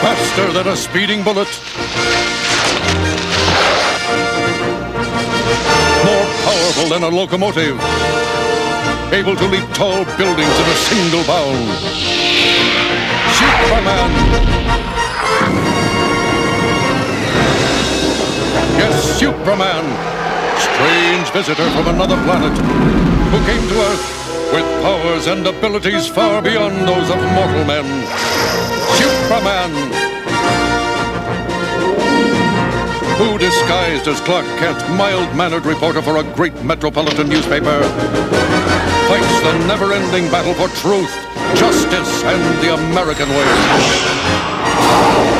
Faster 0.00 0.52
than 0.52 0.66
a 0.66 0.76
speeding 0.76 1.22
bullet. 1.22 1.46
More 6.04 6.26
powerful 6.42 6.88
than 6.88 7.04
a 7.04 7.08
locomotive. 7.08 7.78
Able 9.12 9.36
to 9.36 9.46
leap 9.46 9.72
tall 9.72 10.04
buildings 10.16 10.58
in 10.58 10.66
a 10.66 10.74
single 10.74 11.22
bound. 11.22 11.70
Superman! 13.38 14.79
Yes, 18.78 19.18
Superman! 19.18 19.84
Strange 20.58 21.30
visitor 21.30 21.70
from 21.70 21.88
another 21.88 22.16
planet 22.24 22.56
who 23.30 23.38
came 23.46 23.66
to 23.68 23.80
Earth 23.82 24.52
with 24.52 24.66
powers 24.82 25.26
and 25.26 25.46
abilities 25.46 26.06
far 26.06 26.42
beyond 26.42 26.86
those 26.86 27.10
of 27.10 27.18
mortal 27.32 27.64
men. 27.64 27.84
Superman! 28.98 29.70
Who, 33.18 33.38
disguised 33.38 34.08
as 34.08 34.20
Clark 34.22 34.46
Kent, 34.58 34.78
mild 34.96 35.34
mannered 35.36 35.66
reporter 35.66 36.02
for 36.02 36.16
a 36.16 36.22
great 36.34 36.62
metropolitan 36.64 37.28
newspaper, 37.28 37.82
fights 39.08 39.40
the 39.42 39.58
never 39.66 39.92
ending 39.92 40.30
battle 40.30 40.54
for 40.54 40.68
truth, 40.76 41.12
justice, 41.54 42.22
and 42.24 42.42
the 42.64 42.74
American 42.74 43.28
way. 43.28 45.39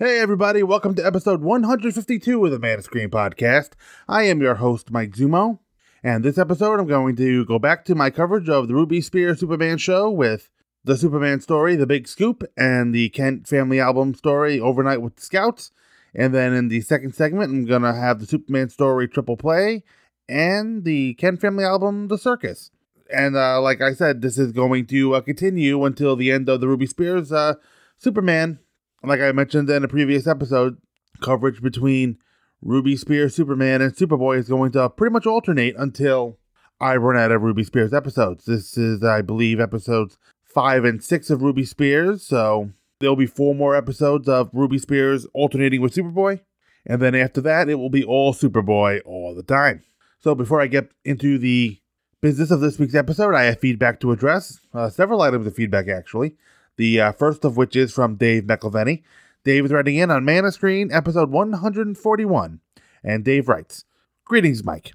Hey, 0.00 0.20
everybody, 0.20 0.62
welcome 0.62 0.94
to 0.94 1.04
episode 1.04 1.42
152 1.42 2.44
of 2.44 2.52
the 2.52 2.60
Man 2.60 2.78
of 2.78 2.84
Screen 2.84 3.10
podcast. 3.10 3.70
I 4.06 4.22
am 4.26 4.40
your 4.40 4.54
host, 4.54 4.92
Mike 4.92 5.10
Zummo, 5.10 5.58
and 6.04 6.24
this 6.24 6.38
episode 6.38 6.78
I'm 6.78 6.86
going 6.86 7.16
to 7.16 7.44
go 7.46 7.58
back 7.58 7.84
to 7.86 7.96
my 7.96 8.08
coverage 8.08 8.48
of 8.48 8.68
the 8.68 8.76
Ruby 8.76 9.00
Spears 9.00 9.40
Superman 9.40 9.76
show 9.76 10.08
with 10.08 10.50
the 10.84 10.96
Superman 10.96 11.40
story, 11.40 11.74
The 11.74 11.84
Big 11.84 12.06
Scoop, 12.06 12.44
and 12.56 12.94
the 12.94 13.08
Kent 13.08 13.48
family 13.48 13.80
album 13.80 14.14
story, 14.14 14.60
Overnight 14.60 15.02
with 15.02 15.16
the 15.16 15.22
Scouts. 15.22 15.72
And 16.14 16.32
then 16.32 16.52
in 16.52 16.68
the 16.68 16.80
second 16.82 17.16
segment, 17.16 17.50
I'm 17.50 17.64
going 17.64 17.82
to 17.82 17.92
have 17.92 18.20
the 18.20 18.26
Superman 18.26 18.68
story 18.68 19.08
Triple 19.08 19.36
Play 19.36 19.82
and 20.28 20.84
the 20.84 21.14
Kent 21.14 21.40
family 21.40 21.64
album, 21.64 22.06
The 22.06 22.18
Circus. 22.18 22.70
And 23.12 23.36
uh, 23.36 23.60
like 23.60 23.80
I 23.80 23.94
said, 23.94 24.22
this 24.22 24.38
is 24.38 24.52
going 24.52 24.86
to 24.86 25.16
uh, 25.16 25.22
continue 25.22 25.84
until 25.84 26.14
the 26.14 26.30
end 26.30 26.48
of 26.48 26.60
the 26.60 26.68
Ruby 26.68 26.86
Spears 26.86 27.32
uh, 27.32 27.54
Superman 27.96 28.60
like 29.02 29.20
I 29.20 29.32
mentioned 29.32 29.70
in 29.70 29.84
a 29.84 29.88
previous 29.88 30.26
episode, 30.26 30.78
coverage 31.20 31.62
between 31.62 32.18
Ruby 32.60 32.96
Spears 32.96 33.34
Superman 33.34 33.80
and 33.82 33.94
Superboy 33.94 34.38
is 34.38 34.48
going 34.48 34.72
to 34.72 34.88
pretty 34.90 35.12
much 35.12 35.26
alternate 35.26 35.76
until 35.76 36.38
I 36.80 36.96
run 36.96 37.16
out 37.16 37.32
of 37.32 37.42
Ruby 37.42 37.64
Spears 37.64 37.92
episodes. 37.92 38.44
This 38.44 38.76
is, 38.76 39.02
I 39.02 39.22
believe, 39.22 39.60
episodes 39.60 40.18
five 40.44 40.84
and 40.84 41.02
six 41.02 41.30
of 41.30 41.42
Ruby 41.42 41.64
Spears, 41.64 42.24
so 42.26 42.70
there'll 42.98 43.16
be 43.16 43.26
four 43.26 43.54
more 43.54 43.76
episodes 43.76 44.28
of 44.28 44.50
Ruby 44.52 44.78
Spears 44.78 45.26
alternating 45.34 45.80
with 45.80 45.94
Superboy, 45.94 46.40
and 46.86 47.00
then 47.00 47.14
after 47.14 47.40
that, 47.42 47.68
it 47.68 47.76
will 47.76 47.90
be 47.90 48.04
all 48.04 48.32
Superboy 48.32 49.00
all 49.04 49.34
the 49.34 49.42
time. 49.42 49.84
So 50.20 50.34
before 50.34 50.60
I 50.60 50.66
get 50.66 50.90
into 51.04 51.38
the 51.38 51.78
business 52.20 52.50
of 52.50 52.60
this 52.60 52.78
week's 52.78 52.94
episode, 52.94 53.34
I 53.34 53.44
have 53.44 53.60
feedback 53.60 54.00
to 54.00 54.10
address. 54.10 54.58
Uh, 54.74 54.90
several 54.90 55.22
items 55.22 55.46
of 55.46 55.54
feedback, 55.54 55.86
actually. 55.86 56.36
The 56.78 57.00
uh, 57.00 57.12
first 57.12 57.44
of 57.44 57.56
which 57.56 57.74
is 57.74 57.92
from 57.92 58.14
Dave 58.14 58.44
McElveny. 58.44 59.02
Dave 59.42 59.64
is 59.64 59.72
writing 59.72 59.96
in 59.96 60.12
on 60.12 60.24
Man 60.24 60.44
of 60.44 60.54
Screen, 60.54 60.92
episode 60.92 61.28
141. 61.28 62.60
And 63.02 63.24
Dave 63.24 63.48
writes 63.48 63.84
Greetings, 64.24 64.62
Mike. 64.62 64.92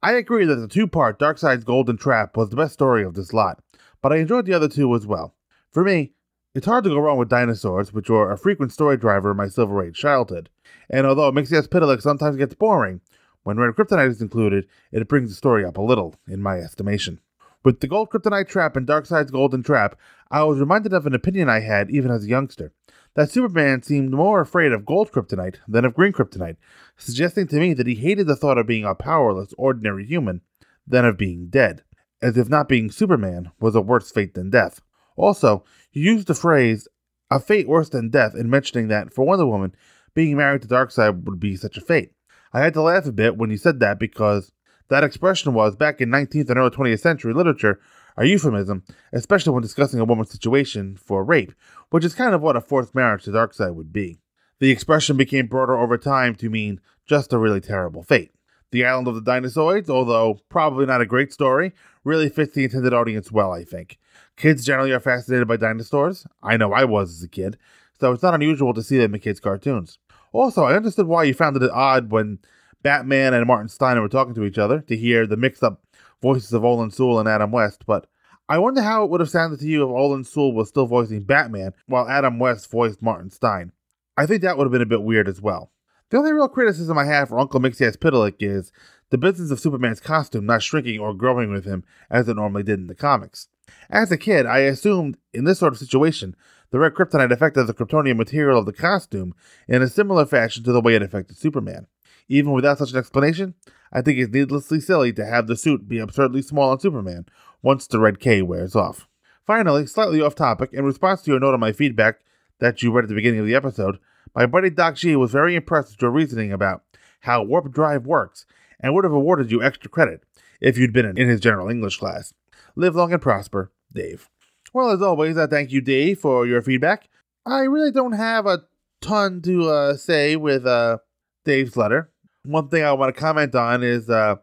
I 0.00 0.12
agree 0.12 0.44
that 0.44 0.54
the 0.54 0.68
two 0.68 0.86
part 0.86 1.18
Darkseid's 1.18 1.64
Golden 1.64 1.96
Trap 1.96 2.36
was 2.36 2.50
the 2.50 2.56
best 2.56 2.74
story 2.74 3.02
of 3.02 3.14
this 3.14 3.32
lot, 3.32 3.60
but 4.00 4.12
I 4.12 4.18
enjoyed 4.18 4.46
the 4.46 4.54
other 4.54 4.68
two 4.68 4.94
as 4.94 5.08
well. 5.08 5.34
For 5.72 5.82
me, 5.82 6.12
it's 6.54 6.66
hard 6.66 6.84
to 6.84 6.90
go 6.90 7.00
wrong 7.00 7.18
with 7.18 7.28
dinosaurs, 7.28 7.92
which 7.92 8.08
were 8.08 8.30
a 8.30 8.38
frequent 8.38 8.70
story 8.70 8.96
driver 8.96 9.32
in 9.32 9.36
my 9.38 9.48
Silver 9.48 9.84
Age 9.84 9.98
childhood. 9.98 10.48
And 10.88 11.04
although 11.04 11.32
Mxyzptlk 11.32 12.00
sometimes 12.00 12.36
gets 12.36 12.54
boring, 12.54 13.00
when 13.42 13.56
Red 13.56 13.74
Kryptonite 13.74 14.10
is 14.10 14.22
included, 14.22 14.68
it 14.92 15.08
brings 15.08 15.30
the 15.30 15.34
story 15.34 15.64
up 15.64 15.78
a 15.78 15.82
little, 15.82 16.14
in 16.28 16.40
my 16.40 16.58
estimation. 16.58 17.18
With 17.64 17.80
the 17.80 17.88
Gold 17.88 18.10
Kryptonite 18.10 18.48
Trap 18.48 18.76
and 18.76 18.86
Darkseid's 18.86 19.32
Golden 19.32 19.62
Trap, 19.62 19.98
I 20.30 20.44
was 20.44 20.60
reminded 20.60 20.92
of 20.92 21.06
an 21.06 21.14
opinion 21.14 21.48
I 21.48 21.60
had 21.60 21.90
even 21.90 22.10
as 22.10 22.24
a 22.24 22.28
youngster 22.28 22.72
that 23.14 23.30
Superman 23.32 23.82
seemed 23.82 24.12
more 24.12 24.40
afraid 24.40 24.70
of 24.70 24.86
gold 24.86 25.10
kryptonite 25.10 25.56
than 25.66 25.84
of 25.84 25.94
green 25.94 26.12
kryptonite, 26.12 26.56
suggesting 26.96 27.48
to 27.48 27.56
me 27.56 27.74
that 27.74 27.88
he 27.88 27.96
hated 27.96 28.28
the 28.28 28.36
thought 28.36 28.58
of 28.58 28.68
being 28.68 28.84
a 28.84 28.94
powerless, 28.94 29.52
ordinary 29.58 30.06
human 30.06 30.40
than 30.86 31.04
of 31.04 31.18
being 31.18 31.48
dead, 31.48 31.82
as 32.22 32.38
if 32.38 32.48
not 32.48 32.68
being 32.68 32.92
Superman 32.92 33.50
was 33.58 33.74
a 33.74 33.80
worse 33.80 34.12
fate 34.12 34.34
than 34.34 34.50
death. 34.50 34.80
Also, 35.16 35.64
he 35.90 35.98
used 35.98 36.28
the 36.28 36.34
phrase, 36.34 36.86
a 37.28 37.40
fate 37.40 37.66
worse 37.66 37.88
than 37.88 38.08
death, 38.08 38.36
in 38.36 38.48
mentioning 38.48 38.86
that, 38.86 39.12
for 39.12 39.26
Wonder 39.26 39.46
Woman, 39.46 39.74
being 40.14 40.36
married 40.36 40.62
to 40.62 40.68
Darkseid 40.68 41.24
would 41.24 41.40
be 41.40 41.56
such 41.56 41.76
a 41.76 41.80
fate. 41.80 42.12
I 42.52 42.60
had 42.60 42.74
to 42.74 42.82
laugh 42.82 43.06
a 43.06 43.12
bit 43.12 43.36
when 43.36 43.50
he 43.50 43.56
said 43.56 43.80
that 43.80 43.98
because 43.98 44.52
that 44.88 45.04
expression 45.04 45.54
was, 45.54 45.76
back 45.76 46.00
in 46.00 46.08
19th 46.08 46.50
and 46.50 46.58
early 46.58 46.70
20th 46.70 47.00
century 47.00 47.34
literature, 47.34 47.80
a 48.16 48.26
euphemism, 48.26 48.82
especially 49.12 49.52
when 49.52 49.62
discussing 49.62 50.00
a 50.00 50.04
woman's 50.04 50.30
situation 50.30 50.96
for 50.96 51.24
rape, 51.24 51.52
which 51.90 52.04
is 52.04 52.14
kind 52.14 52.34
of 52.34 52.42
what 52.42 52.56
a 52.56 52.60
forced 52.60 52.94
marriage 52.94 53.24
to 53.24 53.30
Darkseid 53.30 53.74
would 53.74 53.92
be. 53.92 54.18
The 54.58 54.70
expression 54.70 55.16
became 55.16 55.46
broader 55.46 55.78
over 55.78 55.96
time 55.96 56.34
to 56.36 56.50
mean 56.50 56.80
just 57.06 57.32
a 57.32 57.38
really 57.38 57.60
terrible 57.60 58.02
fate. 58.02 58.32
The 58.70 58.84
Island 58.84 59.08
of 59.08 59.14
the 59.14 59.22
Dinosaurs, 59.22 59.88
although 59.88 60.40
probably 60.48 60.84
not 60.84 61.00
a 61.00 61.06
great 61.06 61.32
story, 61.32 61.72
really 62.04 62.28
fits 62.28 62.54
the 62.54 62.64
intended 62.64 62.92
audience 62.92 63.30
well, 63.30 63.52
I 63.52 63.64
think. 63.64 63.98
Kids 64.36 64.64
generally 64.64 64.92
are 64.92 65.00
fascinated 65.00 65.48
by 65.48 65.56
dinosaurs. 65.56 66.26
I 66.42 66.56
know 66.56 66.72
I 66.72 66.84
was 66.84 67.10
as 67.10 67.22
a 67.22 67.28
kid, 67.28 67.56
so 67.98 68.12
it's 68.12 68.22
not 68.22 68.34
unusual 68.34 68.74
to 68.74 68.82
see 68.82 68.98
them 68.98 69.14
in 69.14 69.20
kids' 69.20 69.40
cartoons. 69.40 69.98
Also, 70.32 70.64
I 70.64 70.76
understood 70.76 71.06
why 71.06 71.24
you 71.24 71.34
found 71.34 71.56
it 71.56 71.70
odd 71.70 72.10
when 72.10 72.38
Batman 72.82 73.34
and 73.34 73.46
Martin 73.46 73.68
Stein 73.68 74.00
were 74.00 74.08
talking 74.08 74.34
to 74.34 74.44
each 74.44 74.58
other 74.58 74.80
to 74.82 74.96
hear 74.96 75.26
the 75.26 75.36
mixed 75.36 75.62
up 75.62 75.82
voices 76.22 76.52
of 76.52 76.62
Olan 76.62 76.92
Soule 76.92 77.18
and 77.18 77.28
Adam 77.28 77.50
West, 77.50 77.84
but 77.86 78.06
I 78.48 78.58
wonder 78.58 78.82
how 78.82 79.04
it 79.04 79.10
would 79.10 79.20
have 79.20 79.30
sounded 79.30 79.60
to 79.60 79.66
you 79.66 79.82
if 79.82 79.88
Olan 79.88 80.24
Soule 80.24 80.54
was 80.54 80.68
still 80.68 80.86
voicing 80.86 81.22
Batman 81.22 81.72
while 81.86 82.08
Adam 82.08 82.38
West 82.38 82.70
voiced 82.70 83.02
Martin 83.02 83.30
Stein. 83.30 83.72
I 84.16 84.26
think 84.26 84.42
that 84.42 84.56
would 84.56 84.64
have 84.64 84.72
been 84.72 84.82
a 84.82 84.86
bit 84.86 85.02
weird 85.02 85.28
as 85.28 85.40
well. 85.40 85.70
The 86.10 86.16
only 86.16 86.32
real 86.32 86.48
criticism 86.48 86.96
I 86.96 87.04
have 87.04 87.28
for 87.28 87.38
Uncle 87.38 87.60
Mxyzptlk 87.60 88.36
is 88.40 88.72
the 89.10 89.18
business 89.18 89.50
of 89.50 89.60
Superman's 89.60 90.00
costume 90.00 90.46
not 90.46 90.62
shrinking 90.62 90.98
or 90.98 91.12
growing 91.12 91.50
with 91.50 91.66
him 91.66 91.84
as 92.10 92.28
it 92.28 92.36
normally 92.36 92.62
did 92.62 92.78
in 92.78 92.86
the 92.86 92.94
comics. 92.94 93.48
As 93.90 94.10
a 94.10 94.16
kid, 94.16 94.46
I 94.46 94.60
assumed 94.60 95.18
in 95.34 95.44
this 95.44 95.58
sort 95.58 95.74
of 95.74 95.78
situation, 95.78 96.34
the 96.70 96.78
red 96.78 96.94
kryptonite 96.94 97.32
affected 97.32 97.64
the 97.64 97.74
kryptonian 97.74 98.16
material 98.16 98.58
of 98.58 98.66
the 98.66 98.72
costume 98.72 99.34
in 99.66 99.82
a 99.82 99.88
similar 99.88 100.24
fashion 100.24 100.64
to 100.64 100.72
the 100.72 100.80
way 100.80 100.94
it 100.94 101.02
affected 101.02 101.36
Superman. 101.36 101.86
Even 102.28 102.52
without 102.52 102.78
such 102.78 102.92
an 102.92 102.98
explanation, 102.98 103.54
I 103.92 104.02
think 104.02 104.18
it's 104.18 104.32
needlessly 104.32 104.80
silly 104.80 105.12
to 105.14 105.24
have 105.24 105.46
the 105.46 105.56
suit 105.56 105.88
be 105.88 105.98
absurdly 105.98 106.42
small 106.42 106.70
on 106.70 106.80
Superman 106.80 107.26
once 107.62 107.86
the 107.86 107.98
red 107.98 108.20
K 108.20 108.42
wears 108.42 108.76
off. 108.76 109.08
Finally, 109.46 109.86
slightly 109.86 110.20
off 110.20 110.34
topic, 110.34 110.70
in 110.72 110.84
response 110.84 111.22
to 111.22 111.30
your 111.30 111.40
note 111.40 111.54
on 111.54 111.60
my 111.60 111.72
feedback 111.72 112.20
that 112.60 112.82
you 112.82 112.92
read 112.92 113.04
at 113.04 113.08
the 113.08 113.14
beginning 113.14 113.40
of 113.40 113.46
the 113.46 113.54
episode, 113.54 113.98
my 114.34 114.44
buddy 114.44 114.68
Doc 114.68 114.96
G 114.96 115.16
was 115.16 115.32
very 115.32 115.54
impressed 115.54 115.92
with 115.92 116.02
your 116.02 116.10
reasoning 116.10 116.52
about 116.52 116.82
how 117.20 117.42
Warp 117.42 117.72
Drive 117.72 118.06
works 118.06 118.44
and 118.78 118.94
would 118.94 119.04
have 119.04 119.12
awarded 119.12 119.50
you 119.50 119.62
extra 119.62 119.90
credit 119.90 120.22
if 120.60 120.76
you'd 120.76 120.92
been 120.92 121.16
in 121.16 121.28
his 121.28 121.40
general 121.40 121.70
English 121.70 121.96
class. 121.96 122.34
Live 122.76 122.94
long 122.94 123.12
and 123.12 123.22
prosper, 123.22 123.72
Dave. 123.92 124.28
Well, 124.72 124.90
as 124.90 125.00
always, 125.00 125.38
I 125.38 125.46
thank 125.46 125.72
you, 125.72 125.80
Dave, 125.80 126.20
for 126.20 126.46
your 126.46 126.60
feedback. 126.60 127.08
I 127.46 127.60
really 127.60 127.90
don't 127.90 128.12
have 128.12 128.46
a 128.46 128.64
ton 129.00 129.40
to 129.42 129.70
uh, 129.70 129.96
say 129.96 130.36
with 130.36 130.66
uh, 130.66 130.98
Dave's 131.44 131.76
letter 131.76 132.10
one 132.48 132.68
thing 132.68 132.82
I 132.82 132.92
want 132.92 133.14
to 133.14 133.20
comment 133.20 133.54
on 133.54 133.82
is 133.82 134.08
uh, 134.08 134.36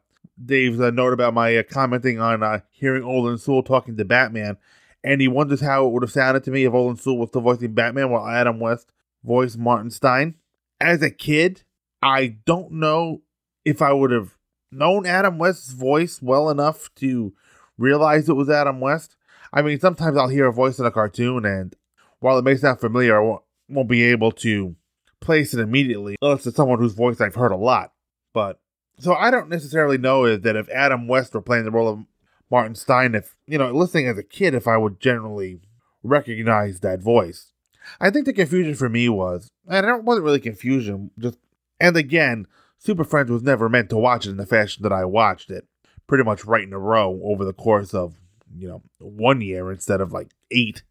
Dave's 0.43 0.79
uh, 0.79 0.91
note 0.91 1.13
about 1.13 1.33
my 1.33 1.57
uh, 1.57 1.63
commenting 1.63 2.19
on 2.19 2.43
uh, 2.43 2.59
hearing 2.69 3.01
Olan 3.01 3.39
Soule 3.39 3.63
talking 3.63 3.97
to 3.97 4.05
Batman, 4.05 4.57
and 5.03 5.19
he 5.19 5.27
wonders 5.27 5.61
how 5.61 5.87
it 5.87 5.91
would 5.91 6.03
have 6.03 6.11
sounded 6.11 6.43
to 6.43 6.51
me 6.51 6.65
if 6.65 6.73
Olan 6.73 6.99
Soule 6.99 7.17
was 7.17 7.29
still 7.29 7.41
voicing 7.41 7.73
Batman 7.73 8.11
while 8.11 8.27
Adam 8.27 8.59
West 8.59 8.91
voiced 9.23 9.57
Martin 9.57 9.89
Stein. 9.89 10.35
As 10.79 11.01
a 11.01 11.09
kid, 11.09 11.63
I 12.01 12.37
don't 12.45 12.73
know 12.73 13.23
if 13.63 13.81
I 13.81 13.91
would 13.91 14.11
have 14.11 14.37
known 14.71 15.07
Adam 15.07 15.39
West's 15.39 15.71
voice 15.71 16.21
well 16.21 16.51
enough 16.51 16.93
to 16.95 17.33
realize 17.77 18.29
it 18.29 18.33
was 18.33 18.49
Adam 18.51 18.79
West. 18.79 19.15
I 19.51 19.63
mean, 19.63 19.79
sometimes 19.79 20.15
I'll 20.15 20.27
hear 20.27 20.45
a 20.45 20.53
voice 20.53 20.77
in 20.77 20.85
a 20.85 20.91
cartoon, 20.91 21.43
and 21.43 21.75
while 22.19 22.37
it 22.37 22.45
may 22.45 22.55
sound 22.55 22.79
familiar, 22.79 23.17
I 23.17 23.23
won't, 23.23 23.43
won't 23.67 23.89
be 23.89 24.03
able 24.03 24.31
to 24.33 24.75
place 25.21 25.55
it 25.55 25.59
immediately 25.59 26.17
unless 26.21 26.45
it's 26.45 26.55
someone 26.55 26.77
whose 26.77 26.93
voice 26.93 27.19
I've 27.19 27.33
heard 27.33 27.51
a 27.51 27.57
lot. 27.57 27.93
But 28.35 28.59
so 28.99 29.13
I 29.15 29.31
don't 29.31 29.47
necessarily 29.47 29.97
know 29.97 30.35
that 30.35 30.55
if 30.57 30.67
Adam 30.69 31.07
West 31.07 31.33
were 31.33 31.41
playing 31.41 31.63
the 31.63 31.71
role 31.71 31.87
of 31.87 31.99
Martin 32.51 32.75
Stein, 32.75 33.15
if 33.15 33.37
you 33.47 33.57
know, 33.57 33.71
listening 33.71 34.09
as 34.09 34.17
a 34.17 34.23
kid, 34.23 34.53
if 34.53 34.67
I 34.67 34.75
would 34.75 34.99
generally 34.99 35.61
recognize 36.03 36.81
that 36.81 36.99
voice. 36.99 37.53
I 38.01 38.09
think 38.09 38.25
the 38.25 38.33
confusion 38.33 38.75
for 38.75 38.89
me 38.89 39.07
was, 39.07 39.49
and 39.67 39.85
it 39.85 40.03
wasn't 40.03 40.25
really 40.25 40.41
confusion, 40.41 41.11
just, 41.17 41.37
and 41.79 41.95
again, 41.95 42.47
Super 42.77 43.05
Friends 43.05 43.31
was 43.31 43.41
never 43.41 43.69
meant 43.69 43.89
to 43.91 43.97
watch 43.97 44.25
it 44.25 44.31
in 44.31 44.37
the 44.37 44.45
fashion 44.45 44.83
that 44.83 44.91
I 44.91 45.05
watched 45.05 45.49
it, 45.49 45.65
pretty 46.05 46.23
much 46.23 46.43
right 46.43 46.63
in 46.63 46.73
a 46.73 46.79
row 46.79 47.21
over 47.23 47.45
the 47.45 47.53
course 47.53 47.93
of, 47.93 48.15
you 48.53 48.67
know, 48.67 48.83
one 48.99 49.39
year 49.39 49.71
instead 49.71 50.01
of 50.01 50.11
like 50.11 50.31
eight. 50.51 50.83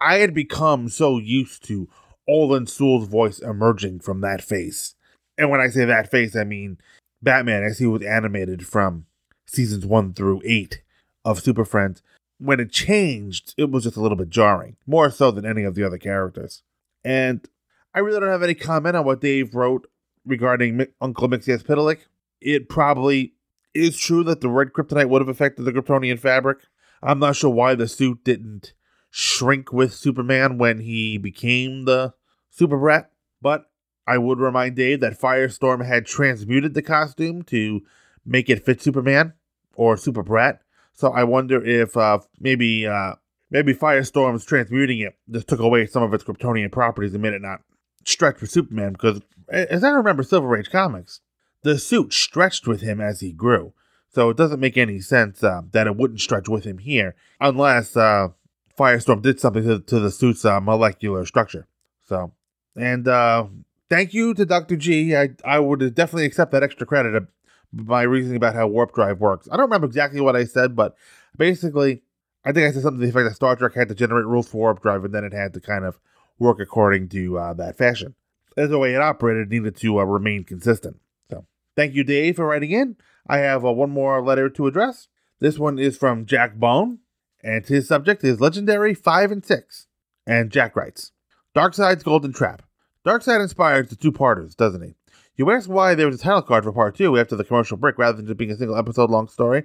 I 0.00 0.18
had 0.18 0.32
become 0.32 0.88
so 0.88 1.18
used 1.18 1.64
to 1.64 1.88
Olan 2.28 2.68
Soule's 2.68 3.08
voice 3.08 3.40
emerging 3.40 4.00
from 4.00 4.20
that 4.22 4.42
face. 4.42 4.94
And 5.38 5.50
when 5.50 5.60
I 5.60 5.68
say 5.68 5.84
that 5.84 6.10
face, 6.10 6.36
I 6.36 6.44
mean 6.44 6.78
Batman 7.22 7.62
as 7.62 7.78
he 7.78 7.86
was 7.86 8.02
animated 8.02 8.66
from 8.66 9.06
seasons 9.46 9.86
one 9.86 10.12
through 10.12 10.42
eight 10.44 10.82
of 11.24 11.40
Super 11.40 11.64
Friends. 11.64 12.02
When 12.38 12.60
it 12.60 12.70
changed, 12.70 13.54
it 13.56 13.70
was 13.70 13.84
just 13.84 13.96
a 13.96 14.00
little 14.00 14.16
bit 14.16 14.30
jarring, 14.30 14.76
more 14.86 15.10
so 15.10 15.30
than 15.30 15.46
any 15.46 15.64
of 15.64 15.74
the 15.74 15.84
other 15.84 15.98
characters. 15.98 16.62
And 17.04 17.48
I 17.94 18.00
really 18.00 18.20
don't 18.20 18.28
have 18.28 18.42
any 18.42 18.54
comment 18.54 18.96
on 18.96 19.04
what 19.04 19.20
Dave 19.20 19.54
wrote 19.54 19.88
regarding 20.26 20.86
Uncle 21.00 21.28
Mxyzptlk. 21.28 21.98
It 22.40 22.68
probably 22.68 23.34
is 23.74 23.98
true 23.98 24.22
that 24.24 24.40
the 24.40 24.48
red 24.48 24.72
kryptonite 24.72 25.08
would 25.08 25.22
have 25.22 25.28
affected 25.28 25.64
the 25.64 25.72
Kryptonian 25.72 26.18
fabric. 26.18 26.58
I'm 27.02 27.18
not 27.18 27.36
sure 27.36 27.50
why 27.50 27.74
the 27.74 27.88
suit 27.88 28.24
didn't 28.24 28.72
shrink 29.10 29.72
with 29.72 29.94
Superman 29.94 30.58
when 30.58 30.80
he 30.80 31.18
became 31.18 31.84
the 31.84 32.14
Super 32.50 32.76
Brat, 32.76 33.10
but 33.40 33.70
I 34.08 34.16
would 34.16 34.38
remind 34.38 34.76
Dave 34.76 35.00
that 35.00 35.20
Firestorm 35.20 35.86
had 35.86 36.06
transmuted 36.06 36.72
the 36.72 36.82
costume 36.82 37.42
to 37.44 37.82
make 38.24 38.48
it 38.48 38.64
fit 38.64 38.80
Superman 38.80 39.34
or 39.74 39.98
Super 39.98 40.22
Brat. 40.22 40.62
So 40.94 41.12
I 41.12 41.24
wonder 41.24 41.62
if 41.62 41.94
uh, 41.94 42.20
maybe 42.40 42.86
uh, 42.86 43.16
maybe 43.50 43.74
Firestorm's 43.74 44.46
transmuting 44.46 45.00
it 45.00 45.14
just 45.30 45.46
took 45.46 45.60
away 45.60 45.86
some 45.86 46.02
of 46.02 46.14
its 46.14 46.24
Kryptonian 46.24 46.72
properties 46.72 47.12
and 47.12 47.22
made 47.22 47.34
it 47.34 47.42
not 47.42 47.60
stretch 48.04 48.38
for 48.38 48.46
Superman. 48.46 48.92
Because 48.92 49.20
as 49.48 49.84
I 49.84 49.90
remember 49.90 50.22
Silver 50.22 50.56
Age 50.56 50.70
comics, 50.70 51.20
the 51.62 51.78
suit 51.78 52.14
stretched 52.14 52.66
with 52.66 52.80
him 52.80 53.00
as 53.00 53.20
he 53.20 53.32
grew. 53.32 53.74
So 54.08 54.30
it 54.30 54.38
doesn't 54.38 54.58
make 54.58 54.78
any 54.78 55.00
sense 55.00 55.44
uh, 55.44 55.62
that 55.72 55.86
it 55.86 55.96
wouldn't 55.96 56.20
stretch 56.20 56.48
with 56.48 56.64
him 56.64 56.78
here, 56.78 57.14
unless 57.40 57.94
uh, 57.94 58.28
Firestorm 58.76 59.20
did 59.20 59.38
something 59.38 59.64
to, 59.64 59.80
to 59.80 60.00
the 60.00 60.10
suit's 60.10 60.46
uh, 60.46 60.60
molecular 60.60 61.26
structure. 61.26 61.66
So, 62.06 62.32
and 62.74 63.06
uh, 63.06 63.46
thank 63.90 64.14
you 64.14 64.34
to 64.34 64.44
Dr. 64.44 64.76
G. 64.76 65.16
I, 65.16 65.30
I 65.44 65.58
would 65.58 65.80
definitely 65.94 66.26
accept 66.26 66.52
that 66.52 66.62
extra 66.62 66.86
credit 66.86 67.28
my 67.72 68.02
reasoning 68.02 68.36
about 68.36 68.54
how 68.54 68.66
warp 68.66 68.94
drive 68.94 69.20
works. 69.20 69.48
I 69.50 69.56
don't 69.56 69.66
remember 69.66 69.86
exactly 69.86 70.20
what 70.20 70.36
I 70.36 70.44
said, 70.44 70.74
but 70.74 70.96
basically, 71.36 72.02
I 72.44 72.52
think 72.52 72.66
I 72.66 72.72
said 72.72 72.82
something 72.82 73.00
to 73.00 73.06
the 73.06 73.10
effect 73.10 73.28
that 73.28 73.36
Star 73.36 73.56
Trek 73.56 73.74
had 73.74 73.88
to 73.88 73.94
generate 73.94 74.26
rules 74.26 74.48
for 74.48 74.58
warp 74.58 74.82
drive, 74.82 75.04
and 75.04 75.14
then 75.14 75.24
it 75.24 75.32
had 75.32 75.54
to 75.54 75.60
kind 75.60 75.84
of 75.84 75.98
work 76.38 76.60
according 76.60 77.08
to 77.10 77.38
uh, 77.38 77.54
that 77.54 77.76
fashion. 77.76 78.14
As 78.56 78.70
the 78.70 78.78
way 78.78 78.94
it 78.94 79.00
operated, 79.00 79.48
it 79.48 79.50
needed 79.50 79.76
to 79.76 80.00
uh, 80.00 80.04
remain 80.04 80.44
consistent. 80.44 80.98
So, 81.30 81.46
thank 81.76 81.94
you, 81.94 82.04
Dave, 82.04 82.36
for 82.36 82.46
writing 82.46 82.70
in. 82.70 82.96
I 83.26 83.38
have 83.38 83.64
uh, 83.64 83.72
one 83.72 83.90
more 83.90 84.22
letter 84.22 84.48
to 84.48 84.66
address. 84.66 85.08
This 85.40 85.58
one 85.58 85.78
is 85.78 85.96
from 85.96 86.26
Jack 86.26 86.56
Bone, 86.56 87.00
and 87.42 87.64
his 87.66 87.86
subject 87.86 88.24
is 88.24 88.40
Legendary 88.40 88.94
5 88.94 89.30
and 89.30 89.44
6. 89.44 89.86
And 90.26 90.50
Jack 90.50 90.74
writes 90.74 91.12
Darkseid's 91.54 92.02
Golden 92.02 92.32
Trap. 92.32 92.62
Darkseid 93.08 93.40
inspires 93.40 93.88
the 93.88 93.96
two 93.96 94.12
parters, 94.12 94.54
doesn't 94.54 94.82
he? 94.82 94.94
You 95.36 95.50
ask 95.50 95.66
why 95.66 95.94
there 95.94 96.06
was 96.06 96.20
a 96.20 96.22
title 96.22 96.42
card 96.42 96.64
for 96.64 96.72
part 96.72 96.94
two 96.94 97.16
after 97.16 97.36
the 97.36 97.44
commercial 97.44 97.78
break 97.78 97.96
rather 97.96 98.18
than 98.18 98.26
just 98.26 98.36
being 98.36 98.50
a 98.50 98.56
single 98.56 98.76
episode 98.76 99.08
long 99.08 99.28
story? 99.28 99.64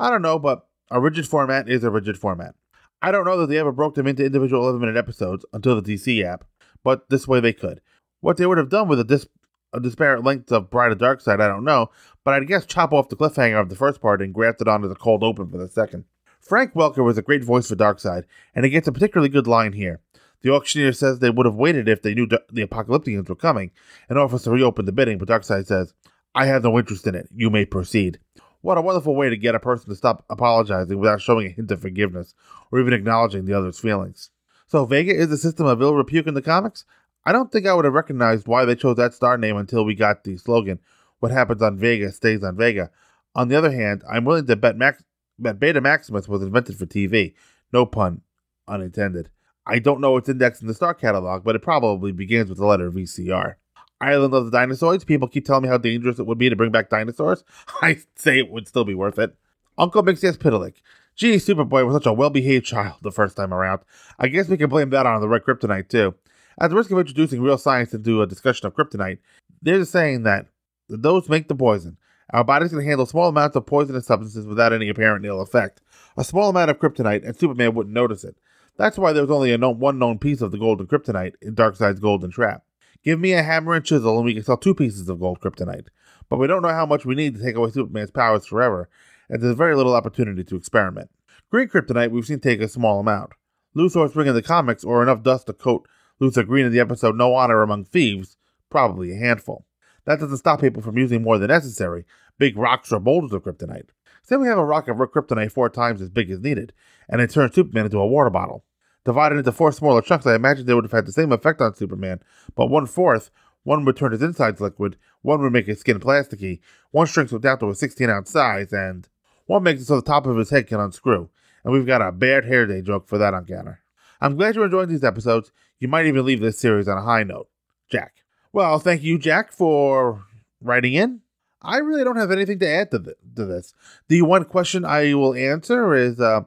I 0.00 0.10
don't 0.10 0.22
know, 0.22 0.40
but 0.40 0.66
a 0.90 1.00
rigid 1.00 1.28
format 1.28 1.68
is 1.68 1.84
a 1.84 1.90
rigid 1.90 2.18
format. 2.18 2.56
I 3.00 3.12
don't 3.12 3.24
know 3.24 3.36
that 3.36 3.46
they 3.48 3.58
ever 3.58 3.70
broke 3.70 3.94
them 3.94 4.08
into 4.08 4.24
individual 4.24 4.62
11 4.62 4.80
minute 4.80 4.96
episodes 4.96 5.44
until 5.52 5.80
the 5.80 5.94
DC 5.94 6.24
app, 6.24 6.42
but 6.82 7.08
this 7.10 7.28
way 7.28 7.38
they 7.38 7.52
could. 7.52 7.80
What 8.22 8.38
they 8.38 8.46
would 8.46 8.58
have 8.58 8.70
done 8.70 8.88
with 8.88 8.98
a, 8.98 9.04
dis- 9.04 9.28
a 9.72 9.78
disparate 9.78 10.24
length 10.24 10.50
of 10.50 10.68
Bride 10.68 10.90
of 10.90 10.98
Darkseid, 10.98 11.40
I 11.40 11.46
don't 11.46 11.62
know, 11.62 11.90
but 12.24 12.34
I'd 12.34 12.48
guess 12.48 12.66
chop 12.66 12.92
off 12.92 13.08
the 13.08 13.14
cliffhanger 13.14 13.60
of 13.60 13.68
the 13.68 13.76
first 13.76 14.00
part 14.00 14.20
and 14.20 14.34
graft 14.34 14.62
it 14.62 14.66
onto 14.66 14.88
the 14.88 14.96
cold 14.96 15.22
open 15.22 15.48
for 15.48 15.58
the 15.58 15.68
second. 15.68 16.06
Frank 16.40 16.72
Welker 16.74 17.04
was 17.04 17.18
a 17.18 17.22
great 17.22 17.44
voice 17.44 17.68
for 17.68 17.76
Darkseid, 17.76 18.24
and 18.52 18.64
he 18.64 18.70
gets 18.72 18.88
a 18.88 18.92
particularly 18.92 19.28
good 19.28 19.46
line 19.46 19.74
here. 19.74 20.00
The 20.42 20.52
auctioneer 20.52 20.92
says 20.92 21.18
they 21.18 21.30
would 21.30 21.46
have 21.46 21.54
waited 21.54 21.88
if 21.88 22.02
they 22.02 22.14
knew 22.14 22.26
the 22.26 22.66
Apokoliptians 22.66 23.28
were 23.28 23.34
coming 23.34 23.70
and 24.08 24.18
offers 24.18 24.42
to 24.44 24.50
reopen 24.50 24.86
the 24.86 24.92
bidding, 24.92 25.18
but 25.18 25.28
Darkseid 25.28 25.66
says, 25.66 25.92
I 26.34 26.46
have 26.46 26.62
no 26.62 26.78
interest 26.78 27.06
in 27.06 27.14
it. 27.14 27.28
You 27.34 27.50
may 27.50 27.64
proceed. 27.64 28.18
What 28.62 28.78
a 28.78 28.82
wonderful 28.82 29.16
way 29.16 29.30
to 29.30 29.36
get 29.36 29.54
a 29.54 29.60
person 29.60 29.88
to 29.88 29.96
stop 29.96 30.24
apologizing 30.30 30.98
without 30.98 31.20
showing 31.20 31.46
a 31.46 31.50
hint 31.50 31.70
of 31.70 31.80
forgiveness 31.80 32.34
or 32.70 32.80
even 32.80 32.92
acknowledging 32.92 33.44
the 33.44 33.54
other's 33.54 33.78
feelings. 33.78 34.30
So, 34.66 34.84
Vega 34.84 35.12
is 35.12 35.32
a 35.32 35.38
system 35.38 35.66
of 35.66 35.82
ill 35.82 35.94
repute 35.94 36.28
in 36.28 36.34
the 36.34 36.42
comics? 36.42 36.84
I 37.24 37.32
don't 37.32 37.50
think 37.50 37.66
I 37.66 37.74
would 37.74 37.84
have 37.84 37.94
recognized 37.94 38.46
why 38.46 38.64
they 38.64 38.76
chose 38.76 38.96
that 38.96 39.14
star 39.14 39.36
name 39.36 39.56
until 39.56 39.84
we 39.84 39.94
got 39.94 40.24
the 40.24 40.36
slogan, 40.36 40.78
What 41.18 41.32
happens 41.32 41.62
on 41.62 41.78
Vega 41.78 42.12
stays 42.12 42.44
on 42.44 42.56
Vega. 42.56 42.90
On 43.34 43.48
the 43.48 43.56
other 43.56 43.72
hand, 43.72 44.02
I'm 44.08 44.24
willing 44.24 44.46
to 44.46 44.56
bet, 44.56 44.76
Max- 44.76 45.04
bet 45.38 45.58
Beta 45.58 45.80
Maximus 45.80 46.28
was 46.28 46.42
invented 46.42 46.76
for 46.76 46.86
TV. 46.86 47.34
No 47.72 47.86
pun 47.86 48.22
unintended. 48.68 49.28
I 49.70 49.78
don't 49.78 50.00
know 50.00 50.16
its 50.16 50.28
index 50.28 50.60
in 50.60 50.66
the 50.66 50.74
Star 50.74 50.94
catalog, 50.94 51.44
but 51.44 51.54
it 51.54 51.62
probably 51.62 52.10
begins 52.10 52.48
with 52.48 52.58
the 52.58 52.66
letter 52.66 52.90
VCR. 52.90 53.54
Island 54.00 54.34
of 54.34 54.46
the 54.46 54.50
Dinosaurs. 54.50 55.04
People 55.04 55.28
keep 55.28 55.44
telling 55.44 55.62
me 55.62 55.68
how 55.68 55.78
dangerous 55.78 56.18
it 56.18 56.26
would 56.26 56.38
be 56.38 56.50
to 56.50 56.56
bring 56.56 56.72
back 56.72 56.90
dinosaurs. 56.90 57.44
I 57.80 57.98
say 58.16 58.40
it 58.40 58.50
would 58.50 58.66
still 58.66 58.84
be 58.84 58.96
worth 58.96 59.16
it. 59.20 59.36
Uncle 59.78 60.02
Mxyzptlk. 60.02 60.74
Gee, 61.14 61.36
Superboy 61.36 61.86
was 61.86 61.94
such 61.94 62.06
a 62.06 62.12
well-behaved 62.12 62.66
child 62.66 62.96
the 63.02 63.12
first 63.12 63.36
time 63.36 63.54
around. 63.54 63.82
I 64.18 64.26
guess 64.26 64.48
we 64.48 64.56
can 64.56 64.68
blame 64.68 64.90
that 64.90 65.06
on 65.06 65.20
the 65.20 65.28
red 65.28 65.44
kryptonite 65.44 65.88
too. 65.88 66.16
At 66.60 66.70
the 66.70 66.76
risk 66.76 66.90
of 66.90 66.98
introducing 66.98 67.40
real 67.40 67.56
science 67.56 67.94
into 67.94 68.22
a 68.22 68.26
discussion 68.26 68.66
of 68.66 68.74
kryptonite, 68.74 69.18
there's 69.62 69.82
a 69.82 69.86
saying 69.86 70.24
that 70.24 70.46
the 70.88 70.98
dose 70.98 71.28
make 71.28 71.46
the 71.46 71.54
poison. 71.54 71.96
Our 72.32 72.42
bodies 72.42 72.70
can 72.70 72.84
handle 72.84 73.06
small 73.06 73.28
amounts 73.28 73.54
of 73.54 73.66
poisonous 73.66 74.06
substances 74.06 74.46
without 74.46 74.72
any 74.72 74.88
apparent 74.88 75.24
ill 75.24 75.40
effect. 75.40 75.80
A 76.16 76.24
small 76.24 76.50
amount 76.50 76.72
of 76.72 76.80
kryptonite, 76.80 77.24
and 77.24 77.36
Superman 77.38 77.74
wouldn't 77.74 77.94
notice 77.94 78.24
it. 78.24 78.36
That's 78.80 78.96
why 78.96 79.12
there's 79.12 79.30
only 79.30 79.52
a 79.52 79.58
known, 79.58 79.78
one 79.78 79.98
known 79.98 80.18
piece 80.18 80.40
of 80.40 80.52
the 80.52 80.58
golden 80.58 80.86
kryptonite 80.86 81.34
in 81.42 81.54
Darkseid's 81.54 82.00
golden 82.00 82.30
trap. 82.30 82.64
Give 83.04 83.20
me 83.20 83.34
a 83.34 83.42
hammer 83.42 83.74
and 83.74 83.84
chisel, 83.84 84.16
and 84.16 84.24
we 84.24 84.32
can 84.32 84.42
sell 84.42 84.56
two 84.56 84.74
pieces 84.74 85.06
of 85.10 85.20
gold 85.20 85.38
kryptonite. 85.38 85.88
But 86.30 86.38
we 86.38 86.46
don't 86.46 86.62
know 86.62 86.70
how 86.70 86.86
much 86.86 87.04
we 87.04 87.14
need 87.14 87.34
to 87.34 87.42
take 87.42 87.56
away 87.56 87.72
Superman's 87.72 88.10
powers 88.10 88.46
forever, 88.46 88.88
and 89.28 89.42
there's 89.42 89.54
very 89.54 89.76
little 89.76 89.94
opportunity 89.94 90.44
to 90.44 90.56
experiment. 90.56 91.10
Green 91.50 91.68
kryptonite 91.68 92.10
we've 92.10 92.24
seen 92.24 92.40
take 92.40 92.62
a 92.62 92.68
small 92.68 93.00
amount. 93.00 93.32
Luthor 93.76 94.08
Spring 94.08 94.28
in 94.28 94.34
the 94.34 94.40
comics, 94.40 94.82
or 94.82 95.02
enough 95.02 95.22
dust 95.22 95.48
to 95.48 95.52
coat 95.52 95.86
Luthor 96.18 96.46
Green 96.46 96.64
in 96.64 96.72
the 96.72 96.80
episode 96.80 97.16
No 97.16 97.34
Honor 97.34 97.60
Among 97.60 97.84
Thieves, 97.84 98.38
probably 98.70 99.12
a 99.12 99.16
handful. 99.16 99.66
That 100.06 100.20
doesn't 100.20 100.38
stop 100.38 100.62
people 100.62 100.80
from 100.80 100.96
using 100.96 101.20
more 101.20 101.36
than 101.36 101.48
necessary, 101.48 102.06
big 102.38 102.56
rocks 102.56 102.92
or 102.92 102.98
boulders 102.98 103.34
of 103.34 103.42
kryptonite. 103.42 103.90
Say 104.22 104.36
we 104.36 104.48
have 104.48 104.56
a 104.56 104.64
rock 104.64 104.88
of 104.88 104.96
kryptonite 104.96 105.52
four 105.52 105.68
times 105.68 106.00
as 106.00 106.08
big 106.08 106.30
as 106.30 106.40
needed, 106.40 106.72
and 107.10 107.20
it 107.20 107.28
turns 107.28 107.54
Superman 107.54 107.84
into 107.84 107.98
a 107.98 108.06
water 108.06 108.30
bottle. 108.30 108.64
Divided 109.04 109.38
into 109.38 109.52
four 109.52 109.72
smaller 109.72 110.02
chunks, 110.02 110.26
I 110.26 110.34
imagine 110.34 110.66
they 110.66 110.74
would 110.74 110.84
have 110.84 110.92
had 110.92 111.06
the 111.06 111.12
same 111.12 111.32
effect 111.32 111.60
on 111.60 111.74
Superman, 111.74 112.20
but 112.54 112.66
one 112.66 112.86
fourth, 112.86 113.30
one 113.62 113.84
would 113.84 113.96
turn 113.96 114.12
his 114.12 114.22
insides 114.22 114.60
liquid, 114.60 114.96
one 115.22 115.40
would 115.40 115.52
make 115.52 115.66
his 115.66 115.80
skin 115.80 115.98
plasticky, 116.00 116.60
one 116.90 117.06
shrinks 117.06 117.32
him 117.32 117.40
down 117.40 117.58
to 117.60 117.70
a 117.70 117.74
16 117.74 118.10
ounce 118.10 118.30
size, 118.30 118.72
and 118.72 119.08
one 119.46 119.62
makes 119.62 119.82
it 119.82 119.86
so 119.86 119.96
the 119.96 120.02
top 120.02 120.26
of 120.26 120.36
his 120.36 120.50
head 120.50 120.66
can 120.66 120.80
unscrew. 120.80 121.28
And 121.64 121.72
we've 121.72 121.86
got 121.86 122.02
a 122.02 122.12
bad 122.12 122.44
hair 122.44 122.66
day 122.66 122.82
joke 122.82 123.08
for 123.08 123.18
that 123.18 123.34
on 123.34 123.46
counter. 123.46 123.80
I'm 124.20 124.36
glad 124.36 124.54
you're 124.54 124.64
enjoying 124.66 124.88
these 124.88 125.04
episodes. 125.04 125.50
You 125.78 125.88
might 125.88 126.06
even 126.06 126.24
leave 126.24 126.40
this 126.40 126.58
series 126.58 126.88
on 126.88 126.98
a 126.98 127.02
high 127.02 127.22
note. 127.22 127.48
Jack. 127.90 128.16
Well, 128.52 128.78
thank 128.78 129.02
you, 129.02 129.18
Jack, 129.18 129.52
for 129.52 130.24
writing 130.60 130.92
in. 130.94 131.20
I 131.62 131.78
really 131.78 132.04
don't 132.04 132.16
have 132.16 132.30
anything 132.30 132.58
to 132.60 132.68
add 132.68 132.90
to, 132.90 132.98
th- 132.98 133.16
to 133.36 133.44
this. 133.44 133.74
The 134.08 134.22
one 134.22 134.44
question 134.44 134.84
I 134.84 135.14
will 135.14 135.34
answer 135.34 135.94
is 135.94 136.20
uh, 136.20 136.42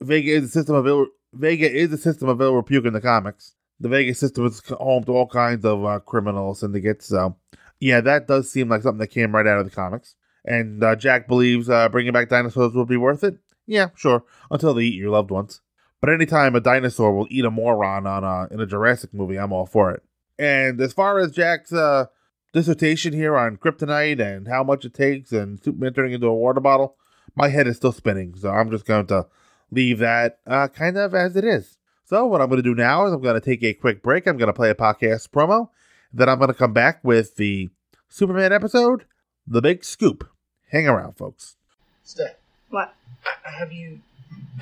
Vega 0.00 0.30
is 0.32 0.44
a 0.44 0.48
system 0.48 0.74
of 0.74 0.86
ill- 0.86 1.06
Vega 1.32 1.70
is 1.70 1.92
a 1.92 1.98
system 1.98 2.28
of 2.28 2.40
ill 2.40 2.54
repute 2.54 2.86
in 2.86 2.92
the 2.92 3.00
comics. 3.00 3.54
The 3.80 3.88
Vega 3.88 4.14
system 4.14 4.46
is 4.46 4.60
home 4.68 5.04
to 5.04 5.12
all 5.12 5.26
kinds 5.26 5.64
of 5.64 5.84
uh, 5.84 6.00
criminal 6.00 6.54
syndicates. 6.54 7.06
So, 7.06 7.36
yeah, 7.80 8.00
that 8.00 8.26
does 8.26 8.50
seem 8.50 8.68
like 8.68 8.82
something 8.82 8.98
that 8.98 9.08
came 9.08 9.34
right 9.34 9.46
out 9.46 9.58
of 9.58 9.64
the 9.64 9.70
comics. 9.70 10.14
And 10.44 10.82
uh, 10.82 10.96
Jack 10.96 11.28
believes 11.28 11.68
uh, 11.68 11.88
bringing 11.88 12.12
back 12.12 12.28
dinosaurs 12.28 12.72
will 12.72 12.86
be 12.86 12.96
worth 12.96 13.22
it. 13.22 13.38
Yeah, 13.66 13.88
sure, 13.94 14.24
until 14.50 14.72
they 14.72 14.84
eat 14.84 14.94
your 14.94 15.10
loved 15.10 15.30
ones. 15.30 15.60
But 16.00 16.10
anytime 16.10 16.54
a 16.54 16.60
dinosaur 16.60 17.14
will 17.14 17.26
eat 17.28 17.44
a 17.44 17.50
moron 17.50 18.06
on 18.06 18.24
a, 18.24 18.52
in 18.52 18.60
a 18.60 18.66
Jurassic 18.66 19.12
movie, 19.12 19.36
I'm 19.36 19.52
all 19.52 19.66
for 19.66 19.90
it. 19.90 20.02
And 20.38 20.80
as 20.80 20.92
far 20.92 21.18
as 21.18 21.32
Jack's 21.32 21.72
uh, 21.72 22.06
dissertation 22.52 23.12
here 23.12 23.36
on 23.36 23.56
kryptonite 23.56 24.20
and 24.20 24.48
how 24.48 24.62
much 24.62 24.84
it 24.84 24.94
takes 24.94 25.32
and 25.32 25.62
Superman 25.62 25.92
turning 25.92 26.12
into 26.14 26.28
a 26.28 26.34
water 26.34 26.60
bottle, 26.60 26.96
my 27.34 27.48
head 27.48 27.66
is 27.66 27.76
still 27.76 27.92
spinning. 27.92 28.34
So 28.36 28.50
I'm 28.50 28.70
just 28.70 28.86
going 28.86 29.06
to 29.08 29.26
leave 29.70 29.98
that 29.98 30.38
uh, 30.46 30.68
kind 30.68 30.96
of 30.96 31.14
as 31.14 31.36
it 31.36 31.44
is. 31.44 31.78
So 32.04 32.26
what 32.26 32.40
I'm 32.40 32.48
going 32.48 32.62
to 32.62 32.68
do 32.68 32.74
now 32.74 33.06
is 33.06 33.12
I'm 33.12 33.20
going 33.20 33.40
to 33.40 33.44
take 33.44 33.62
a 33.62 33.74
quick 33.74 34.02
break. 34.02 34.26
I'm 34.26 34.36
going 34.38 34.48
to 34.48 34.52
play 34.52 34.70
a 34.70 34.74
podcast 34.74 35.28
promo. 35.28 35.68
Then 36.12 36.28
I'm 36.28 36.38
going 36.38 36.48
to 36.48 36.54
come 36.54 36.72
back 36.72 37.00
with 37.04 37.36
the 37.36 37.68
Superman 38.08 38.52
episode, 38.52 39.04
The 39.46 39.60
Big 39.60 39.84
Scoop. 39.84 40.28
Hang 40.70 40.88
around, 40.88 41.16
folks. 41.16 41.56
Stay. 42.02 42.32
What? 42.70 42.94
Have 43.42 43.72
you 43.72 44.00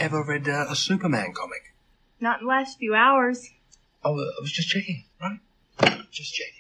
ever 0.00 0.22
read 0.25 0.48
uh, 0.48 0.66
a 0.68 0.76
Superman 0.76 1.32
comic? 1.32 1.72
Not 2.20 2.40
in 2.40 2.46
the 2.46 2.48
last 2.48 2.78
few 2.78 2.94
hours. 2.94 3.50
Oh, 4.04 4.12
was, 4.12 4.34
I 4.38 4.42
was 4.42 4.52
just 4.52 4.68
checking, 4.68 5.04
right? 5.20 5.38
Just 6.10 6.34
checking. 6.34 6.52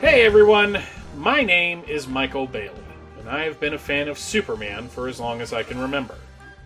Hey 0.00 0.22
everyone, 0.22 0.78
my 1.16 1.42
name 1.42 1.82
is 1.88 2.06
Michael 2.06 2.46
Bailey, 2.46 2.83
and 3.24 3.34
I 3.34 3.44
have 3.44 3.58
been 3.58 3.72
a 3.72 3.78
fan 3.78 4.08
of 4.08 4.18
Superman 4.18 4.86
for 4.86 5.08
as 5.08 5.18
long 5.18 5.40
as 5.40 5.54
I 5.54 5.62
can 5.62 5.78
remember. 5.78 6.16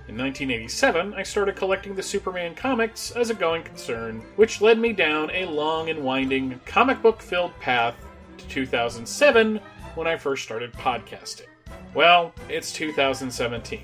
In 0.09 0.19
1987, 0.19 1.15
I 1.15 1.23
started 1.23 1.55
collecting 1.55 1.95
the 1.95 2.03
Superman 2.03 2.57
comics 2.57 3.13
as 3.13 3.31
a 3.31 3.35
going 3.35 3.63
concern, 3.63 4.25
which 4.35 4.61
led 4.61 4.77
me 4.77 4.93
down 4.93 5.31
a 5.31 5.45
long 5.45 5.89
and 5.89 6.03
winding 6.03 6.61
comic 6.67 7.01
book 7.01 7.23
filled 7.23 7.57
path 7.61 7.95
to 8.39 8.49
2007 8.49 9.61
when 9.95 10.09
I 10.09 10.17
first 10.17 10.43
started 10.43 10.73
podcasting. 10.73 11.47
Well, 11.95 12.33
it's 12.49 12.73
2017, 12.73 13.83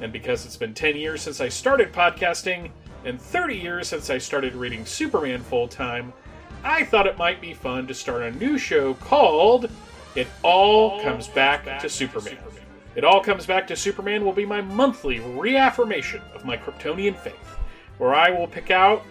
and 0.00 0.12
because 0.12 0.46
it's 0.46 0.56
been 0.56 0.74
10 0.74 0.96
years 0.96 1.22
since 1.22 1.40
I 1.40 1.48
started 1.48 1.92
podcasting 1.92 2.70
and 3.04 3.20
30 3.20 3.56
years 3.56 3.88
since 3.88 4.10
I 4.10 4.18
started 4.18 4.54
reading 4.54 4.86
Superman 4.86 5.42
full 5.42 5.66
time, 5.66 6.12
I 6.62 6.84
thought 6.84 7.08
it 7.08 7.18
might 7.18 7.40
be 7.40 7.52
fun 7.52 7.88
to 7.88 7.94
start 7.94 8.22
a 8.22 8.30
new 8.30 8.58
show 8.58 8.94
called 8.94 9.68
It 10.14 10.28
All 10.42 11.00
Comes 11.02 11.26
Back 11.26 11.80
to 11.80 11.88
Superman. 11.88 12.36
It 12.94 13.02
All 13.02 13.22
Comes 13.22 13.46
Back 13.46 13.66
to 13.68 13.76
Superman 13.76 14.24
will 14.24 14.34
be 14.34 14.44
my 14.44 14.60
monthly 14.60 15.20
reaffirmation 15.20 16.20
of 16.34 16.44
my 16.44 16.54
Kryptonian 16.54 17.16
faith, 17.16 17.56
where 17.96 18.14
I 18.14 18.30
will 18.30 18.46
pick 18.46 18.70
out 18.70 19.04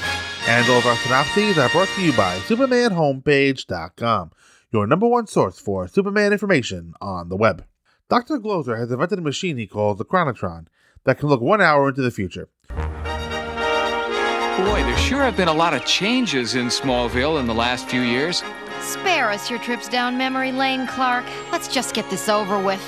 And 0.46 0.70
all 0.70 0.78
of 0.78 0.86
our 0.86 0.94
synopses 0.94 1.58
are 1.58 1.68
brought 1.70 1.88
to 1.88 2.02
you 2.02 2.12
by 2.12 2.38
SupermanHomepage.com, 2.38 4.30
your 4.70 4.86
number 4.86 5.08
one 5.08 5.26
source 5.26 5.58
for 5.58 5.88
Superman 5.88 6.32
information 6.32 6.94
on 7.00 7.28
the 7.30 7.36
web. 7.36 7.64
Dr. 8.08 8.38
Glozer 8.38 8.78
has 8.78 8.92
invented 8.92 9.18
a 9.18 9.22
machine 9.22 9.58
he 9.58 9.66
calls 9.66 9.98
the 9.98 10.04
Chronotron 10.04 10.68
that 11.02 11.18
can 11.18 11.28
look 11.28 11.40
one 11.40 11.60
hour 11.60 11.88
into 11.88 12.02
the 12.02 12.12
future. 12.12 12.48
Boy, 12.68 12.76
there 14.84 14.96
sure 14.98 15.22
have 15.22 15.36
been 15.36 15.48
a 15.48 15.52
lot 15.52 15.74
of 15.74 15.84
changes 15.84 16.54
in 16.54 16.66
Smallville 16.66 17.40
in 17.40 17.46
the 17.48 17.54
last 17.54 17.88
few 17.88 18.02
years. 18.02 18.44
Spare 18.80 19.30
us 19.30 19.50
your 19.50 19.58
trips 19.60 19.88
down 19.88 20.16
memory 20.18 20.52
lane, 20.52 20.86
Clark. 20.86 21.24
Let's 21.52 21.68
just 21.68 21.94
get 21.94 22.08
this 22.10 22.28
over 22.28 22.58
with. 22.62 22.82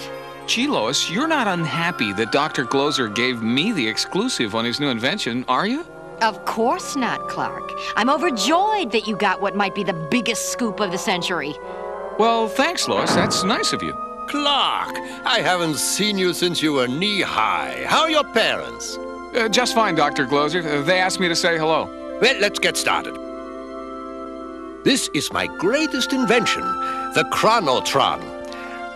Gee, 0.46 0.66
Lois, 0.66 1.08
you're 1.10 1.28
not 1.28 1.46
unhappy 1.46 2.12
that 2.14 2.32
Dr. 2.32 2.64
Glozer 2.64 3.14
gave 3.14 3.42
me 3.42 3.72
the 3.72 3.86
exclusive 3.86 4.54
on 4.54 4.64
his 4.64 4.80
new 4.80 4.88
invention, 4.88 5.44
are 5.48 5.66
you? 5.66 5.84
Of 6.20 6.44
course 6.44 6.96
not, 6.96 7.28
Clark. 7.28 7.70
I'm 7.96 8.10
overjoyed 8.10 8.90
that 8.92 9.06
you 9.06 9.16
got 9.16 9.40
what 9.40 9.54
might 9.56 9.74
be 9.74 9.82
the 9.84 9.92
biggest 9.92 10.50
scoop 10.52 10.80
of 10.80 10.90
the 10.92 10.98
century. 10.98 11.54
Well, 12.18 12.48
thanks, 12.48 12.88
Lois. 12.88 13.14
That's 13.14 13.44
nice 13.44 13.72
of 13.72 13.82
you. 13.82 13.92
Clark, 14.28 14.96
I 15.24 15.40
haven't 15.42 15.76
seen 15.76 16.16
you 16.18 16.32
since 16.32 16.62
you 16.62 16.74
were 16.74 16.88
knee 16.88 17.20
high. 17.22 17.84
How 17.86 18.02
are 18.02 18.10
your 18.10 18.24
parents? 18.24 18.96
Uh, 19.34 19.48
just 19.48 19.74
fine, 19.74 19.94
Dr. 19.94 20.26
Glozer. 20.26 20.64
Uh, 20.64 20.82
They 20.82 20.98
asked 20.98 21.20
me 21.20 21.28
to 21.28 21.36
say 21.36 21.58
hello. 21.58 21.86
Well, 22.20 22.38
let's 22.40 22.58
get 22.58 22.76
started. 22.76 23.16
This 24.84 25.08
is 25.14 25.32
my 25.32 25.46
greatest 25.46 26.12
invention, 26.12 26.62
the 27.14 27.24
Chronotron. 27.30 28.20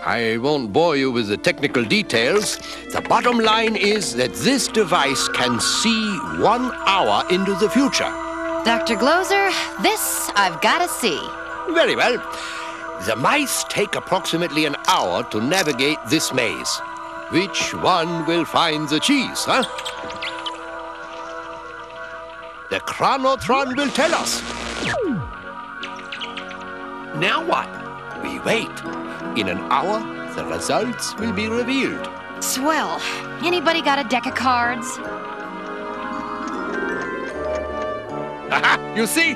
I 0.05 0.37
won't 0.38 0.73
bore 0.73 0.97
you 0.97 1.12
with 1.12 1.28
the 1.28 1.37
technical 1.37 1.85
details. 1.85 2.59
The 2.93 3.02
bottom 3.02 3.38
line 3.38 3.76
is 3.76 4.16
that 4.16 4.35
this 4.35 4.66
device 4.66 5.28
can 5.28 5.61
see 5.61 6.19
one 6.40 6.73
hour 6.87 7.25
into 7.31 7.55
the 7.55 7.71
future. 7.71 8.11
Dr. 8.64 8.97
Glozer, 8.97 9.52
this 9.81 10.28
I've 10.35 10.61
got 10.61 10.78
to 10.78 10.88
see. 10.88 11.21
Very 11.73 11.95
well. 11.95 12.16
The 13.07 13.14
mice 13.14 13.62
take 13.69 13.95
approximately 13.95 14.64
an 14.64 14.75
hour 14.88 15.23
to 15.31 15.40
navigate 15.40 15.99
this 16.11 16.35
maze. 16.35 16.81
Which 17.31 17.73
one 17.75 18.26
will 18.26 18.45
find 18.45 18.88
the 18.88 18.99
cheese, 18.99 19.45
huh? 19.45 19.62
The 22.71 22.81
Chronotron 22.81 23.76
will 23.76 23.90
tell 23.90 24.12
us. 24.12 24.43
Now 27.18 27.42
what? 27.46 27.66
We 28.23 28.38
wait. 28.40 28.68
In 29.38 29.49
an 29.49 29.58
hour, 29.70 30.00
the 30.35 30.44
results 30.44 31.14
will 31.16 31.32
be 31.32 31.49
revealed. 31.49 32.06
Swell. 32.40 33.00
Anybody 33.42 33.80
got 33.80 33.99
a 33.99 34.06
deck 34.06 34.26
of 34.26 34.35
cards? 34.35 34.99
Aha! 38.52 38.92
You 38.94 39.06
see? 39.06 39.32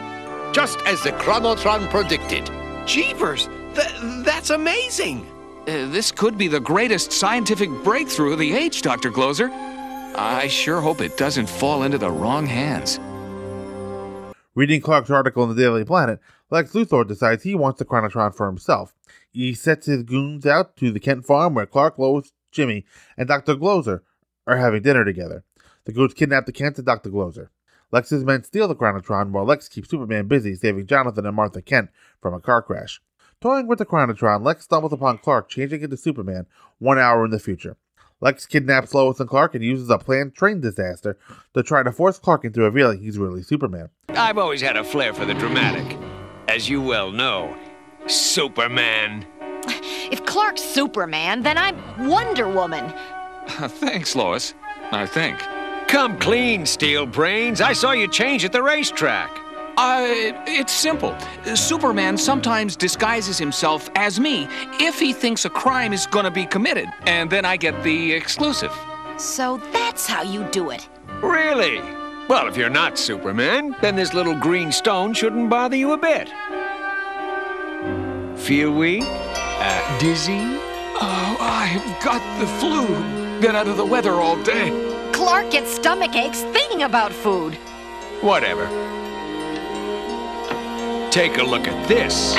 Just 0.53 0.79
as 0.83 1.03
the 1.03 1.13
Chronotron 1.13 1.89
predicted. 1.91 2.51
Jeevers! 2.87 3.49
Th- 3.75 4.25
that's 4.25 4.51
amazing! 4.51 5.27
Uh, 5.63 5.87
this 5.91 6.13
could 6.13 6.37
be 6.37 6.49
the 6.49 6.61
greatest 6.61 7.13
scientific 7.13 7.71
breakthrough 7.83 8.33
of 8.33 8.39
the 8.39 8.53
age, 8.53 8.83
Dr. 8.83 9.11
Glozer. 9.11 9.51
I 10.17 10.49
sure 10.49 10.83
hope 10.83 11.01
it 11.01 11.17
doesn't 11.17 11.49
fall 11.49 11.85
into 11.85 11.97
the 11.97 12.11
wrong 12.11 12.47
hands. 12.47 13.01
Reading 14.55 14.81
Clark's 14.81 15.11
article 15.11 15.45
in 15.45 15.49
the 15.49 15.55
Daily 15.55 15.85
Planet, 15.85 16.19
Lex 16.51 16.73
Luthor 16.73 17.07
decides 17.07 17.43
he 17.43 17.55
wants 17.55 17.79
the 17.79 17.85
Chronotron 17.85 18.35
for 18.35 18.47
himself. 18.47 18.95
He 19.31 19.55
sets 19.55 19.87
his 19.87 20.03
goons 20.03 20.45
out 20.45 20.77
to 20.77 20.91
the 20.91 21.01
Kent 21.01 21.25
farm 21.25 21.55
where 21.55 21.67
Clark, 21.67 21.99
Lois, 21.99 22.33
Jimmy, 22.51 22.85
and 23.17 23.29
Dr. 23.29 23.55
Glozer 23.55 24.01
are 24.47 24.57
having 24.57 24.83
dinner 24.83 25.05
together. 25.05 25.45
The 25.85 25.93
goons 25.93 26.15
kidnap 26.15 26.47
the 26.47 26.53
Kent 26.53 26.79
and 26.79 26.87
Dr. 26.87 27.11
Glozer. 27.11 27.49
Lex's 27.93 28.25
men 28.25 28.45
steal 28.45 28.69
the 28.69 28.75
Chronotron 28.75 29.31
while 29.31 29.45
Lex 29.45 29.69
keeps 29.69 29.89
Superman 29.89 30.27
busy 30.27 30.55
saving 30.55 30.87
Jonathan 30.87 31.27
and 31.27 31.35
Martha 31.35 31.63
Kent 31.63 31.91
from 32.21 32.35
a 32.35 32.41
car 32.41 32.63
crash. 32.63 33.01
Toying 33.41 33.67
with 33.67 33.79
the 33.79 33.87
Chronotron, 33.87 34.45
Lex 34.45 34.65
stumbles 34.65 34.93
upon 34.93 35.19
Clark 35.19 35.49
changing 35.49 35.83
into 35.83 35.97
Superman 35.97 36.47
one 36.79 36.99
hour 36.99 37.25
in 37.25 37.31
the 37.31 37.39
future. 37.39 37.77
Lex 38.21 38.45
kidnaps 38.45 38.93
Lois 38.93 39.19
and 39.19 39.29
Clark 39.29 39.55
and 39.55 39.65
uses 39.65 39.89
a 39.89 39.99
planned 39.99 40.35
train 40.35 40.61
disaster 40.61 41.17
to 41.55 41.63
try 41.63 41.83
to 41.83 41.91
force 41.91 42.19
Clark 42.19 42.45
into 42.45 42.61
revealing 42.61 43.01
he's 43.01 43.19
really 43.19 43.43
Superman. 43.43 43.89
I've 44.11 44.37
always 44.37 44.61
had 44.61 44.77
a 44.77 44.85
flair 44.85 45.15
for 45.15 45.25
the 45.25 45.35
dramatic. 45.35 45.97
As 46.51 46.69
you 46.69 46.83
well 46.83 47.13
know, 47.13 47.57
Superman. 48.09 49.25
If 50.11 50.27
Clark's 50.27 50.61
Superman, 50.61 51.45
then 51.45 51.57
I'm 51.57 52.09
Wonder 52.09 52.49
Woman. 52.49 52.93
Thanks, 53.47 54.17
Lois. 54.17 54.55
I 54.91 55.07
think. 55.07 55.39
Come 55.87 56.19
clean, 56.19 56.67
Steel 56.67 57.07
Brains. 57.07 57.61
I 57.61 57.73
saw 57.73 57.93
you 57.93 58.09
change 58.09 58.45
at 58.45 58.51
the 58.51 58.65
racetrack. 58.65 59.31
Uh, 59.79 60.09
it's 60.49 60.73
simple. 60.73 61.17
Superman 61.55 62.19
sometimes 62.19 62.75
disguises 62.75 63.39
himself 63.39 63.89
as 63.95 64.19
me 64.19 64.49
if 64.81 64.99
he 64.99 65.13
thinks 65.13 65.45
a 65.45 65.51
crime 65.51 65.93
is 65.93 66.05
gonna 66.09 66.33
be 66.33 66.47
committed, 66.47 66.89
and 67.07 67.31
then 67.31 67.45
I 67.45 67.57
get 67.57 67.81
the 67.85 68.13
exclusive. 68.13 68.73
So 69.19 69.59
that's 69.73 70.05
how 70.05 70.23
you 70.23 70.43
do 70.51 70.71
it. 70.71 70.89
Really? 71.23 71.81
Well, 72.31 72.47
if 72.47 72.57
you're 72.57 72.71
not 72.71 72.97
Superman, 72.97 73.75
then 73.81 73.97
this 73.97 74.15
little 74.15 74.37
green 74.37 74.71
stone 74.71 75.13
shouldn't 75.15 75.51
bother 75.51 75.75
you 75.75 75.95
a 75.95 75.99
bit. 75.99 76.29
Feel 78.39 78.71
weak? 78.71 79.03
Uh, 79.05 79.99
dizzy? 79.99 80.39
Oh, 81.01 81.37
I've 81.41 82.05
got 82.05 82.23
the 82.39 82.47
flu. 82.47 82.87
Been 83.41 83.57
out 83.57 83.67
of 83.67 83.77
the 83.77 83.85
weather 83.85 84.13
all 84.13 84.41
day. 84.45 84.71
Clark 85.13 85.51
gets 85.51 85.75
stomach 85.75 86.15
aches 86.15 86.43
thinking 86.53 86.85
about 86.85 87.13
food. 87.13 87.55
Whatever. 88.21 88.69
Take 91.11 91.39
a 91.39 91.43
look 91.43 91.67
at 91.67 91.89
this. 91.89 92.37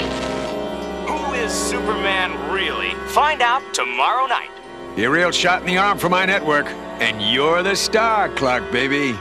Who 1.05 1.33
is 1.33 1.51
Superman 1.51 2.49
really? 2.49 2.91
Find 3.09 3.41
out 3.41 3.73
tomorrow 3.73 4.25
night. 4.25 4.51
You're 4.95 5.13
a 5.13 5.17
real 5.17 5.31
shot 5.31 5.59
in 5.59 5.67
the 5.67 5.77
arm 5.77 5.97
for 5.97 6.07
my 6.07 6.25
network. 6.25 6.67
And 7.01 7.21
you're 7.21 7.61
the 7.61 7.75
star, 7.75 8.29
Clark, 8.29 8.71
baby. 8.71 9.19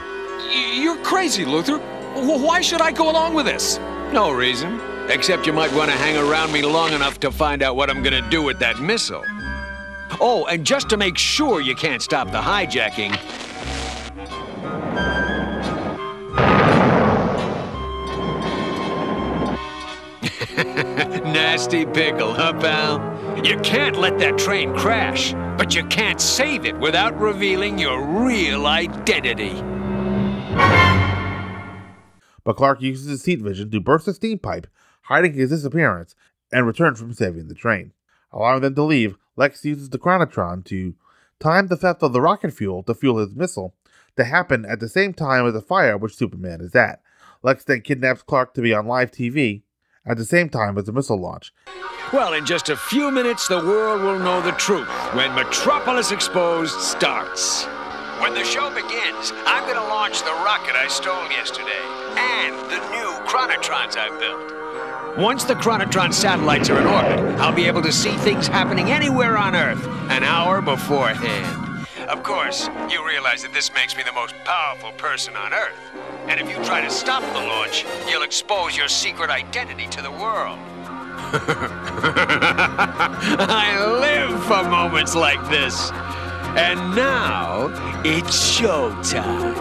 You're 0.51 0.97
crazy, 0.97 1.45
Luthor. 1.45 1.79
Why 2.15 2.59
should 2.61 2.81
I 2.81 2.91
go 2.91 3.09
along 3.09 3.33
with 3.33 3.45
this? 3.45 3.79
No 4.11 4.31
reason. 4.31 4.81
Except 5.07 5.47
you 5.47 5.53
might 5.53 5.71
want 5.73 5.89
to 5.89 5.97
hang 5.97 6.17
around 6.17 6.51
me 6.51 6.61
long 6.61 6.91
enough 6.91 7.19
to 7.21 7.31
find 7.31 7.63
out 7.63 7.75
what 7.77 7.89
I'm 7.89 8.03
gonna 8.03 8.27
do 8.29 8.43
with 8.43 8.59
that 8.59 8.79
missile. 8.79 9.23
Oh, 10.19 10.45
and 10.49 10.65
just 10.65 10.89
to 10.89 10.97
make 10.97 11.17
sure 11.17 11.61
you 11.61 11.73
can't 11.73 12.01
stop 12.01 12.31
the 12.31 12.41
hijacking, 12.41 13.11
Nasty 21.23 21.85
pickle, 21.85 22.33
huh, 22.33 22.53
pal? 22.53 23.45
You 23.45 23.57
can't 23.59 23.97
let 23.97 24.19
that 24.19 24.37
train 24.37 24.75
crash, 24.75 25.33
but 25.57 25.73
you 25.73 25.85
can't 25.85 26.19
save 26.19 26.65
it 26.65 26.77
without 26.77 27.17
revealing 27.19 27.79
your 27.79 28.05
real 28.05 28.67
identity. 28.67 29.63
But 32.43 32.55
Clark 32.57 32.81
uses 32.81 33.07
his 33.07 33.25
heat 33.25 33.39
vision 33.39 33.69
to 33.71 33.79
burst 33.79 34.07
a 34.07 34.13
steam 34.13 34.39
pipe, 34.39 34.67
hiding 35.03 35.33
his 35.33 35.49
disappearance, 35.51 36.15
and 36.51 36.65
return 36.65 36.95
from 36.95 37.13
saving 37.13 37.47
the 37.47 37.55
train. 37.55 37.93
Allowing 38.31 38.61
them 38.61 38.75
to 38.75 38.83
leave, 38.83 39.17
Lex 39.35 39.63
uses 39.65 39.89
the 39.89 39.99
Chronotron 39.99 40.65
to 40.65 40.95
time 41.39 41.67
the 41.67 41.77
theft 41.77 42.03
of 42.03 42.13
the 42.13 42.21
rocket 42.21 42.53
fuel 42.53 42.83
to 42.83 42.93
fuel 42.93 43.17
his 43.17 43.35
missile 43.35 43.73
to 44.17 44.23
happen 44.23 44.65
at 44.65 44.79
the 44.79 44.89
same 44.89 45.13
time 45.13 45.45
as 45.45 45.53
the 45.53 45.61
fire 45.61 45.97
which 45.97 46.15
Superman 46.15 46.61
is 46.61 46.75
at. 46.75 47.01
Lex 47.43 47.63
then 47.63 47.81
kidnaps 47.81 48.21
Clark 48.21 48.53
to 48.53 48.61
be 48.61 48.73
on 48.73 48.85
live 48.85 49.11
TV 49.11 49.63
at 50.05 50.17
the 50.17 50.25
same 50.25 50.49
time 50.49 50.77
as 50.77 50.85
the 50.85 50.91
missile 50.91 51.19
launch. 51.19 51.53
Well, 52.13 52.33
in 52.33 52.45
just 52.45 52.69
a 52.69 52.75
few 52.75 53.09
minutes, 53.09 53.47
the 53.47 53.57
world 53.57 54.01
will 54.01 54.19
know 54.19 54.41
the 54.41 54.51
truth 54.53 54.89
when 55.13 55.33
Metropolis 55.33 56.11
Exposed 56.11 56.79
starts. 56.79 57.65
When 58.31 58.39
the 58.39 58.47
show 58.49 58.69
begins, 58.73 59.33
I'm 59.45 59.67
to 59.67 59.81
launch 59.81 60.21
the 60.21 60.31
rocket 60.31 60.73
I 60.73 60.87
stole 60.87 61.29
yesterday 61.31 61.83
and 62.15 62.55
the 62.71 62.77
new 62.91 63.09
Chronotrons 63.27 63.97
I 63.97 64.07
built. 64.17 65.17
Once 65.17 65.43
the 65.43 65.55
Chronotron 65.55 66.13
satellites 66.13 66.69
are 66.69 66.79
in 66.79 66.87
orbit, 66.87 67.19
I'll 67.41 67.53
be 67.53 67.67
able 67.67 67.81
to 67.81 67.91
see 67.91 68.15
things 68.19 68.47
happening 68.47 68.89
anywhere 68.89 69.37
on 69.37 69.53
Earth 69.53 69.85
an 70.09 70.23
hour 70.23 70.61
beforehand. 70.61 71.85
Of 72.07 72.23
course, 72.23 72.69
you 72.89 73.05
realize 73.05 73.43
that 73.43 73.51
this 73.53 73.69
makes 73.73 73.97
me 73.97 74.03
the 74.03 74.13
most 74.13 74.33
powerful 74.45 74.93
person 74.93 75.35
on 75.35 75.53
Earth. 75.53 75.77
And 76.29 76.39
if 76.39 76.47
you 76.47 76.55
try 76.63 76.79
to 76.79 76.89
stop 76.89 77.23
the 77.33 77.39
launch, 77.39 77.85
you'll 78.09 78.23
expose 78.23 78.77
your 78.77 78.87
secret 78.87 79.29
identity 79.29 79.87
to 79.87 80.01
the 80.01 80.11
world. 80.11 80.57
I 83.43 83.85
live 83.99 84.41
for 84.45 84.63
moments 84.69 85.15
like 85.15 85.45
this. 85.49 85.91
And 86.57 86.95
now, 86.95 87.67
it's 88.03 88.59
showtime. 88.59 89.55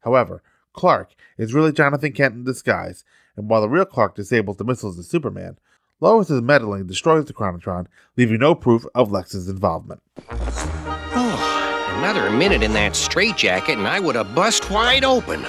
However, 0.00 0.42
Clark 0.74 1.14
is 1.38 1.54
really 1.54 1.72
Jonathan 1.72 2.12
Kent 2.12 2.34
in 2.34 2.44
disguise, 2.44 3.04
and 3.36 3.48
while 3.48 3.62
the 3.62 3.68
real 3.68 3.84
Clark 3.86 4.14
disables 4.14 4.58
the 4.58 4.64
missiles 4.64 4.98
of 4.98 5.06
Superman, 5.06 5.58
Lois's 6.00 6.42
meddling 6.42 6.86
destroys 6.86 7.24
the 7.24 7.32
Chronotron, 7.32 7.86
leaving 8.16 8.40
no 8.40 8.54
proof 8.54 8.84
of 8.94 9.10
Lex's 9.10 9.48
involvement. 9.48 10.02
Oh, 10.28 11.94
another 11.98 12.28
minute 12.30 12.62
in 12.62 12.72
that 12.74 12.94
straitjacket 12.96 13.78
and 13.78 13.86
I 13.86 14.00
would 14.00 14.16
have 14.16 14.34
bust 14.34 14.70
wide 14.70 15.04
open. 15.04 15.46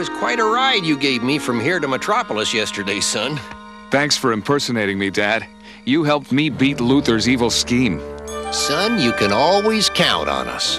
Was 0.00 0.08
quite 0.08 0.40
a 0.40 0.44
ride 0.44 0.82
you 0.82 0.96
gave 0.96 1.22
me 1.22 1.38
from 1.38 1.60
here 1.60 1.78
to 1.78 1.86
Metropolis 1.86 2.54
yesterday, 2.54 3.00
son. 3.00 3.38
Thanks 3.90 4.16
for 4.16 4.32
impersonating 4.32 4.98
me, 4.98 5.10
Dad. 5.10 5.46
You 5.84 6.04
helped 6.04 6.32
me 6.32 6.48
beat 6.48 6.78
Luthor's 6.78 7.28
evil 7.28 7.50
scheme. 7.50 8.00
Son, 8.50 8.98
you 8.98 9.12
can 9.12 9.30
always 9.30 9.90
count 9.90 10.26
on 10.26 10.48
us. 10.48 10.78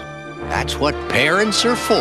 That's 0.50 0.76
what 0.80 0.96
parents 1.08 1.64
are 1.66 1.76
for. 1.76 1.94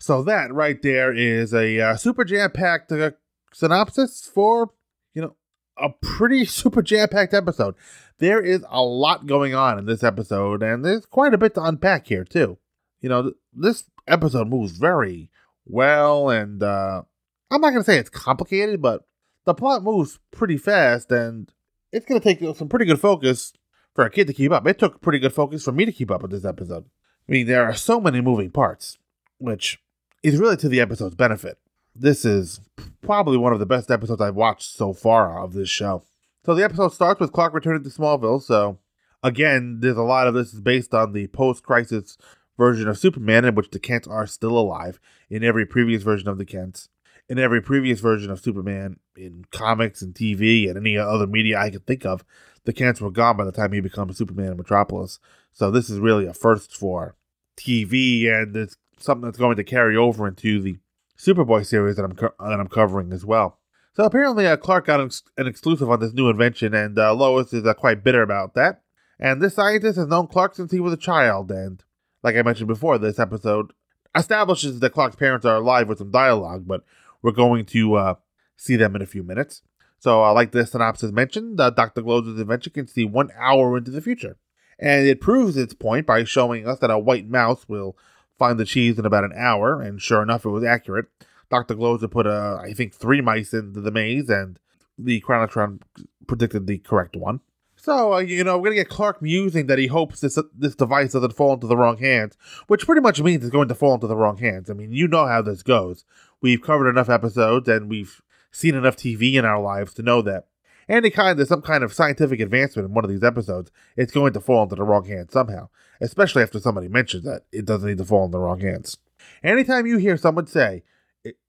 So 0.00 0.24
that 0.24 0.52
right 0.52 0.82
there 0.82 1.14
is 1.14 1.54
a 1.54 1.80
uh, 1.80 1.94
super 1.94 2.24
jam-packed 2.24 2.90
uh, 2.90 3.12
synopsis 3.52 4.28
for 4.34 4.72
you 5.14 5.22
know 5.22 5.36
a 5.76 5.90
pretty 5.90 6.44
super 6.44 6.82
jam-packed 6.82 7.34
episode. 7.34 7.76
There 8.18 8.40
is 8.40 8.64
a 8.68 8.82
lot 8.82 9.26
going 9.26 9.54
on 9.54 9.78
in 9.78 9.86
this 9.86 10.02
episode, 10.02 10.62
and 10.62 10.84
there's 10.84 11.04
quite 11.06 11.34
a 11.34 11.38
bit 11.38 11.54
to 11.54 11.62
unpack 11.62 12.06
here 12.06 12.24
too. 12.24 12.58
You 13.00 13.08
know, 13.08 13.22
th- 13.22 13.34
this 13.52 13.84
episode 14.06 14.48
moves 14.48 14.72
very 14.72 15.30
well, 15.66 16.30
and 16.30 16.62
uh, 16.62 17.02
I'm 17.50 17.60
not 17.60 17.70
gonna 17.70 17.84
say 17.84 17.98
it's 17.98 18.10
complicated, 18.10 18.80
but 18.80 19.04
the 19.44 19.54
plot 19.54 19.82
moves 19.82 20.18
pretty 20.30 20.56
fast, 20.56 21.10
and 21.12 21.52
it's 21.92 22.06
gonna 22.06 22.20
take 22.20 22.40
some 22.56 22.68
pretty 22.68 22.86
good 22.86 23.00
focus 23.00 23.52
for 23.94 24.04
a 24.04 24.10
kid 24.10 24.26
to 24.28 24.32
keep 24.32 24.52
up. 24.52 24.66
It 24.66 24.78
took 24.78 25.00
pretty 25.00 25.18
good 25.18 25.34
focus 25.34 25.64
for 25.64 25.72
me 25.72 25.84
to 25.84 25.92
keep 25.92 26.10
up 26.10 26.22
with 26.22 26.30
this 26.30 26.44
episode. 26.44 26.84
I 27.28 27.32
mean, 27.32 27.46
there 27.46 27.64
are 27.64 27.74
so 27.74 28.00
many 28.00 28.20
moving 28.20 28.50
parts, 28.50 28.98
which 29.38 29.78
is 30.22 30.38
really 30.38 30.56
to 30.58 30.68
the 30.68 30.80
episode's 30.80 31.14
benefit. 31.14 31.58
This 31.94 32.24
is 32.24 32.60
probably 33.02 33.36
one 33.36 33.52
of 33.52 33.58
the 33.58 33.66
best 33.66 33.90
episodes 33.90 34.20
I've 34.20 34.36
watched 34.36 34.76
so 34.76 34.92
far 34.92 35.42
of 35.42 35.54
this 35.54 35.68
show. 35.68 36.04
So 36.46 36.54
the 36.54 36.62
episode 36.62 36.92
starts 36.92 37.18
with 37.18 37.32
Clark 37.32 37.54
returning 37.54 37.82
to 37.82 37.90
Smallville. 37.90 38.40
So 38.40 38.78
again, 39.20 39.80
there's 39.80 39.96
a 39.96 40.02
lot 40.02 40.28
of 40.28 40.34
this 40.34 40.54
is 40.54 40.60
based 40.60 40.94
on 40.94 41.12
the 41.12 41.26
post-crisis 41.26 42.16
version 42.56 42.86
of 42.86 42.96
Superman 42.96 43.44
in 43.44 43.56
which 43.56 43.70
the 43.70 43.80
Kents 43.80 44.06
are 44.06 44.28
still 44.28 44.56
alive 44.56 45.00
in 45.28 45.42
every 45.42 45.66
previous 45.66 46.04
version 46.04 46.28
of 46.28 46.38
the 46.38 46.44
Kents. 46.44 46.88
In 47.28 47.40
every 47.40 47.60
previous 47.60 47.98
version 47.98 48.30
of 48.30 48.38
Superman 48.38 49.00
in 49.16 49.46
comics 49.50 50.02
and 50.02 50.14
TV 50.14 50.68
and 50.68 50.78
any 50.78 50.96
other 50.96 51.26
media 51.26 51.58
I 51.58 51.68
could 51.68 51.84
think 51.84 52.06
of, 52.06 52.24
the 52.62 52.72
Kents 52.72 53.00
were 53.00 53.10
gone 53.10 53.36
by 53.36 53.44
the 53.44 53.50
time 53.50 53.72
he 53.72 53.80
becomes 53.80 54.16
Superman 54.16 54.52
in 54.52 54.56
Metropolis. 54.56 55.18
So 55.52 55.72
this 55.72 55.90
is 55.90 55.98
really 55.98 56.26
a 56.26 56.32
first 56.32 56.76
for 56.76 57.16
TV 57.56 58.32
and 58.32 58.56
it's 58.56 58.76
something 59.00 59.24
that's 59.24 59.36
going 59.36 59.56
to 59.56 59.64
carry 59.64 59.96
over 59.96 60.28
into 60.28 60.62
the 60.62 60.78
Superboy 61.18 61.66
series 61.66 61.96
that 61.96 62.04
I'm 62.04 62.14
co- 62.14 62.34
that 62.38 62.60
I'm 62.60 62.68
covering 62.68 63.12
as 63.12 63.24
well. 63.24 63.58
So 63.96 64.04
apparently, 64.04 64.46
uh, 64.46 64.58
Clark 64.58 64.84
got 64.84 65.00
an, 65.00 65.06
ex- 65.06 65.22
an 65.38 65.46
exclusive 65.46 65.88
on 65.88 66.00
this 66.00 66.12
new 66.12 66.28
invention, 66.28 66.74
and 66.74 66.98
uh, 66.98 67.14
Lois 67.14 67.54
is 67.54 67.64
uh, 67.64 67.72
quite 67.72 68.04
bitter 68.04 68.20
about 68.20 68.52
that. 68.52 68.82
And 69.18 69.40
this 69.40 69.54
scientist 69.54 69.96
has 69.96 70.06
known 70.06 70.26
Clark 70.26 70.54
since 70.54 70.70
he 70.70 70.80
was 70.80 70.92
a 70.92 70.98
child, 70.98 71.50
and 71.50 71.82
like 72.22 72.36
I 72.36 72.42
mentioned 72.42 72.68
before, 72.68 72.98
this 72.98 73.18
episode 73.18 73.72
establishes 74.14 74.80
that 74.80 74.92
Clark's 74.92 75.16
parents 75.16 75.46
are 75.46 75.56
alive 75.56 75.88
with 75.88 75.96
some 75.96 76.10
dialogue, 76.10 76.64
but 76.66 76.84
we're 77.22 77.32
going 77.32 77.64
to 77.64 77.94
uh, 77.94 78.14
see 78.54 78.76
them 78.76 78.94
in 78.96 79.00
a 79.00 79.06
few 79.06 79.22
minutes. 79.22 79.62
So, 79.98 80.22
uh, 80.22 80.34
like 80.34 80.52
the 80.52 80.66
synopsis 80.66 81.10
mentioned, 81.10 81.58
uh, 81.58 81.70
Dr. 81.70 82.02
Glow's 82.02 82.26
invention 82.26 82.74
can 82.74 82.86
see 82.86 83.06
one 83.06 83.30
hour 83.38 83.78
into 83.78 83.90
the 83.90 84.02
future. 84.02 84.36
And 84.78 85.06
it 85.06 85.22
proves 85.22 85.56
its 85.56 85.72
point 85.72 86.04
by 86.04 86.24
showing 86.24 86.68
us 86.68 86.80
that 86.80 86.90
a 86.90 86.98
white 86.98 87.30
mouse 87.30 87.66
will 87.66 87.96
find 88.38 88.60
the 88.60 88.66
cheese 88.66 88.98
in 88.98 89.06
about 89.06 89.24
an 89.24 89.32
hour, 89.34 89.80
and 89.80 90.02
sure 90.02 90.22
enough, 90.22 90.44
it 90.44 90.50
was 90.50 90.64
accurate. 90.64 91.06
Dr. 91.50 91.74
Glozer 91.74 92.10
put, 92.10 92.26
uh, 92.26 92.58
I 92.60 92.72
think, 92.72 92.94
three 92.94 93.20
mice 93.20 93.54
into 93.54 93.80
the 93.80 93.90
maze, 93.90 94.28
and 94.28 94.58
the 94.98 95.20
Chronotron 95.20 95.80
predicted 96.26 96.66
the 96.66 96.78
correct 96.78 97.16
one. 97.16 97.40
So, 97.76 98.14
uh, 98.14 98.18
you 98.18 98.42
know, 98.42 98.56
we're 98.56 98.70
going 98.70 98.78
to 98.78 98.82
get 98.82 98.88
Clark 98.88 99.22
musing 99.22 99.66
that 99.66 99.78
he 99.78 99.86
hopes 99.86 100.20
this 100.20 100.38
this 100.52 100.74
device 100.74 101.12
doesn't 101.12 101.34
fall 101.34 101.54
into 101.54 101.66
the 101.66 101.76
wrong 101.76 101.98
hands, 101.98 102.36
which 102.66 102.86
pretty 102.86 103.00
much 103.00 103.20
means 103.20 103.44
it's 103.44 103.52
going 103.52 103.68
to 103.68 103.74
fall 103.74 103.94
into 103.94 104.06
the 104.06 104.16
wrong 104.16 104.38
hands. 104.38 104.70
I 104.70 104.72
mean, 104.72 104.92
you 104.92 105.06
know 105.06 105.26
how 105.26 105.42
this 105.42 105.62
goes. 105.62 106.04
We've 106.40 106.60
covered 106.60 106.88
enough 106.88 107.08
episodes 107.08 107.68
and 107.68 107.88
we've 107.88 108.22
seen 108.50 108.74
enough 108.74 108.96
TV 108.96 109.34
in 109.34 109.44
our 109.44 109.60
lives 109.60 109.94
to 109.94 110.02
know 110.02 110.22
that 110.22 110.46
any 110.88 111.10
kind 111.10 111.38
of 111.38 111.48
some 111.48 111.62
kind 111.62 111.84
of 111.84 111.92
scientific 111.92 112.40
advancement 112.40 112.88
in 112.88 112.94
one 112.94 113.04
of 113.04 113.10
these 113.10 113.24
episodes, 113.24 113.70
it's 113.96 114.12
going 114.12 114.32
to 114.32 114.40
fall 114.40 114.64
into 114.64 114.76
the 114.76 114.82
wrong 114.82 115.04
hands 115.04 115.32
somehow, 115.32 115.68
especially 116.00 116.42
after 116.42 116.58
somebody 116.58 116.88
mentions 116.88 117.24
that 117.24 117.42
it 117.52 117.66
doesn't 117.66 117.88
need 117.88 117.98
to 117.98 118.04
fall 118.04 118.24
in 118.24 118.30
the 118.30 118.38
wrong 118.38 118.60
hands. 118.60 118.98
Anytime 119.42 119.86
you 119.86 119.98
hear 119.98 120.16
someone 120.16 120.46
say 120.46 120.82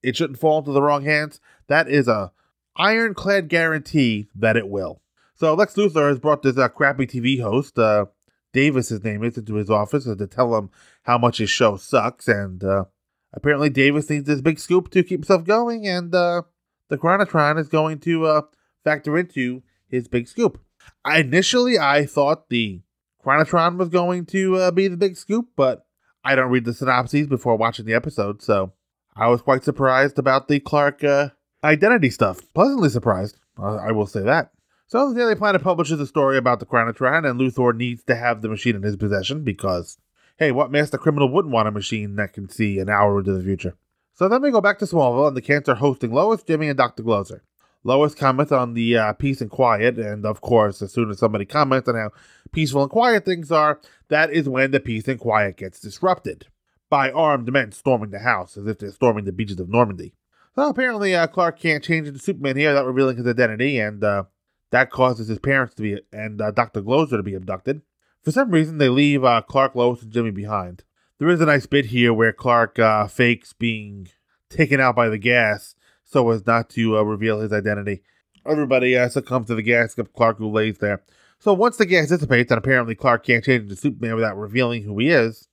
it, 0.02 0.16
shouldn't 0.16 0.40
fall 0.40 0.60
into 0.60 0.72
the 0.72 0.82
wrong 0.82 1.04
hands, 1.04 1.40
that 1.68 1.88
is 1.88 2.08
a 2.08 2.32
ironclad 2.76 3.50
guarantee 3.50 4.28
that 4.36 4.58
it 4.58 4.70
will. 4.70 5.02
So 5.36 5.54
Lex 5.54 5.76
Luthor 5.76 6.10
has 6.10 6.20
brought 6.20 6.42
this 6.42 6.58
uh, 6.58 6.68
crappy 6.70 7.06
TV 7.06 7.42
host, 7.42 7.78
uh, 7.78 8.06
Davis, 8.54 8.90
his 8.90 9.04
name 9.04 9.24
is, 9.24 9.38
into 9.38 9.56
his 9.56 9.70
office 9.70 10.06
to 10.06 10.28
tell 10.28 10.56
him 10.56 10.70
how 11.04 11.18
much 11.18 11.38
his 11.38 11.50
show 11.50 11.78
sucks, 11.78 12.28
and 12.28 12.64
uh, 12.64 12.86
apparently 13.34 13.70
Davis 13.70 14.10
needs 14.10 14.26
this 14.28 14.42
big 14.42 14.60
scoop 14.60 14.90
to 14.92 15.04
keep 15.04 15.20
himself 15.20 15.44
going, 15.44 15.88
and 15.88 16.14
uh, 16.16 16.42
the 16.90 16.98
Chronotron 16.98 17.60
is 17.60 17.68
going 17.68 18.00
to 18.00 18.26
uh, 18.26 18.42
factor 18.84 19.18
into 19.18 19.62
his 19.88 20.08
big 20.08 20.28
scoop. 20.28 20.60
I, 21.04 21.20
initially, 21.20 21.78
I 21.78 22.06
thought 22.06 22.50
the 22.50 22.82
Chronotron 23.24 23.78
was 23.78 23.90
going 23.90 24.26
to 24.28 24.56
uh, 24.56 24.72
be 24.72 24.88
the 24.88 24.98
big 24.98 25.18
scoop, 25.18 25.50
but 25.56 25.86
I 26.24 26.36
don't 26.36 26.50
read 26.50 26.66
the 26.66 26.74
synopses 26.74 27.28
before 27.28 27.58
watching 27.58 27.86
the 27.86 27.94
episode, 27.94 28.42
so 28.42 28.74
I 29.20 29.28
was 29.30 29.42
quite 29.42 29.64
surprised 29.64 30.20
about 30.20 30.48
the 30.48 30.60
Clark 30.60 31.04
uh, 31.04 31.30
identity 31.64 32.12
stuff. 32.12 32.42
Pleasantly 32.54 32.90
surprised, 32.90 33.40
uh, 33.60 33.78
I 33.78 33.92
will 33.92 34.06
say 34.06 34.22
that. 34.22 34.52
So 34.86 35.10
the 35.10 35.20
Daily 35.20 35.34
Planet 35.34 35.64
publishes 35.64 36.00
a 36.00 36.06
story 36.06 36.38
about 36.38 36.60
the 36.60 36.68
Chronotron, 36.68 37.28
and 37.28 37.40
Luthor 37.40 37.76
needs 37.76 38.04
to 38.04 38.16
have 38.16 38.42
the 38.42 38.48
machine 38.48 38.76
in 38.76 38.84
his 38.84 38.96
possession 38.96 39.44
because, 39.44 39.98
hey, 40.38 40.52
what 40.52 40.72
master 40.72 41.00
criminal 41.00 41.32
wouldn't 41.32 41.54
want 41.54 41.68
a 41.68 41.72
machine 41.72 42.16
that 42.18 42.34
can 42.34 42.48
see 42.48 42.78
an 42.78 42.90
hour 42.90 43.18
into 43.18 43.34
the 43.34 43.44
future? 43.44 43.76
So 44.14 44.30
then 44.30 44.42
we 44.42 44.52
go 44.52 44.62
back 44.62 44.78
to 44.80 44.86
Smallville, 44.86 45.30
and 45.30 45.38
the 45.38 45.42
Kents 45.42 45.68
are 45.68 45.76
hosting 45.76 46.14
Lois, 46.14 46.44
Jimmy, 46.44 46.70
and 46.70 46.78
Dr. 46.78 47.02
Glozer. 47.02 47.42
Lois 47.84 48.14
comments 48.14 48.52
on 48.52 48.76
the 48.76 48.98
uh, 48.98 49.14
peace 49.14 49.42
and 49.42 49.50
quiet, 49.50 49.98
and 49.98 50.26
of 50.28 50.42
course, 50.42 50.82
as 50.84 50.94
soon 50.94 51.10
as 51.10 51.18
somebody 51.18 51.46
comments 51.46 51.90
on 51.90 51.96
how 51.96 52.12
peaceful 52.52 52.84
and 52.84 52.92
quiet 52.92 53.26
things 53.26 53.52
are, 53.52 53.80
that 54.10 54.32
is 54.32 54.48
when 54.48 54.72
the 54.72 54.80
peace 54.80 55.08
and 55.08 55.20
quiet 55.20 55.58
gets 55.58 55.80
disrupted. 55.80 56.46
By 56.90 57.12
armed 57.12 57.52
men 57.52 57.72
storming 57.72 58.12
the 58.12 58.20
house 58.20 58.58
as 58.58 58.68
if 58.68 58.80
they're 58.80 58.92
storming 58.92 59.26
the 59.26 59.32
beaches 59.32 59.60
of 59.60 59.70
Normandy. 59.70 60.14
So 60.56 60.68
apparently, 60.70 61.16
uh, 61.16 61.28
Clark 61.28 61.60
can't 61.60 61.84
change 61.84 62.08
into 62.08 62.20
Superman 62.20 62.58
here 62.58 62.70
without 62.70 62.88
revealing 62.88 63.18
his 63.18 63.28
identity, 63.28 63.80
and 63.80 64.04
uh, 64.04 64.24
that 64.72 64.90
causes 64.90 65.28
his 65.28 65.40
parents 65.40 65.76
to 65.76 65.82
be 65.82 66.00
and 66.12 66.42
uh, 66.42 66.52
Dr. 66.52 66.82
Glozer 66.82 67.12
to 67.12 67.24
be 67.24 67.36
abducted. 67.36 67.82
For 68.24 68.32
some 68.32 68.50
reason, 68.52 68.78
they 68.78 68.90
leave 68.90 69.24
uh, 69.24 69.42
Clark, 69.42 69.76
Lois, 69.76 70.02
and 70.02 70.12
Jimmy 70.12 70.32
behind. 70.32 70.84
There 71.20 71.30
is 71.30 71.42
a 71.42 71.46
nice 71.46 71.66
bit 71.66 71.86
here 71.86 72.14
where 72.14 72.34
Clark 72.34 72.80
uh, 72.80 73.08
fakes 73.08 73.54
being 73.54 74.10
taken 74.50 74.80
out 74.80 74.96
by 74.96 75.10
the 75.10 75.18
gas 75.18 75.76
so 76.04 76.30
as 76.30 76.46
not 76.46 76.70
to 76.72 76.98
uh, 76.98 77.02
reveal 77.02 77.40
his 77.40 77.54
identity. 77.54 78.02
Everybody 78.46 78.94
succumbs 79.10 79.48
to 79.48 79.56
the 79.56 79.62
gas 79.62 79.92
except 79.92 80.14
Clark, 80.14 80.38
who 80.38 80.50
lays 80.50 80.78
there. 80.78 81.04
So 81.40 81.54
once 81.54 81.78
the 81.78 81.86
gas 81.86 82.08
dissipates, 82.08 82.50
and 82.50 82.58
apparently 82.58 82.96
Clark 82.96 83.26
can't 83.26 83.44
change 83.44 83.64
into 83.64 83.76
Superman 83.76 84.16
without 84.16 84.38
revealing 84.38 84.84
who 84.84 84.98
he 84.98 85.10
is, 85.10 85.47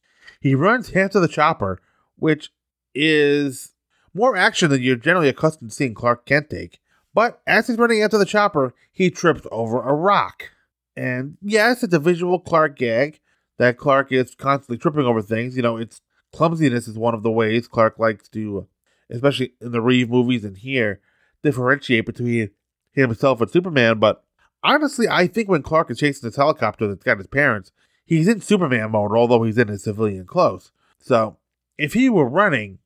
he 0.44 0.54
runs 0.54 0.90
half 0.90 1.10
to 1.12 1.20
the 1.20 1.26
chopper, 1.26 1.80
which 2.16 2.50
is 2.94 3.72
more 4.12 4.36
action 4.36 4.68
than 4.68 4.82
you're 4.82 4.94
generally 4.94 5.30
accustomed 5.30 5.70
to 5.70 5.74
seeing 5.74 5.94
Clark 5.94 6.26
Kent 6.26 6.50
take. 6.50 6.80
But 7.14 7.40
as 7.46 7.66
he's 7.66 7.78
running 7.78 8.02
after 8.02 8.18
the 8.18 8.26
chopper, 8.26 8.74
he 8.92 9.10
trips 9.10 9.46
over 9.50 9.80
a 9.80 9.94
rock. 9.94 10.50
And 10.94 11.38
yes, 11.40 11.82
it's 11.82 11.94
a 11.94 11.98
visual 11.98 12.38
Clark 12.38 12.76
gag 12.76 13.20
that 13.56 13.78
Clark 13.78 14.12
is 14.12 14.34
constantly 14.34 14.76
tripping 14.76 15.06
over 15.06 15.22
things. 15.22 15.56
You 15.56 15.62
know, 15.62 15.78
it's 15.78 16.02
clumsiness 16.30 16.88
is 16.88 16.98
one 16.98 17.14
of 17.14 17.22
the 17.22 17.30
ways 17.30 17.66
Clark 17.66 17.98
likes 17.98 18.28
to, 18.28 18.68
especially 19.08 19.54
in 19.62 19.72
the 19.72 19.80
Reeve 19.80 20.10
movies 20.10 20.44
and 20.44 20.58
here, 20.58 21.00
differentiate 21.42 22.04
between 22.04 22.50
himself 22.92 23.40
and 23.40 23.50
Superman. 23.50 23.98
But 23.98 24.22
honestly, 24.62 25.08
I 25.08 25.26
think 25.26 25.48
when 25.48 25.62
Clark 25.62 25.90
is 25.90 26.00
chasing 26.00 26.28
this 26.28 26.36
helicopter 26.36 26.86
that's 26.86 27.02
got 27.02 27.16
his 27.16 27.28
parents, 27.28 27.72
he's 28.04 28.28
in 28.28 28.40
Superman 28.40 28.90
mode, 28.92 29.12
although 29.12 29.42
he's 29.42 29.58
in 29.58 29.68
his 29.68 29.84
civilian 29.84 30.26
clothes. 30.26 30.72
So 30.98 31.36
if 31.78 31.92
he 31.94 32.08
were 32.08 32.28
running, 32.28 32.78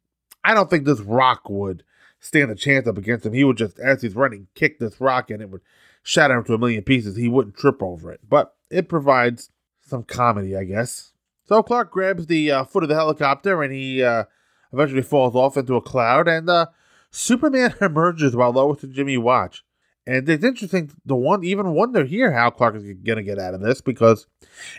I 0.44 0.54
don't 0.54 0.70
think 0.70 0.84
this 0.84 1.00
rock 1.00 1.48
would 1.48 1.84
stand 2.20 2.50
a 2.50 2.54
chance 2.54 2.86
up 2.86 2.98
against 2.98 3.26
him. 3.26 3.32
He 3.32 3.44
would 3.44 3.56
just, 3.56 3.78
as 3.78 4.02
he's 4.02 4.16
running, 4.16 4.48
kick 4.54 4.78
this 4.78 5.00
rock 5.00 5.30
and 5.30 5.42
it 5.42 5.50
would 5.50 5.62
shatter 6.02 6.34
him 6.34 6.44
to 6.44 6.54
a 6.54 6.58
million 6.58 6.82
pieces. 6.82 7.16
He 7.16 7.28
wouldn't 7.28 7.56
trip 7.56 7.82
over 7.82 8.10
it. 8.12 8.20
But 8.28 8.54
it 8.70 8.88
provides 8.88 9.50
some 9.80 10.04
comedy, 10.04 10.56
I 10.56 10.64
guess. 10.64 11.12
So 11.46 11.62
Clark 11.62 11.90
grabs 11.90 12.26
the 12.26 12.50
uh, 12.50 12.64
foot 12.64 12.82
of 12.82 12.88
the 12.88 12.94
helicopter 12.94 13.62
and 13.62 13.72
he 13.72 14.02
uh, 14.02 14.24
eventually 14.72 15.02
falls 15.02 15.34
off 15.34 15.56
into 15.56 15.76
a 15.76 15.82
cloud. 15.82 16.28
And 16.28 16.48
uh, 16.48 16.66
Superman 17.10 17.74
emerges 17.80 18.36
while 18.36 18.52
Lois 18.52 18.82
and 18.82 18.92
Jimmy 18.92 19.16
watch. 19.16 19.64
And 20.08 20.26
it's 20.26 20.42
interesting 20.42 20.90
to 21.06 21.14
one 21.14 21.44
even 21.44 21.74
wonder 21.74 22.02
here 22.02 22.32
how 22.32 22.48
Clark 22.48 22.76
is 22.76 22.82
going 22.82 23.18
to 23.18 23.22
get 23.22 23.38
out 23.38 23.52
of 23.52 23.60
this 23.60 23.82
because 23.82 24.26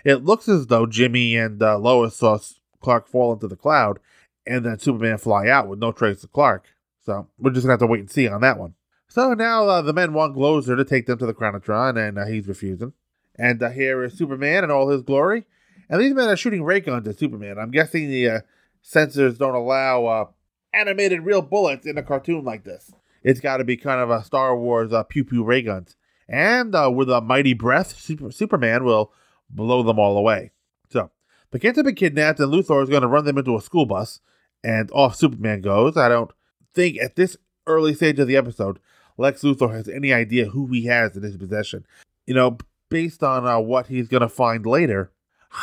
it 0.03 0.25
looks 0.25 0.49
as 0.49 0.65
though 0.65 0.87
Jimmy 0.87 1.37
and 1.37 1.61
uh, 1.61 1.77
Lois 1.77 2.15
saw 2.15 2.39
Clark 2.81 3.07
fall 3.07 3.31
into 3.33 3.47
the 3.47 3.55
cloud 3.55 3.99
and 4.47 4.65
then 4.65 4.79
Superman 4.79 5.19
fly 5.19 5.47
out 5.47 5.67
with 5.67 5.77
no 5.77 5.91
trace 5.91 6.23
of 6.23 6.31
Clark. 6.31 6.65
So 7.05 7.27
we're 7.37 7.51
just 7.51 7.67
going 7.67 7.77
to 7.77 7.83
have 7.83 7.87
to 7.87 7.91
wait 7.91 7.99
and 7.99 8.09
see 8.09 8.27
on 8.27 8.41
that 8.41 8.57
one. 8.57 8.73
So 9.07 9.35
now 9.35 9.67
uh, 9.67 9.81
the 9.83 9.93
men 9.93 10.13
want 10.13 10.35
Glozer 10.35 10.75
to 10.75 10.83
take 10.83 11.05
them 11.05 11.19
to 11.19 11.27
the 11.27 11.33
Chronotron, 11.35 11.95
and 11.95 12.17
uh, 12.17 12.25
he's 12.25 12.47
refusing. 12.47 12.93
And 13.37 13.61
uh, 13.61 13.69
here 13.69 14.03
is 14.03 14.17
Superman 14.17 14.63
in 14.63 14.71
all 14.71 14.89
his 14.89 15.03
glory. 15.03 15.45
And 15.89 16.01
these 16.01 16.15
men 16.15 16.27
are 16.27 16.37
shooting 16.37 16.63
ray 16.63 16.79
guns 16.79 17.07
at 17.07 17.19
Superman. 17.19 17.59
I'm 17.59 17.71
guessing 17.71 18.09
the 18.09 18.29
uh, 18.29 18.39
censors 18.81 19.37
don't 19.37 19.55
allow 19.55 20.05
uh, 20.05 20.25
animated 20.73 21.21
real 21.21 21.43
bullets 21.43 21.85
in 21.85 21.99
a 21.99 22.03
cartoon 22.03 22.43
like 22.43 22.63
this. 22.63 22.91
It's 23.23 23.39
got 23.39 23.57
to 23.57 23.63
be 23.63 23.77
kind 23.77 24.01
of 24.01 24.09
a 24.09 24.23
Star 24.23 24.57
Wars 24.57 24.93
uh, 24.93 25.03
pew 25.03 25.23
pew 25.23 25.43
ray 25.43 25.61
guns. 25.61 25.95
And 26.27 26.73
with 26.95 27.09
a 27.09 27.21
mighty 27.21 27.53
breath, 27.53 27.99
Super- 27.99 28.31
Superman 28.31 28.83
will 28.83 29.11
blow 29.49 29.81
them 29.83 29.97
all 29.97 30.17
away. 30.17 30.51
So 30.89 31.09
the 31.51 31.59
kids 31.59 31.77
have 31.77 31.85
been 31.85 31.95
kidnapped, 31.95 32.39
and 32.39 32.51
Luthor 32.51 32.83
is 32.83 32.89
going 32.89 33.01
to 33.01 33.07
run 33.07 33.25
them 33.25 33.37
into 33.37 33.55
a 33.55 33.61
school 33.61 33.85
bus, 33.85 34.19
and 34.63 34.91
off 34.91 35.15
Superman 35.15 35.61
goes. 35.61 35.97
I 35.97 36.07
don't 36.09 36.31
think 36.73 36.97
at 37.01 37.15
this 37.15 37.35
early 37.65 37.93
stage 37.93 38.19
of 38.19 38.27
the 38.27 38.37
episode, 38.37 38.79
Lex 39.17 39.41
Luthor 39.41 39.73
has 39.73 39.87
any 39.87 40.13
idea 40.13 40.45
who 40.45 40.67
he 40.67 40.85
has 40.85 41.17
in 41.17 41.23
his 41.23 41.37
possession. 41.37 41.85
You 42.27 42.35
know, 42.35 42.57
based 42.89 43.23
on 43.23 43.45
uh, 43.45 43.59
what 43.59 43.87
he's 43.87 44.07
going 44.07 44.21
to 44.21 44.29
find 44.29 44.65
later, 44.65 45.11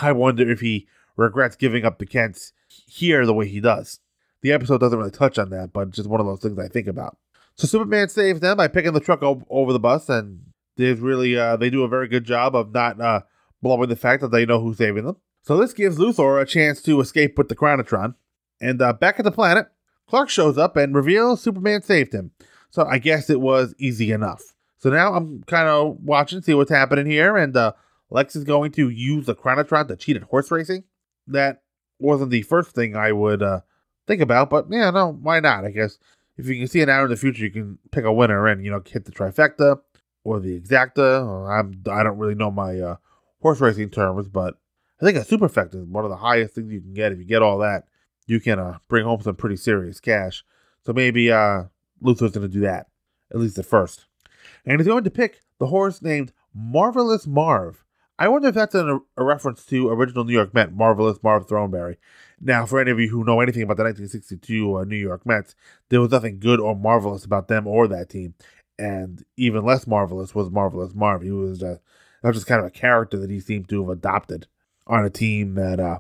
I 0.01 0.12
wonder 0.12 0.51
if 0.51 0.61
he 0.61 0.88
regrets 1.16 1.57
giving 1.57 1.85
up 1.85 1.99
the 1.99 2.07
Kents 2.07 2.53
here 2.69 3.25
the 3.25 3.35
way 3.35 3.49
he 3.49 3.61
does. 3.61 4.01
The 4.42 4.53
episode 4.53 4.79
doesn't 4.79 4.99
really 4.99 5.11
touch 5.11 5.38
on 5.38 5.51
that, 5.51 5.73
but 5.73 5.90
just 5.90 6.09
one 6.09 6.21
of 6.21 6.27
those 6.27 6.40
things 6.40 6.59
I 6.59 6.69
think 6.69 6.87
about. 6.87 7.16
So 7.57 7.66
Superman 7.66 8.09
saves 8.09 8.40
them 8.40 8.57
by 8.57 8.69
picking 8.69 8.92
the 8.92 9.01
truck 9.01 9.23
o- 9.23 9.47
over 9.49 9.73
the 9.73 9.79
bus, 9.81 10.09
and 10.09 10.40
there's 10.77 11.01
really 11.01 11.38
uh, 11.38 11.57
they 11.57 11.71
do 11.71 11.85
a 11.85 11.88
very 11.88 12.09
good 12.09 12.25
job 12.25 12.55
of 12.55 12.73
not 12.73 13.01
uh, 13.01 13.23
blowing 13.62 13.88
the 13.88 13.97
fact 13.97 14.21
that 14.23 14.31
they 14.31 14.45
know 14.47 14.61
who's 14.61 14.79
saving 14.79 15.07
them. 15.07 15.16
So 15.42 15.57
this 15.57 15.73
gives 15.73 15.97
Luthor 15.97 16.40
a 16.40 16.47
chance 16.47 16.83
to 16.83 17.01
escape 17.01 17.38
with 17.38 17.49
the 17.49 17.57
Chronotron. 17.57 18.14
And 18.61 18.83
uh, 18.83 18.92
back 18.92 19.19
at 19.19 19.25
the 19.25 19.31
planet, 19.31 19.69
Clark 20.09 20.29
shows 20.29 20.59
up 20.59 20.77
and 20.77 20.95
reveals 20.95 21.40
Superman 21.40 21.83
saved 21.83 22.12
him. 22.12 22.33
So 22.71 22.85
I 22.85 22.99
guess 22.99 23.31
it 23.31 23.40
was 23.40 23.75
easy 23.79 24.12
enough. 24.12 24.42
So 24.79 24.90
now 24.90 25.14
I'm 25.14 25.42
kind 25.45 25.69
of 25.69 25.99
watching, 26.03 26.42
see 26.42 26.55
what's 26.55 26.71
happening 26.71 27.07
here, 27.07 27.37
and 27.37 27.57
uh, 27.57 27.73
Lex 28.11 28.37
is 28.37 28.45
going 28.45 28.73
to 28.73 28.88
use 28.88 29.27
the 29.27 29.35
Chronotron 29.35 29.88
to 29.88 29.97
cheat 29.97 30.16
at 30.16 30.25
horse 30.25 30.51
racing. 30.51 30.85
That 31.27 31.62
wasn't 31.99 32.31
the 32.31 32.42
first 32.42 32.73
thing 32.73 32.95
I 32.95 33.12
would 33.12 33.42
uh, 33.42 33.61
think 34.07 34.21
about, 34.21 34.51
but 34.51 34.66
yeah, 34.71 34.90
no, 34.90 35.12
why 35.12 35.40
not? 35.40 35.64
I 35.64 35.71
guess 35.71 35.99
if 36.37 36.46
you 36.46 36.59
can 36.59 36.68
see 36.68 36.81
an 36.81 36.88
hour 36.88 37.05
in 37.05 37.11
the 37.11 37.16
future, 37.16 37.44
you 37.44 37.51
can 37.51 37.79
pick 37.90 38.05
a 38.05 38.12
winner 38.12 38.46
and 38.46 38.64
you 38.64 38.70
know 38.70 38.83
hit 38.87 39.05
the 39.05 39.12
trifecta 39.12 39.81
or 40.25 40.40
the 40.40 40.59
exacta. 40.59 41.49
I'm 41.49 41.83
I 41.90 42.03
don't 42.03 42.18
really 42.18 42.35
know 42.35 42.51
my 42.51 42.79
uh, 42.81 42.96
horse 43.40 43.61
racing 43.61 43.90
terms, 43.90 44.29
but 44.29 44.55
I 45.01 45.05
think 45.05 45.16
a 45.16 45.20
superfecta 45.20 45.77
is 45.77 45.87
one 45.87 46.05
of 46.05 46.11
the 46.11 46.16
highest 46.16 46.55
things 46.55 46.72
you 46.72 46.81
can 46.81 46.94
get. 46.94 47.12
If 47.12 47.18
you 47.18 47.25
get 47.25 47.42
all 47.42 47.59
that, 47.59 47.85
you 48.27 48.40
can 48.40 48.59
uh, 48.59 48.79
bring 48.88 49.05
home 49.05 49.20
some 49.20 49.37
pretty 49.37 49.57
serious 49.57 50.01
cash. 50.01 50.44
So 50.85 50.92
maybe 50.92 51.31
uh, 51.31 51.64
Luthor's 52.03 52.33
going 52.33 52.42
to 52.42 52.49
do 52.49 52.61
that, 52.61 52.88
at 53.33 53.38
least 53.38 53.59
at 53.59 53.66
first. 53.66 54.07
And 54.64 54.81
he's 54.81 54.87
going 54.87 55.05
to 55.05 55.11
pick 55.11 55.42
the 55.59 55.66
horse 55.66 56.03
named 56.03 56.33
Marvelous 56.55 57.27
Marv. 57.27 57.85
I 58.18 58.29
wonder 58.29 58.48
if 58.48 58.55
that's 58.55 58.74
a, 58.74 58.98
a 59.16 59.24
reference 59.24 59.64
to 59.66 59.88
original 59.90 60.24
New 60.24 60.33
York 60.33 60.55
Met, 60.55 60.74
Marvelous 60.74 61.22
Marv 61.22 61.46
Throneberry. 61.46 61.96
Now, 62.40 62.64
for 62.64 62.81
any 62.81 62.90
of 62.90 62.98
you 62.98 63.09
who 63.09 63.24
know 63.24 63.40
anything 63.40 63.62
about 63.62 63.76
the 63.76 63.85
1962 63.85 64.79
uh, 64.79 64.85
New 64.85 64.96
York 64.96 65.26
Mets, 65.26 65.55
there 65.90 66.00
was 66.00 66.11
nothing 66.11 66.38
good 66.38 66.59
or 66.59 66.74
marvelous 66.74 67.24
about 67.24 67.48
them 67.48 67.66
or 67.66 67.87
that 67.88 68.09
team. 68.09 68.35
And 68.79 69.24
even 69.37 69.64
less 69.64 69.87
marvelous 69.87 70.35
was 70.35 70.50
Marvelous 70.50 70.94
Marv. 70.94 71.22
He 71.22 71.31
was 71.31 71.61
just, 71.61 71.81
that 72.22 72.29
was 72.29 72.37
just 72.37 72.46
kind 72.46 72.61
of 72.61 72.66
a 72.66 72.70
character 72.70 73.18
that 73.18 73.31
he 73.31 73.40
seemed 73.40 73.68
to 73.68 73.81
have 73.81 73.90
adopted 73.90 74.46
on 74.87 75.05
a 75.05 75.11
team 75.11 75.55
that 75.55 75.81
uh, 75.81 75.98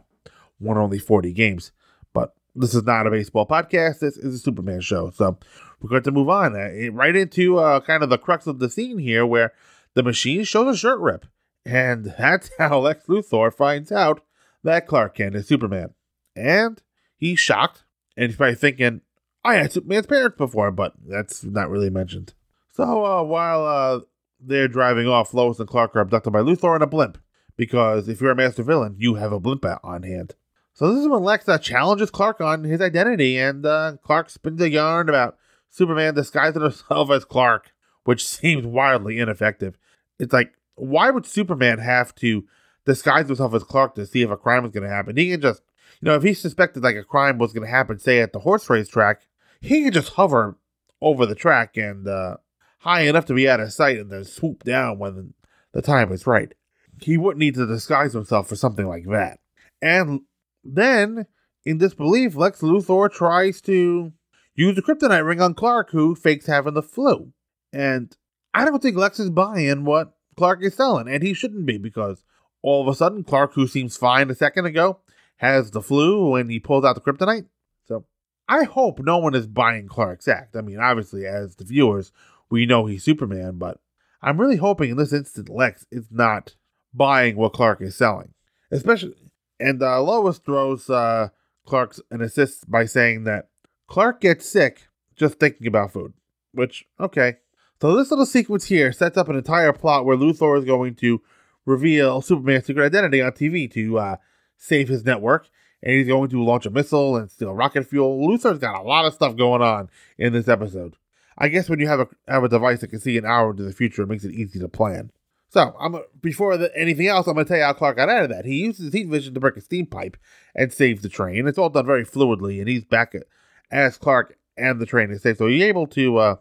won 0.58 0.78
only 0.78 0.98
40 0.98 1.32
games. 1.32 1.72
But 2.12 2.34
this 2.54 2.74
is 2.74 2.84
not 2.84 3.06
a 3.06 3.10
baseball 3.10 3.46
podcast. 3.46 4.00
This 4.00 4.16
is 4.16 4.34
a 4.34 4.38
Superman 4.38 4.80
show. 4.80 5.10
So 5.10 5.38
we're 5.80 5.90
going 5.90 6.02
to 6.02 6.12
move 6.12 6.28
on 6.28 6.54
uh, 6.54 6.92
right 6.92 7.16
into 7.16 7.58
uh, 7.58 7.80
kind 7.80 8.02
of 8.02 8.10
the 8.10 8.18
crux 8.18 8.46
of 8.46 8.58
the 8.58 8.70
scene 8.70 8.98
here 8.98 9.26
where 9.26 9.52
the 9.94 10.02
machine 10.02 10.44
shows 10.44 10.74
a 10.74 10.78
shirt 10.78 11.00
rip. 11.00 11.26
And 11.66 12.14
that's 12.16 12.50
how 12.58 12.78
Lex 12.78 13.06
Luthor 13.06 13.52
finds 13.52 13.90
out 13.90 14.22
that 14.62 14.86
Clark 14.86 15.16
Kent 15.16 15.34
is 15.34 15.48
Superman. 15.48 15.94
And 16.34 16.80
he's 17.16 17.40
shocked. 17.40 17.84
And 18.16 18.26
he's 18.30 18.36
probably 18.36 18.54
thinking, 18.54 19.02
I 19.44 19.54
had 19.56 19.72
Superman's 19.72 20.06
parents 20.06 20.38
before, 20.38 20.70
but 20.70 20.94
that's 21.06 21.44
not 21.44 21.70
really 21.70 21.90
mentioned. 21.90 22.34
So 22.72 23.04
uh, 23.04 23.22
while 23.22 23.66
uh, 23.66 24.00
they're 24.40 24.68
driving 24.68 25.06
off, 25.06 25.34
Lois 25.34 25.58
and 25.58 25.68
Clark 25.68 25.96
are 25.96 26.00
abducted 26.00 26.32
by 26.32 26.40
Luthor 26.40 26.76
in 26.76 26.82
a 26.82 26.86
blimp. 26.86 27.18
Because 27.56 28.08
if 28.08 28.20
you're 28.20 28.32
a 28.32 28.36
master 28.36 28.62
villain, 28.62 28.96
you 28.98 29.14
have 29.14 29.32
a 29.32 29.40
blimp 29.40 29.64
on 29.82 30.02
hand. 30.02 30.34
So 30.74 30.92
this 30.92 31.02
is 31.02 31.08
when 31.08 31.22
Lex 31.22 31.48
uh, 31.48 31.56
challenges 31.56 32.10
Clark 32.10 32.42
on 32.42 32.64
his 32.64 32.82
identity, 32.82 33.38
and 33.38 33.64
uh, 33.64 33.96
Clark 34.02 34.28
spins 34.28 34.60
a 34.60 34.68
yarn 34.68 35.08
about 35.08 35.38
Superman 35.70 36.14
disguising 36.14 36.60
himself 36.60 37.10
as 37.10 37.24
Clark, 37.24 37.72
which 38.04 38.26
seems 38.28 38.66
wildly 38.66 39.18
ineffective. 39.18 39.78
It's 40.18 40.34
like, 40.34 40.52
why 40.76 41.10
would 41.10 41.26
Superman 41.26 41.78
have 41.78 42.14
to 42.16 42.44
disguise 42.84 43.26
himself 43.26 43.52
as 43.54 43.64
Clark 43.64 43.94
to 43.96 44.06
see 44.06 44.22
if 44.22 44.30
a 44.30 44.36
crime 44.36 44.62
was 44.62 44.72
going 44.72 44.88
to 44.88 44.94
happen? 44.94 45.16
He 45.16 45.30
can 45.30 45.40
just, 45.40 45.62
you 46.00 46.06
know, 46.06 46.14
if 46.14 46.22
he 46.22 46.34
suspected 46.34 46.82
like 46.82 46.96
a 46.96 47.04
crime 47.04 47.38
was 47.38 47.52
going 47.52 47.66
to 47.66 47.70
happen, 47.70 47.98
say 47.98 48.20
at 48.20 48.32
the 48.32 48.40
horse 48.40 48.70
race 48.70 48.88
track, 48.88 49.22
he 49.60 49.84
could 49.84 49.94
just 49.94 50.14
hover 50.14 50.56
over 51.00 51.26
the 51.26 51.34
track 51.34 51.76
and 51.76 52.06
uh, 52.06 52.36
high 52.78 53.02
enough 53.02 53.26
to 53.26 53.34
be 53.34 53.48
out 53.48 53.60
of 53.60 53.72
sight 53.72 53.98
and 53.98 54.10
then 54.10 54.24
swoop 54.24 54.64
down 54.64 54.98
when 54.98 55.34
the 55.72 55.82
time 55.82 56.12
is 56.12 56.26
right. 56.26 56.54
He 57.02 57.16
wouldn't 57.16 57.40
need 57.40 57.54
to 57.54 57.66
disguise 57.66 58.12
himself 58.12 58.48
for 58.48 58.56
something 58.56 58.86
like 58.86 59.04
that. 59.10 59.40
And 59.82 60.22
then, 60.64 61.26
in 61.64 61.78
disbelief, 61.78 62.34
Lex 62.34 62.60
Luthor 62.60 63.12
tries 63.12 63.60
to 63.62 64.12
use 64.54 64.76
the 64.76 64.82
kryptonite 64.82 65.26
ring 65.26 65.42
on 65.42 65.54
Clark, 65.54 65.90
who 65.90 66.14
fakes 66.14 66.46
having 66.46 66.74
the 66.74 66.82
flu. 66.82 67.32
And 67.72 68.16
I 68.54 68.64
don't 68.64 68.80
think 68.80 68.96
Lex 68.96 69.20
is 69.20 69.28
buying 69.28 69.84
what 69.84 70.15
Clark 70.36 70.62
is 70.62 70.74
selling, 70.74 71.08
and 71.08 71.22
he 71.22 71.34
shouldn't 71.34 71.66
be 71.66 71.78
because 71.78 72.22
all 72.62 72.82
of 72.82 72.88
a 72.88 72.96
sudden, 72.96 73.24
Clark, 73.24 73.54
who 73.54 73.66
seems 73.66 73.96
fine 73.96 74.30
a 74.30 74.34
second 74.34 74.66
ago, 74.66 75.00
has 75.36 75.70
the 75.70 75.82
flu 75.82 76.30
when 76.30 76.48
he 76.48 76.58
pulls 76.58 76.84
out 76.84 76.94
the 76.94 77.00
kryptonite. 77.00 77.46
So 77.86 78.04
I 78.48 78.64
hope 78.64 78.98
no 78.98 79.18
one 79.18 79.34
is 79.34 79.46
buying 79.46 79.88
Clark's 79.88 80.28
act. 80.28 80.56
I 80.56 80.60
mean, 80.60 80.78
obviously, 80.78 81.26
as 81.26 81.56
the 81.56 81.64
viewers, 81.64 82.12
we 82.50 82.66
know 82.66 82.86
he's 82.86 83.04
Superman, 83.04 83.58
but 83.58 83.80
I'm 84.22 84.40
really 84.40 84.56
hoping 84.56 84.90
in 84.90 84.96
this 84.96 85.12
instant 85.12 85.48
Lex 85.48 85.86
is 85.90 86.08
not 86.10 86.54
buying 86.92 87.36
what 87.36 87.52
Clark 87.52 87.80
is 87.80 87.96
selling. 87.96 88.34
Especially, 88.70 89.14
and 89.60 89.82
uh, 89.82 90.02
Lois 90.02 90.38
throws 90.38 90.90
uh, 90.90 91.28
Clark's 91.66 92.00
and 92.10 92.22
assists 92.22 92.64
by 92.64 92.84
saying 92.84 93.24
that 93.24 93.48
Clark 93.86 94.20
gets 94.20 94.48
sick 94.48 94.88
just 95.14 95.38
thinking 95.38 95.66
about 95.66 95.92
food. 95.92 96.14
Which, 96.52 96.84
okay. 96.98 97.36
So 97.80 97.94
this 97.94 98.10
little 98.10 98.26
sequence 98.26 98.64
here 98.64 98.92
sets 98.92 99.16
up 99.16 99.28
an 99.28 99.36
entire 99.36 99.72
plot 99.72 100.04
where 100.04 100.16
Luthor 100.16 100.58
is 100.58 100.64
going 100.64 100.94
to 100.96 101.20
reveal 101.66 102.22
Superman's 102.22 102.64
secret 102.64 102.84
identity 102.84 103.20
on 103.20 103.32
TV 103.32 103.70
to 103.72 103.98
uh, 103.98 104.16
save 104.56 104.88
his 104.88 105.04
network. 105.04 105.48
And 105.82 105.92
he's 105.92 106.06
going 106.06 106.30
to 106.30 106.42
launch 106.42 106.64
a 106.64 106.70
missile 106.70 107.16
and 107.16 107.30
steal 107.30 107.52
rocket 107.52 107.86
fuel. 107.86 108.26
Luthor's 108.26 108.58
got 108.58 108.80
a 108.80 108.82
lot 108.82 109.04
of 109.04 109.12
stuff 109.12 109.36
going 109.36 109.60
on 109.60 109.90
in 110.16 110.32
this 110.32 110.48
episode. 110.48 110.96
I 111.36 111.48
guess 111.48 111.68
when 111.68 111.80
you 111.80 111.86
have 111.86 112.00
a 112.00 112.08
have 112.26 112.44
a 112.44 112.48
device 112.48 112.80
that 112.80 112.88
can 112.88 112.98
see 112.98 113.18
an 113.18 113.26
hour 113.26 113.50
into 113.50 113.62
the 113.62 113.72
future, 113.72 114.02
it 114.02 114.08
makes 114.08 114.24
it 114.24 114.32
easy 114.32 114.58
to 114.58 114.68
plan. 114.68 115.10
So, 115.50 115.76
I'm 115.78 115.96
before 116.20 116.56
the, 116.56 116.76
anything 116.76 117.06
else, 117.06 117.26
I'm 117.26 117.34
going 117.34 117.44
to 117.44 117.48
tell 117.48 117.58
you 117.58 117.64
how 117.64 117.74
Clark 117.74 117.96
got 117.96 118.08
out 118.08 118.24
of 118.24 118.30
that. 118.30 118.46
He 118.46 118.56
uses 118.56 118.92
heat 118.92 119.06
vision 119.06 119.34
to 119.34 119.40
break 119.40 119.56
a 119.56 119.60
steam 119.60 119.86
pipe 119.86 120.16
and 120.54 120.72
saves 120.72 121.02
the 121.02 121.08
train. 121.10 121.46
It's 121.46 121.58
all 121.58 121.68
done 121.68 121.86
very 121.86 122.06
fluidly, 122.06 122.58
and 122.58 122.68
he's 122.68 122.84
back 122.84 123.14
at, 123.14 123.24
as 123.70 123.98
Clark 123.98 124.38
and 124.56 124.80
the 124.80 124.86
train 124.86 125.10
is 125.10 125.22
safe. 125.22 125.36
So 125.36 125.46
he's 125.46 125.62
able 125.62 125.86
to 125.88 126.16
uh, 126.16 126.36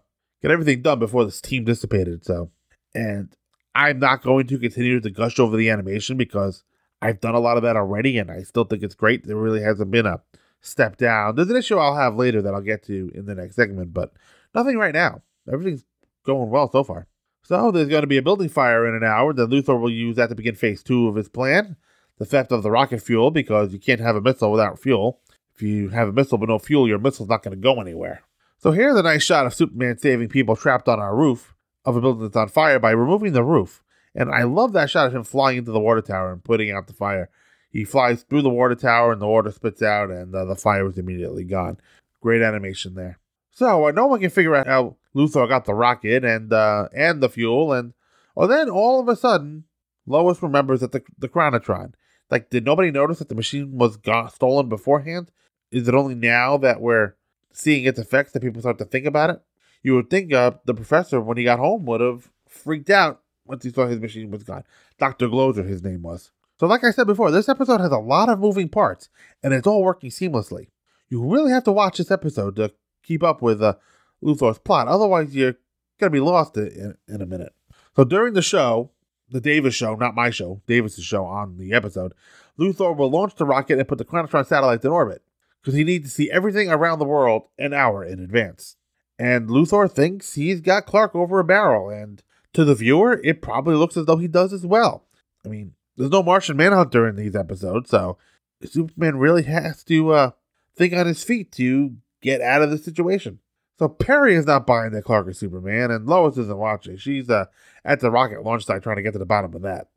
get 0.45 0.53
everything 0.53 0.83
done 0.83 0.99
before 0.99 1.25
this 1.25 1.41
team 1.41 1.63
dissipated. 1.63 2.23
So, 2.23 2.51
and 2.93 3.35
I'm 3.73 3.97
not 3.97 4.21
going 4.21 4.45
to 4.47 4.59
continue 4.59 4.99
to 4.99 5.09
gush 5.09 5.39
over 5.39 5.57
the 5.57 5.71
animation 5.71 6.17
because 6.17 6.63
I've 7.01 7.19
done 7.19 7.33
a 7.33 7.39
lot 7.39 7.57
of 7.57 7.63
that 7.63 7.75
already, 7.75 8.19
and 8.19 8.29
I 8.29 8.43
still 8.43 8.63
think 8.63 8.83
it's 8.83 8.93
great. 8.93 9.25
There 9.25 9.35
really 9.35 9.63
hasn't 9.63 9.89
been 9.89 10.05
a 10.05 10.21
step 10.61 10.97
down. 10.97 11.35
There's 11.35 11.49
an 11.49 11.55
issue 11.55 11.79
I'll 11.79 11.95
have 11.95 12.15
later 12.15 12.43
that 12.43 12.53
I'll 12.53 12.61
get 12.61 12.83
to 12.83 13.11
in 13.15 13.25
the 13.25 13.33
next 13.33 13.55
segment, 13.55 13.91
but 13.91 14.13
nothing 14.53 14.77
right 14.77 14.93
now. 14.93 15.23
Everything's 15.51 15.83
going 16.23 16.51
well 16.51 16.71
so 16.71 16.83
far. 16.83 17.07
So 17.41 17.71
there's 17.71 17.89
going 17.89 18.01
to 18.01 18.07
be 18.07 18.17
a 18.17 18.23
building 18.23 18.49
fire 18.49 18.87
in 18.87 18.93
an 18.93 19.03
hour 19.03 19.33
that 19.33 19.49
Luthor 19.49 19.79
will 19.79 19.91
use 19.91 20.15
that 20.17 20.29
to 20.29 20.35
begin 20.35 20.55
phase 20.55 20.83
two 20.83 21.07
of 21.07 21.15
his 21.15 21.27
plan, 21.27 21.75
the 22.19 22.25
theft 22.25 22.51
of 22.51 22.61
the 22.61 22.71
rocket 22.71 23.01
fuel, 23.01 23.31
because 23.31 23.73
you 23.73 23.79
can't 23.79 23.99
have 23.99 24.15
a 24.15 24.21
missile 24.21 24.51
without 24.51 24.79
fuel. 24.79 25.21
If 25.55 25.63
you 25.63 25.89
have 25.89 26.07
a 26.07 26.13
missile 26.13 26.37
but 26.37 26.49
no 26.49 26.59
fuel, 26.59 26.87
your 26.87 26.99
missile's 26.99 27.29
not 27.29 27.41
going 27.41 27.55
to 27.55 27.61
go 27.61 27.81
anywhere. 27.81 28.21
So 28.65 28.71
here's 28.71 28.97
a 28.97 29.03
nice 29.03 29.21
shot 29.21 29.45
of 29.45 29.53
Superman 29.53 29.99
saving 29.99 30.29
people 30.29 30.55
trapped 30.55 30.89
on 30.89 30.99
our 30.99 31.15
roof 31.15 31.53
of 31.85 31.95
a 31.95 32.01
building 32.01 32.23
that's 32.23 32.35
on 32.35 32.49
fire 32.49 32.79
by 32.79 32.89
removing 32.89 33.33
the 33.33 33.43
roof. 33.43 33.83
And 34.15 34.31
I 34.31 34.41
love 34.41 34.73
that 34.73 34.89
shot 34.89 35.05
of 35.05 35.13
him 35.13 35.23
flying 35.23 35.59
into 35.59 35.71
the 35.71 35.79
water 35.79 36.01
tower 36.01 36.31
and 36.31 36.43
putting 36.43 36.71
out 36.71 36.87
the 36.87 36.93
fire. 36.93 37.29
He 37.69 37.83
flies 37.83 38.23
through 38.23 38.41
the 38.41 38.49
water 38.49 38.73
tower 38.73 39.11
and 39.11 39.21
the 39.21 39.27
water 39.27 39.51
spits 39.51 39.83
out, 39.83 40.09
and 40.09 40.33
uh, 40.33 40.45
the 40.45 40.55
fire 40.55 40.83
was 40.83 40.97
immediately 40.97 41.43
gone. 41.43 41.79
Great 42.21 42.41
animation 42.41 42.95
there. 42.95 43.19
So 43.51 43.87
uh, 43.87 43.91
no 43.91 44.07
one 44.07 44.19
can 44.19 44.31
figure 44.31 44.55
out 44.55 44.65
how 44.65 44.95
Luthor 45.15 45.47
got 45.47 45.65
the 45.65 45.75
rocket 45.75 46.25
and 46.25 46.51
uh, 46.51 46.87
and 46.91 47.21
the 47.21 47.29
fuel, 47.29 47.71
and 47.71 47.93
well, 48.33 48.47
then 48.47 48.67
all 48.67 48.99
of 48.99 49.07
a 49.07 49.15
sudden, 49.15 49.65
Lois 50.07 50.41
remembers 50.41 50.79
that 50.79 50.91
the 50.91 51.03
the 51.19 51.29
Chronotron. 51.29 51.93
Like, 52.31 52.49
did 52.49 52.65
nobody 52.65 52.89
notice 52.89 53.19
that 53.19 53.29
the 53.29 53.35
machine 53.35 53.77
was 53.77 53.95
got, 53.95 54.33
stolen 54.33 54.69
beforehand? 54.69 55.29
Is 55.71 55.87
it 55.87 55.93
only 55.93 56.15
now 56.15 56.57
that 56.57 56.81
we're 56.81 57.13
seeing 57.55 57.85
its 57.85 57.99
effects 57.99 58.31
that 58.33 58.41
people 58.41 58.61
start 58.61 58.77
to 58.79 58.85
think 58.85 59.05
about 59.05 59.29
it? 59.29 59.41
You 59.81 59.95
would 59.95 60.09
think 60.09 60.33
uh, 60.33 60.51
the 60.65 60.73
professor, 60.73 61.21
when 61.21 61.37
he 61.37 61.43
got 61.43 61.59
home, 61.59 61.85
would 61.85 62.01
have 62.01 62.29
freaked 62.47 62.89
out 62.89 63.21
once 63.45 63.63
he 63.63 63.69
saw 63.71 63.85
his 63.85 63.99
machine 63.99 64.31
was 64.31 64.43
gone. 64.43 64.63
Dr. 64.97 65.27
Glozer, 65.27 65.67
his 65.67 65.83
name 65.83 66.01
was. 66.01 66.31
So, 66.59 66.67
like 66.67 66.83
I 66.83 66.91
said 66.91 67.07
before, 67.07 67.31
this 67.31 67.49
episode 67.49 67.81
has 67.81 67.91
a 67.91 67.97
lot 67.97 68.29
of 68.29 68.39
moving 68.39 68.69
parts, 68.69 69.09
and 69.43 69.53
it's 69.53 69.67
all 69.67 69.83
working 69.83 70.09
seamlessly. 70.09 70.69
You 71.09 71.23
really 71.23 71.51
have 71.51 71.65
to 71.65 71.71
watch 71.71 71.97
this 71.97 72.11
episode 72.11 72.55
to 72.55 72.73
keep 73.03 73.23
up 73.23 73.41
with 73.41 73.61
uh, 73.61 73.75
Luthor's 74.23 74.57
plot. 74.57 74.87
Otherwise, 74.87 75.35
you're 75.35 75.57
going 75.99 76.11
to 76.11 76.15
be 76.15 76.19
lost 76.19 76.57
in, 76.57 76.95
in 77.07 77.21
a 77.21 77.25
minute. 77.25 77.53
So, 77.95 78.05
during 78.05 78.33
the 78.33 78.41
show, 78.41 78.91
the 79.29 79.41
Davis 79.41 79.75
show, 79.75 79.95
not 79.95 80.15
my 80.15 80.29
show, 80.29 80.61
Davis's 80.65 81.03
show 81.03 81.25
on 81.25 81.57
the 81.57 81.73
episode, 81.73 82.13
Luthor 82.57 82.95
will 82.95 83.09
launch 83.09 83.35
the 83.35 83.45
rocket 83.45 83.77
and 83.77 83.87
put 83.87 83.97
the 83.97 84.05
Chronotron 84.05 84.45
satellites 84.45 84.85
in 84.85 84.91
orbit 84.91 85.21
because 85.65 85.75
he 85.75 85.83
needs 85.83 86.07
to 86.07 86.13
see 86.15 86.29
everything 86.29 86.69
around 86.69 86.99
the 86.99 87.05
world 87.05 87.47
an 87.57 87.73
hour 87.73 88.05
in 88.05 88.19
advance. 88.19 88.75
And 89.17 89.49
Luthor 89.49 89.91
thinks 89.91 90.35
he's 90.35 90.61
got 90.61 90.85
Clark 90.85 91.15
over 91.15 91.39
a 91.39 91.43
barrel, 91.43 91.89
and 91.89 92.21
to 92.53 92.63
the 92.63 92.75
viewer, 92.75 93.19
it 93.23 93.41
probably 93.41 93.73
looks 93.73 93.97
as 93.97 94.05
though 94.05 94.17
he 94.17 94.27
does 94.27 94.53
as 94.53 94.63
well. 94.63 95.05
I 95.43 95.47
mean, 95.49 95.73
there's 95.97 96.11
no 96.11 96.21
Martian 96.21 96.55
Manhunter 96.55 97.07
in 97.07 97.15
these 97.15 97.35
episodes, 97.35 97.89
so 97.89 98.19
Superman 98.63 99.17
really 99.17 99.41
has 99.43 99.83
to 99.85 100.11
uh, 100.11 100.31
think 100.75 100.93
on 100.93 101.07
his 101.07 101.23
feet 101.23 101.51
to 101.53 101.95
get 102.21 102.41
out 102.41 102.61
of 102.61 102.69
the 102.69 102.77
situation. 102.77 103.39
So 103.79 103.89
Perry 103.89 104.35
is 104.35 104.45
not 104.45 104.67
buying 104.67 104.91
that 104.91 105.03
Clark 105.03 105.29
is 105.29 105.39
Superman, 105.39 105.89
and 105.89 106.05
Lois 106.05 106.37
isn't 106.37 106.57
watching. 106.57 106.97
She's 106.97 107.27
uh, 107.27 107.45
at 107.83 108.01
the 108.01 108.11
rocket 108.11 108.43
launch 108.43 108.65
site 108.65 108.83
trying 108.83 108.97
to 108.97 109.01
get 109.01 109.13
to 109.13 109.19
the 109.19 109.25
bottom 109.25 109.55
of 109.55 109.63
that. 109.63 109.87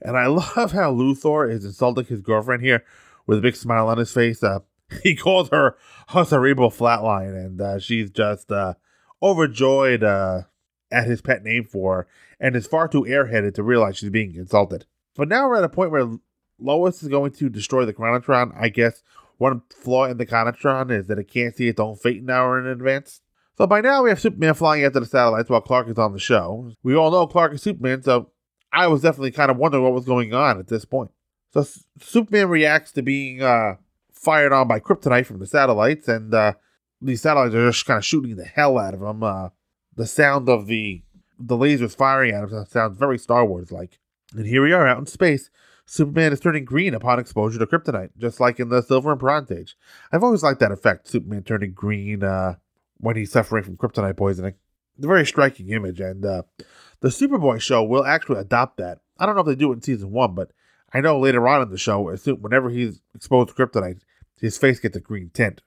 And 0.00 0.16
I 0.16 0.26
love 0.56 0.70
how 0.70 0.94
Luthor 0.94 1.50
is 1.50 1.64
insulting 1.64 2.04
his 2.04 2.20
girlfriend 2.20 2.62
here 2.62 2.84
with 3.28 3.38
a 3.38 3.42
big 3.42 3.54
smile 3.54 3.86
on 3.86 3.98
his 3.98 4.10
face. 4.10 4.42
Uh, 4.42 4.60
he 5.04 5.14
calls 5.14 5.50
her 5.50 5.76
a 6.12 6.24
cerebral 6.24 6.70
flatline, 6.70 7.36
and 7.36 7.60
uh, 7.60 7.78
she's 7.78 8.10
just 8.10 8.50
uh, 8.50 8.74
overjoyed 9.22 10.02
uh, 10.02 10.42
at 10.90 11.06
his 11.06 11.20
pet 11.20 11.44
name 11.44 11.64
for 11.64 11.94
her 11.94 12.08
and 12.40 12.56
is 12.56 12.66
far 12.66 12.88
too 12.88 13.02
airheaded 13.02 13.54
to 13.54 13.62
realize 13.62 13.98
she's 13.98 14.10
being 14.10 14.34
insulted. 14.34 14.86
But 15.14 15.28
now 15.28 15.48
we're 15.48 15.58
at 15.58 15.64
a 15.64 15.68
point 15.68 15.90
where 15.90 16.08
Lois 16.58 17.02
is 17.02 17.08
going 17.08 17.32
to 17.32 17.48
destroy 17.48 17.84
the 17.84 17.92
Chronotron. 17.92 18.52
I 18.58 18.68
guess 18.68 19.02
one 19.36 19.62
flaw 19.70 20.06
in 20.06 20.16
the 20.16 20.26
Chronotron 20.26 20.90
is 20.90 21.06
that 21.08 21.18
it 21.18 21.28
can't 21.28 21.54
see 21.54 21.68
its 21.68 21.80
own 21.80 21.96
fate 21.96 22.22
an 22.22 22.30
hour 22.30 22.58
in 22.58 22.66
advance. 22.66 23.20
So 23.56 23.66
by 23.66 23.80
now 23.80 24.04
we 24.04 24.10
have 24.10 24.20
Superman 24.20 24.54
flying 24.54 24.84
after 24.84 25.00
the 25.00 25.06
satellites 25.06 25.50
while 25.50 25.60
Clark 25.60 25.88
is 25.88 25.98
on 25.98 26.12
the 26.12 26.20
show. 26.20 26.72
We 26.84 26.94
all 26.94 27.10
know 27.10 27.26
Clark 27.26 27.54
is 27.54 27.62
Superman, 27.62 28.02
so 28.02 28.30
I 28.72 28.86
was 28.86 29.02
definitely 29.02 29.32
kind 29.32 29.50
of 29.50 29.56
wondering 29.56 29.82
what 29.82 29.92
was 29.92 30.04
going 30.04 30.32
on 30.32 30.60
at 30.60 30.68
this 30.68 30.84
point. 30.84 31.10
So 31.52 31.64
Superman 32.00 32.48
reacts 32.48 32.92
to 32.92 33.02
being 33.02 33.42
uh, 33.42 33.76
fired 34.12 34.52
on 34.52 34.68
by 34.68 34.80
kryptonite 34.80 35.26
from 35.26 35.38
the 35.38 35.46
satellites, 35.46 36.08
and 36.08 36.32
uh, 36.34 36.54
these 37.00 37.22
satellites 37.22 37.54
are 37.54 37.70
just 37.70 37.86
kind 37.86 37.98
of 37.98 38.04
shooting 38.04 38.36
the 38.36 38.44
hell 38.44 38.78
out 38.78 38.94
of 38.94 39.02
him. 39.02 39.22
Uh, 39.22 39.48
the 39.96 40.06
sound 40.06 40.48
of 40.48 40.66
the 40.66 41.02
the 41.38 41.56
lasers 41.56 41.96
firing 41.96 42.34
at 42.34 42.48
him 42.48 42.66
sounds 42.66 42.98
very 42.98 43.18
Star 43.18 43.44
Wars 43.44 43.70
like. 43.70 43.98
And 44.36 44.46
here 44.46 44.62
we 44.62 44.72
are 44.72 44.86
out 44.86 44.98
in 44.98 45.06
space. 45.06 45.50
Superman 45.86 46.34
is 46.34 46.40
turning 46.40 46.66
green 46.66 46.92
upon 46.92 47.18
exposure 47.18 47.58
to 47.58 47.66
kryptonite, 47.66 48.10
just 48.18 48.40
like 48.40 48.60
in 48.60 48.68
the 48.68 48.82
Silver 48.82 49.12
and 49.12 49.18
Bronze 49.18 49.50
Age. 49.50 49.74
I've 50.12 50.22
always 50.22 50.42
liked 50.42 50.60
that 50.60 50.72
effect, 50.72 51.08
Superman 51.08 51.44
turning 51.44 51.72
green 51.72 52.22
uh, 52.22 52.56
when 52.98 53.16
he's 53.16 53.32
suffering 53.32 53.64
from 53.64 53.78
kryptonite 53.78 54.18
poisoning. 54.18 54.54
It's 54.96 55.04
a 55.06 55.08
very 55.08 55.24
striking 55.24 55.70
image, 55.70 55.98
and 56.00 56.26
uh, 56.26 56.42
the 57.00 57.08
Superboy 57.08 57.62
show 57.62 57.82
will 57.82 58.04
actually 58.04 58.40
adopt 58.40 58.76
that. 58.76 58.98
I 59.18 59.24
don't 59.24 59.34
know 59.34 59.40
if 59.40 59.46
they 59.46 59.54
do 59.54 59.70
it 59.72 59.76
in 59.76 59.82
season 59.82 60.10
one, 60.10 60.34
but 60.34 60.50
I 60.92 61.00
know 61.00 61.18
later 61.18 61.46
on 61.46 61.62
in 61.62 61.70
the 61.70 61.78
show, 61.78 62.00
whenever 62.00 62.70
he's 62.70 63.00
exposed 63.14 63.48
to 63.48 63.54
kryptonite, 63.54 64.00
his 64.40 64.56
face 64.56 64.80
gets 64.80 64.96
a 64.96 65.00
green 65.00 65.30
tint. 65.32 65.62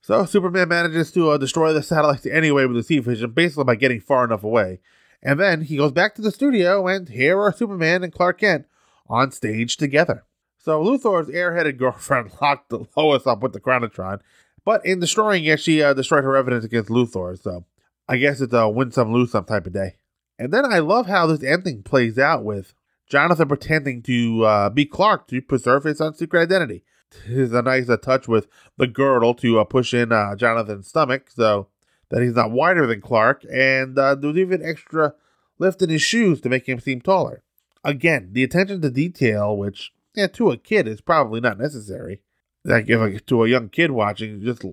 So 0.00 0.24
Superman 0.24 0.68
manages 0.68 1.10
to 1.12 1.30
uh, 1.30 1.38
destroy 1.38 1.72
the 1.72 1.82
satellites 1.82 2.26
anyway 2.26 2.64
with 2.66 2.76
his 2.76 2.88
heat 2.88 3.00
vision, 3.00 3.32
basically 3.32 3.64
by 3.64 3.74
getting 3.74 4.00
far 4.00 4.24
enough 4.24 4.44
away. 4.44 4.78
And 5.20 5.40
then 5.40 5.62
he 5.62 5.76
goes 5.76 5.90
back 5.90 6.14
to 6.14 6.22
the 6.22 6.30
studio, 6.30 6.86
and 6.86 7.08
here 7.08 7.40
are 7.40 7.52
Superman 7.52 8.04
and 8.04 8.12
Clark 8.12 8.38
Kent 8.38 8.66
on 9.08 9.32
stage 9.32 9.76
together. 9.76 10.24
So 10.58 10.82
Luthor's 10.82 11.28
airheaded 11.28 11.76
girlfriend 11.78 12.30
locked 12.40 12.72
Lois 12.96 13.26
up 13.26 13.42
with 13.42 13.52
the 13.52 13.60
Chronotron, 13.60 14.20
but 14.64 14.84
in 14.86 15.00
destroying 15.00 15.44
it, 15.44 15.58
she 15.58 15.82
uh, 15.82 15.94
destroyed 15.94 16.24
her 16.24 16.36
evidence 16.36 16.64
against 16.64 16.90
Luthor. 16.90 17.40
So 17.40 17.64
I 18.08 18.16
guess 18.16 18.40
it's 18.40 18.54
a 18.54 18.68
win 18.68 18.92
some, 18.92 19.12
lose 19.12 19.32
some 19.32 19.44
type 19.44 19.66
of 19.66 19.72
day. 19.72 19.96
And 20.38 20.52
then 20.52 20.64
I 20.64 20.80
love 20.80 21.06
how 21.06 21.26
this 21.26 21.42
ending 21.42 21.82
plays 21.82 22.18
out 22.18 22.44
with 22.44 22.74
Jonathan 23.08 23.48
pretending 23.48 24.02
to 24.02 24.44
uh, 24.44 24.70
be 24.70 24.84
Clark 24.84 25.28
to 25.28 25.40
preserve 25.40 25.84
his 25.84 26.02
secret 26.14 26.40
identity 26.40 26.82
is 27.26 27.52
a 27.52 27.62
nice 27.62 27.88
uh, 27.88 27.96
touch 27.96 28.28
with 28.28 28.48
the 28.76 28.86
girdle 28.86 29.34
to 29.34 29.60
uh, 29.60 29.64
push 29.64 29.94
in 29.94 30.12
uh, 30.12 30.34
Jonathan's 30.36 30.88
stomach 30.88 31.30
so 31.30 31.68
that 32.10 32.22
he's 32.22 32.34
not 32.34 32.50
wider 32.50 32.86
than 32.86 33.00
Clark, 33.00 33.44
and 33.52 33.98
uh, 33.98 34.14
there's 34.14 34.36
even 34.36 34.64
extra 34.64 35.14
lift 35.58 35.82
in 35.82 35.90
his 35.90 36.02
shoes 36.02 36.40
to 36.40 36.48
make 36.48 36.68
him 36.68 36.80
seem 36.80 37.00
taller. 37.00 37.42
Again, 37.82 38.30
the 38.32 38.44
attention 38.44 38.80
to 38.82 38.90
detail, 38.90 39.56
which 39.56 39.92
yeah, 40.14 40.26
to 40.28 40.50
a 40.50 40.56
kid 40.56 40.88
is 40.88 41.00
probably 41.00 41.40
not 41.40 41.58
necessary. 41.58 42.20
Like 42.64 42.88
if 42.88 43.26
to 43.26 43.44
a 43.44 43.48
young 43.48 43.68
kid 43.68 43.92
watching, 43.92 44.42
just 44.42 44.64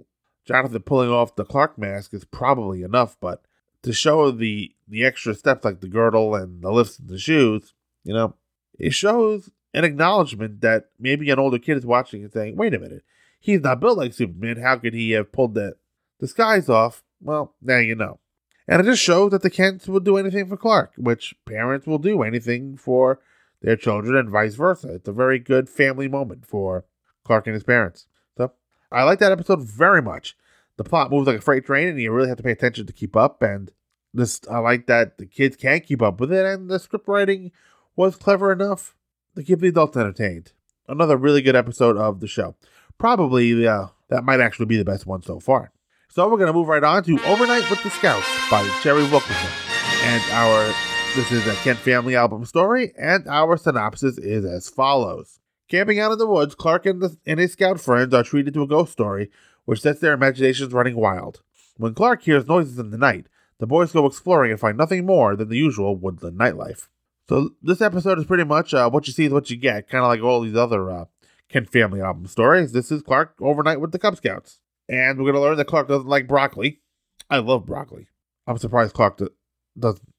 Jonathan 0.46 0.82
pulling 0.82 1.10
off 1.10 1.36
the 1.36 1.46
Clark 1.46 1.78
mask 1.78 2.14
is 2.14 2.26
probably 2.26 2.82
enough, 2.82 3.18
but 3.20 3.44
to 3.84 3.94
show 3.94 4.32
the 4.32 4.74
the 4.88 5.06
extra 5.06 5.36
steps 5.36 5.64
like 5.64 5.82
the 5.82 5.88
girdle 5.88 6.36
and 6.36 6.64
the 6.64 6.72
lifts 6.72 7.00
in 7.00 7.08
the 7.08 7.20
shoes, 7.20 7.74
you 8.04 8.14
know, 8.14 8.36
it 8.78 8.94
shows 8.94 9.50
an 9.74 9.84
acknowledgement 9.84 10.62
that 10.62 10.90
maybe 11.00 11.30
an 11.30 11.40
older 11.40 11.60
kid 11.60 11.78
is 11.78 11.86
watching 11.86 12.24
and 12.24 12.32
saying, 12.32 12.56
wait 12.56 12.74
a 12.74 12.80
minute, 12.80 13.04
he's 13.40 13.62
not 13.62 13.80
built 13.80 13.98
like 13.98 14.14
Superman. 14.14 14.58
How 14.58 14.78
could 14.78 14.94
he 14.94 15.12
have 15.12 15.32
pulled 15.32 15.56
that 15.56 15.76
disguise 16.20 16.70
off? 16.70 17.04
Well, 17.22 17.56
now 17.62 17.78
you 17.78 17.96
know. 17.96 18.20
And 18.68 18.80
it 18.80 18.86
just 18.86 19.04
shows 19.04 19.32
that 19.32 19.42
the 19.42 19.50
Kents 19.50 19.88
will 19.88 20.00
do 20.00 20.18
anything 20.18 20.48
for 20.48 20.56
Clark, 20.56 20.94
which 20.96 21.36
parents 21.46 21.86
will 21.86 21.98
do 21.98 22.24
anything 22.24 22.78
for 22.78 23.20
their 23.62 23.76
children 23.76 24.16
and 24.16 24.30
vice 24.30 24.56
versa. 24.56 24.94
It's 24.96 25.08
a 25.08 25.14
very 25.14 25.40
good 25.40 25.70
family 25.70 26.08
moment 26.08 26.46
for 26.46 26.86
Clark 27.24 27.48
and 27.48 27.54
his 27.54 27.64
parents. 27.64 28.08
So 28.38 28.52
I 28.92 29.04
like 29.04 29.20
that 29.20 29.32
episode 29.32 29.62
very 29.64 30.02
much. 30.02 30.38
The 30.78 30.84
plot 30.84 31.12
moves 31.12 31.28
like 31.28 31.38
a 31.38 31.42
freight 31.42 31.66
train, 31.66 31.88
and 31.90 32.00
you 32.00 32.12
really 32.12 32.30
have 32.30 32.38
to 32.38 32.44
pay 32.44 32.52
attention 32.52 32.86
to 32.88 32.94
keep 32.94 33.16
up. 33.16 33.42
And 33.42 33.72
this, 34.14 34.42
I 34.50 34.60
like 34.60 34.88
that 34.88 35.18
the 35.18 35.26
kids 35.26 35.56
can 35.56 35.82
keep 35.82 36.02
up 36.02 36.20
with 36.20 36.32
it, 36.32 36.46
and 36.46 36.70
the 36.70 36.80
script 36.80 37.08
writing 37.08 37.52
was 37.96 38.16
clever 38.16 38.52
enough 38.52 38.96
to 39.36 39.44
keep 39.44 39.60
the 39.60 39.68
adults 39.68 39.98
entertained. 39.98 40.54
Another 40.88 41.18
really 41.18 41.42
good 41.42 41.56
episode 41.56 41.98
of 41.98 42.20
the 42.20 42.28
show. 42.28 42.56
probably 42.98 43.68
uh, 43.68 43.88
that 44.10 44.24
might 44.24 44.40
actually 44.40 44.66
be 44.66 44.78
the 44.78 44.86
best 44.86 45.06
one 45.06 45.22
so 45.22 45.40
far. 45.40 45.72
So 46.10 46.30
we're 46.30 46.38
gonna 46.38 46.54
move 46.54 46.68
right 46.68 46.84
on 46.84 47.04
to 47.04 47.20
Overnight 47.26 47.70
with 47.70 47.82
the 47.84 47.90
Scouts 47.90 48.28
by 48.52 48.64
Jerry 48.84 49.04
Wilkinson, 49.04 49.50
and 50.04 50.22
our 50.32 50.74
this 51.16 51.32
is 51.32 51.46
a 51.48 51.56
Kent 51.58 51.80
family 51.80 52.16
album 52.16 52.44
story, 52.46 52.92
and 52.98 53.28
our 53.28 53.56
synopsis 53.58 54.18
is 54.18 54.46
as 54.46 54.70
follows. 54.70 55.40
Camping 55.70 56.00
out 56.00 56.12
in 56.12 56.18
the 56.18 56.28
woods, 56.28 56.56
Clark 56.56 56.86
and, 56.86 57.02
the, 57.02 57.18
and 57.26 57.40
his 57.40 57.54
scout 57.54 57.80
friends 57.80 58.14
are 58.14 58.24
treated 58.24 58.54
to 58.56 58.64
a 58.64 58.68
ghost 58.68 58.92
story, 58.92 59.32
which 59.66 59.82
sets 59.82 60.00
their 60.00 60.14
imaginations 60.14 60.74
running 60.74 60.96
wild. 60.96 61.42
When 61.78 61.94
Clark 61.94 62.24
hears 62.24 62.48
noises 62.48 62.78
in 62.80 62.92
the 62.92 62.98
night, 62.98 63.28
the 63.60 63.68
boys 63.68 63.92
go 63.92 64.06
exploring 64.06 64.52
and 64.52 64.60
find 64.60 64.78
nothing 64.78 65.06
more 65.06 65.36
than 65.36 65.50
the 65.50 65.58
usual 65.58 65.96
woodland 65.96 66.38
nightlife. 66.38 66.88
So 67.30 67.52
this 67.62 67.82
episode 67.82 68.20
is 68.20 68.26
pretty 68.26 68.44
much 68.44 68.74
uh, 68.74 68.90
what 68.90 69.08
you 69.08 69.14
see 69.14 69.26
is 69.26 69.34
what 69.34 69.50
you 69.50 69.58
get, 69.58 69.88
kind 69.88 70.04
of 70.04 70.10
like 70.10 70.22
all 70.22 70.42
these 70.42 70.56
other 70.56 70.90
uh, 70.90 71.06
family 71.72 72.02
album 72.02 72.28
stories. 72.28 72.72
This 72.74 72.92
is 72.92 73.02
Clark 73.02 73.36
overnight 73.40 73.80
with 73.80 73.92
the 73.92 74.00
Cub 74.00 74.18
Scouts, 74.18 74.60
and 74.90 75.20
we're 75.20 75.32
gonna 75.32 75.44
learn 75.44 75.58
that 75.58 75.66
Clark 75.66 75.88
doesn't 75.88 76.08
like 76.08 76.28
broccoli. 76.28 76.82
I 77.30 77.38
love 77.38 77.66
broccoli. 77.66 78.08
I'm 78.46 78.58
surprised 78.58 78.94
Clark 78.94 79.18
do- 79.18 79.30
doesn't. 79.80 80.14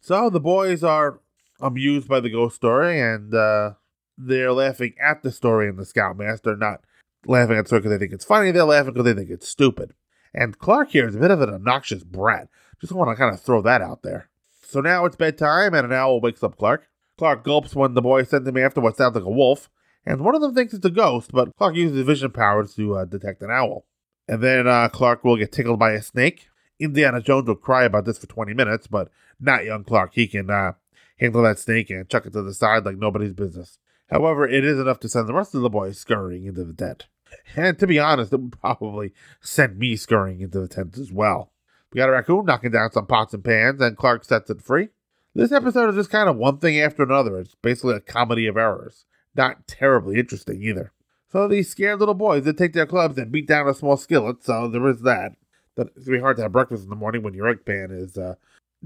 So 0.00 0.30
the 0.30 0.40
boys 0.40 0.84
are 0.84 1.20
amused 1.60 2.08
by 2.08 2.20
the 2.20 2.30
ghost 2.30 2.56
story, 2.56 3.00
and 3.00 3.34
uh, 3.34 3.72
they're 4.16 4.52
laughing 4.52 4.94
at 5.02 5.22
the 5.22 5.32
story 5.32 5.68
in 5.68 5.76
the 5.76 5.84
Scoutmaster, 5.84 6.56
not 6.56 6.82
laughing 7.26 7.56
at 7.56 7.66
story 7.66 7.80
because 7.80 7.92
they 7.92 7.98
think 7.98 8.12
it's 8.12 8.24
funny. 8.24 8.50
They're 8.52 8.64
laughing 8.64 8.92
because 8.92 9.04
they 9.06 9.14
think 9.14 9.30
it's 9.30 9.48
stupid. 9.48 9.94
And 10.34 10.58
Clark 10.58 10.90
here 10.90 11.08
is 11.08 11.16
a 11.16 11.20
bit 11.20 11.30
of 11.30 11.40
an 11.40 11.50
obnoxious 11.50 12.04
brat. 12.04 12.48
Just 12.80 12.92
want 12.92 13.10
to 13.10 13.16
kind 13.16 13.34
of 13.34 13.40
throw 13.40 13.60
that 13.62 13.82
out 13.82 14.02
there. 14.02 14.28
So 14.72 14.80
now 14.80 15.04
it's 15.04 15.16
bedtime, 15.16 15.74
and 15.74 15.84
an 15.84 15.92
owl 15.92 16.22
wakes 16.22 16.42
up 16.42 16.56
Clark. 16.56 16.88
Clark 17.18 17.44
gulps 17.44 17.76
when 17.76 17.92
the 17.92 18.00
boys 18.00 18.30
send 18.30 18.48
him 18.48 18.56
after 18.56 18.80
what 18.80 18.96
sounds 18.96 19.14
like 19.14 19.22
a 19.22 19.30
wolf, 19.30 19.68
and 20.06 20.22
one 20.22 20.34
of 20.34 20.40
them 20.40 20.54
thinks 20.54 20.72
it's 20.72 20.86
a 20.86 20.90
ghost, 20.90 21.30
but 21.30 21.54
Clark 21.58 21.74
uses 21.74 21.98
his 21.98 22.06
vision 22.06 22.30
powers 22.30 22.74
to 22.76 22.96
uh, 22.96 23.04
detect 23.04 23.42
an 23.42 23.50
owl. 23.50 23.84
And 24.26 24.42
then 24.42 24.66
uh, 24.66 24.88
Clark 24.88 25.24
will 25.24 25.36
get 25.36 25.52
tickled 25.52 25.78
by 25.78 25.92
a 25.92 26.00
snake. 26.00 26.48
Indiana 26.80 27.20
Jones 27.20 27.48
will 27.48 27.54
cry 27.54 27.84
about 27.84 28.06
this 28.06 28.16
for 28.16 28.26
20 28.26 28.54
minutes, 28.54 28.86
but 28.86 29.10
not 29.38 29.66
young 29.66 29.84
Clark. 29.84 30.14
He 30.14 30.26
can 30.26 30.48
uh, 30.48 30.72
handle 31.18 31.42
that 31.42 31.58
snake 31.58 31.90
and 31.90 32.08
chuck 32.08 32.24
it 32.24 32.32
to 32.32 32.40
the 32.40 32.54
side 32.54 32.86
like 32.86 32.96
nobody's 32.96 33.34
business. 33.34 33.78
However, 34.10 34.48
it 34.48 34.64
is 34.64 34.80
enough 34.80 35.00
to 35.00 35.08
send 35.10 35.28
the 35.28 35.34
rest 35.34 35.54
of 35.54 35.60
the 35.60 35.68
boys 35.68 35.98
scurrying 35.98 36.46
into 36.46 36.64
the 36.64 36.72
tent. 36.72 37.08
And 37.56 37.78
to 37.78 37.86
be 37.86 37.98
honest, 37.98 38.32
it 38.32 38.40
would 38.40 38.58
probably 38.58 39.12
send 39.42 39.78
me 39.78 39.96
scurrying 39.96 40.40
into 40.40 40.60
the 40.60 40.68
tent 40.68 40.96
as 40.96 41.12
well. 41.12 41.52
We 41.92 41.98
got 41.98 42.08
a 42.08 42.12
raccoon 42.12 42.46
knocking 42.46 42.70
down 42.70 42.90
some 42.92 43.06
pots 43.06 43.34
and 43.34 43.44
pans, 43.44 43.80
and 43.80 43.96
Clark 43.96 44.24
sets 44.24 44.50
it 44.50 44.62
free. 44.62 44.88
This 45.34 45.52
episode 45.52 45.90
is 45.90 45.96
just 45.96 46.10
kind 46.10 46.28
of 46.28 46.36
one 46.36 46.58
thing 46.58 46.80
after 46.80 47.02
another. 47.02 47.38
It's 47.38 47.54
basically 47.54 47.94
a 47.94 48.00
comedy 48.00 48.46
of 48.46 48.56
errors. 48.56 49.04
Not 49.34 49.66
terribly 49.66 50.18
interesting 50.18 50.62
either. 50.62 50.92
So 51.30 51.48
these 51.48 51.70
scared 51.70 52.00
little 52.00 52.14
boys 52.14 52.44
did 52.44 52.58
take 52.58 52.72
their 52.72 52.86
clubs 52.86 53.16
and 53.18 53.32
beat 53.32 53.46
down 53.46 53.68
a 53.68 53.74
small 53.74 53.96
skillet, 53.96 54.44
so 54.44 54.68
there 54.68 54.86
is 54.88 55.02
that. 55.02 55.32
That 55.76 55.88
it's 55.96 56.06
gonna 56.06 56.18
be 56.18 56.22
hard 56.22 56.36
to 56.36 56.42
have 56.42 56.52
breakfast 56.52 56.84
in 56.84 56.90
the 56.90 56.96
morning 56.96 57.22
when 57.22 57.34
your 57.34 57.48
egg 57.48 57.64
pan 57.64 57.90
is 57.90 58.16
uh, 58.16 58.34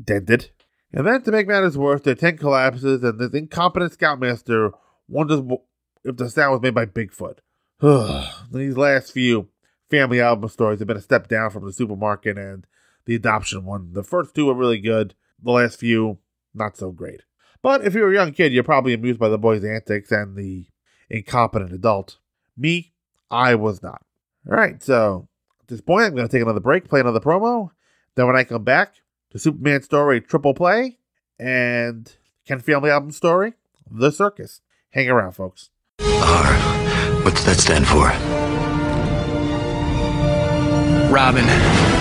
dented. 0.03 0.51
And 0.93 1.07
then 1.07 1.23
to 1.23 1.33
make 1.33 1.49
matters 1.49 1.77
worse, 1.77 2.03
their 2.03 2.15
tent 2.15 2.39
collapses, 2.39 3.03
and 3.03 3.19
this 3.19 3.35
incompetent 3.35 3.93
scoutmaster 3.93 4.71
wonders 5.09 5.43
if 6.05 6.17
the 6.17 6.31
sound 6.31 6.53
was 6.53 6.63
made 6.63 6.75
by 6.75 6.87
Bigfoot. 6.87 7.39
These 8.53 8.77
last 8.77 9.13
few 9.13 9.49
family 9.91 10.21
album 10.21 10.49
stories 10.49 10.79
have 10.79 10.89
been 10.89 10.97
a 10.97 11.03
step 11.03 11.29
down 11.29 11.51
from 11.51 11.65
the 11.65 11.73
supermarket 11.73 12.39
and 12.39 12.67
the 13.07 13.15
adoption 13.15 13.65
one. 13.65 13.93
The 13.93 14.03
first 14.03 14.35
two 14.35 14.47
were 14.47 14.55
really 14.55 14.81
good. 14.81 15.15
The 15.43 15.53
last 15.53 15.79
few, 15.79 16.19
not 16.55 16.77
so 16.77 16.91
great. 16.91 17.23
But 17.63 17.85
if 17.85 17.95
you're 17.95 18.11
a 18.11 18.15
young 18.15 18.33
kid, 18.33 18.53
you're 18.53 18.63
probably 18.63 18.93
amused 18.93 19.19
by 19.19 19.29
the 19.29 19.39
boy's 19.39 19.65
antics 19.65 20.13
and 20.13 20.37
the 20.37 20.67
incompetent 21.09 21.73
adult. 21.73 22.19
Me, 22.57 22.93
I 23.31 23.55
was 23.55 23.83
not. 23.83 24.03
All 24.49 24.57
right, 24.57 24.83
so 24.83 25.29
at 25.61 25.69
this 25.69 25.81
point, 25.81 26.07
I'm 26.07 26.15
going 26.15 26.29
to 26.29 26.33
take 26.33 26.43
another 26.43 26.61
break, 26.61 26.89
play 26.89 27.01
another 27.01 27.21
promo. 27.21 27.71
Then 28.15 28.27
when 28.27 28.37
I 28.37 28.45
come 28.45 28.65
back, 28.65 28.95
the 29.31 29.39
Superman 29.39 29.83
story 29.83 30.21
triple 30.21 30.55
play 30.55 30.99
and 31.39 32.15
Kent 32.47 32.65
Family 32.65 32.91
album 32.91 33.11
story, 33.11 33.55
The 33.91 34.11
Circus. 34.11 34.61
Hang 34.91 35.09
around, 35.09 35.33
folks. 35.33 35.71
R. 36.01 36.55
What's 37.25 37.45
that 37.45 37.57
stand 37.59 37.87
for? 37.87 38.07
Robin. 41.13 41.96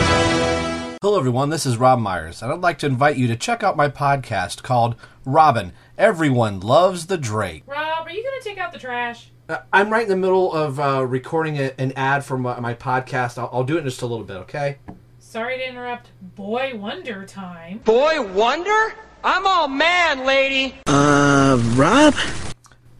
Hello, 1.06 1.20
everyone. 1.20 1.52
This 1.52 1.68
is 1.68 1.78
Rob 1.78 2.00
Myers, 2.00 2.42
and 2.42 2.52
I'd 2.52 2.62
like 2.62 2.80
to 2.80 2.88
invite 2.88 3.16
you 3.16 3.28
to 3.28 3.36
check 3.36 3.62
out 3.62 3.78
my 3.78 3.88
podcast 3.88 4.64
called 4.64 4.96
Robin. 5.24 5.72
Everyone 6.00 6.60
loves 6.60 7.06
the 7.06 7.16
Drake. 7.16 7.62
Rob, 7.68 8.08
are 8.08 8.12
you 8.12 8.24
going 8.24 8.42
to 8.42 8.44
take 8.44 8.58
out 8.58 8.74
the 8.74 8.80
trash? 8.80 9.30
Uh, 9.48 9.58
I'm 9.72 9.92
right 9.92 10.02
in 10.02 10.10
the 10.10 10.16
middle 10.16 10.52
of 10.52 10.80
uh, 10.80 11.06
recording 11.06 11.60
a, 11.60 11.80
an 11.80 11.92
ad 11.92 12.26
for 12.26 12.40
my, 12.40 12.60
my 12.60 12.74
podcast. 12.74 13.38
I'll, 13.38 13.52
I'll 13.54 13.64
do 13.64 13.76
it 13.76 13.82
in 13.82 13.86
just 13.86 14.02
a 14.02 14.08
little 14.08 14.26
bit, 14.26 14.38
okay? 14.38 14.80
Sorry 15.20 15.60
to 15.60 15.70
interrupt 15.70 16.10
Boy 16.36 16.72
Wonder 16.74 17.24
time. 17.24 17.82
Boy 17.86 18.24
Wonder? 18.34 18.96
I'm 19.24 19.46
all 19.46 19.68
man, 19.68 20.26
lady. 20.26 20.74
Uh, 20.88 21.62
Rob? 21.76 22.16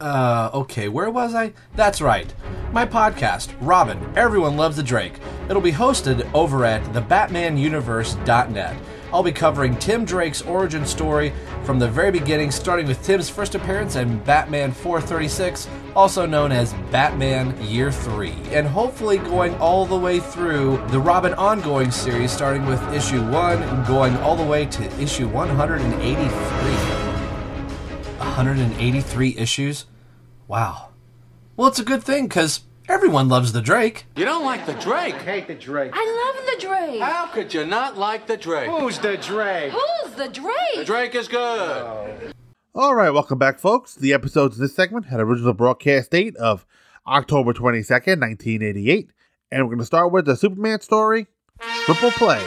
Uh, 0.00 0.50
okay, 0.52 0.88
where 0.88 1.10
was 1.10 1.34
I? 1.34 1.52
That's 1.74 2.00
right. 2.00 2.32
My 2.72 2.84
podcast, 2.84 3.54
Robin, 3.60 3.98
Everyone 4.16 4.56
Loves 4.56 4.76
the 4.76 4.82
Drake. 4.82 5.14
It'll 5.48 5.62
be 5.62 5.72
hosted 5.72 6.28
over 6.34 6.64
at 6.64 6.82
thebatmanuniverse.net. 6.92 8.76
I'll 9.12 9.22
be 9.22 9.32
covering 9.32 9.76
Tim 9.78 10.04
Drake's 10.04 10.42
origin 10.42 10.84
story 10.84 11.32
from 11.64 11.78
the 11.78 11.88
very 11.88 12.10
beginning, 12.10 12.50
starting 12.50 12.86
with 12.86 13.02
Tim's 13.02 13.30
first 13.30 13.54
appearance 13.54 13.96
in 13.96 14.18
Batman 14.24 14.72
436, 14.72 15.68
also 15.94 16.26
known 16.26 16.52
as 16.52 16.74
Batman 16.90 17.58
Year 17.62 17.90
3, 17.90 18.32
and 18.50 18.66
hopefully 18.66 19.16
going 19.16 19.54
all 19.54 19.86
the 19.86 19.96
way 19.96 20.20
through 20.20 20.84
the 20.88 21.00
Robin 21.00 21.32
ongoing 21.34 21.90
series, 21.90 22.30
starting 22.32 22.66
with 22.66 22.82
issue 22.92 23.22
1 23.30 23.62
and 23.62 23.86
going 23.86 24.14
all 24.18 24.36
the 24.36 24.44
way 24.44 24.66
to 24.66 24.84
issue 25.00 25.28
183. 25.28 26.95
183 28.36 29.34
issues? 29.38 29.86
Wow. 30.46 30.90
Well, 31.56 31.68
it's 31.68 31.78
a 31.78 31.84
good 31.84 32.02
thing 32.04 32.28
because 32.28 32.64
everyone 32.86 33.30
loves 33.30 33.52
the 33.52 33.62
Drake. 33.62 34.04
You 34.14 34.26
don't 34.26 34.44
like 34.44 34.66
the 34.66 34.74
Drake? 34.74 35.14
I 35.14 35.18
hate 35.18 35.46
the 35.46 35.54
Drake. 35.54 35.92
I 35.94 36.34
love 36.34 36.44
the 36.44 36.66
Drake. 36.66 37.00
How 37.00 37.28
could 37.28 37.54
you 37.54 37.64
not 37.64 37.96
like 37.96 38.26
the 38.26 38.36
Drake? 38.36 38.68
Who's 38.68 38.98
the 38.98 39.16
Drake? 39.16 39.72
Who's 39.72 40.12
the 40.16 40.28
Drake? 40.28 40.76
The 40.76 40.84
Drake 40.84 41.14
is 41.14 41.28
good. 41.28 41.40
Oh. 41.40 42.10
All 42.74 42.94
right, 42.94 43.08
welcome 43.08 43.38
back, 43.38 43.58
folks. 43.58 43.94
The 43.94 44.12
episodes 44.12 44.58
in 44.58 44.62
this 44.62 44.76
segment 44.76 45.06
had 45.06 45.18
original 45.18 45.54
broadcast 45.54 46.10
date 46.10 46.36
of 46.36 46.66
October 47.06 47.54
22nd, 47.54 48.20
1988. 48.20 49.12
And 49.50 49.62
we're 49.62 49.70
going 49.70 49.78
to 49.78 49.86
start 49.86 50.12
with 50.12 50.26
the 50.26 50.36
Superman 50.36 50.82
story, 50.82 51.26
Triple 51.86 52.10
Play. 52.10 52.46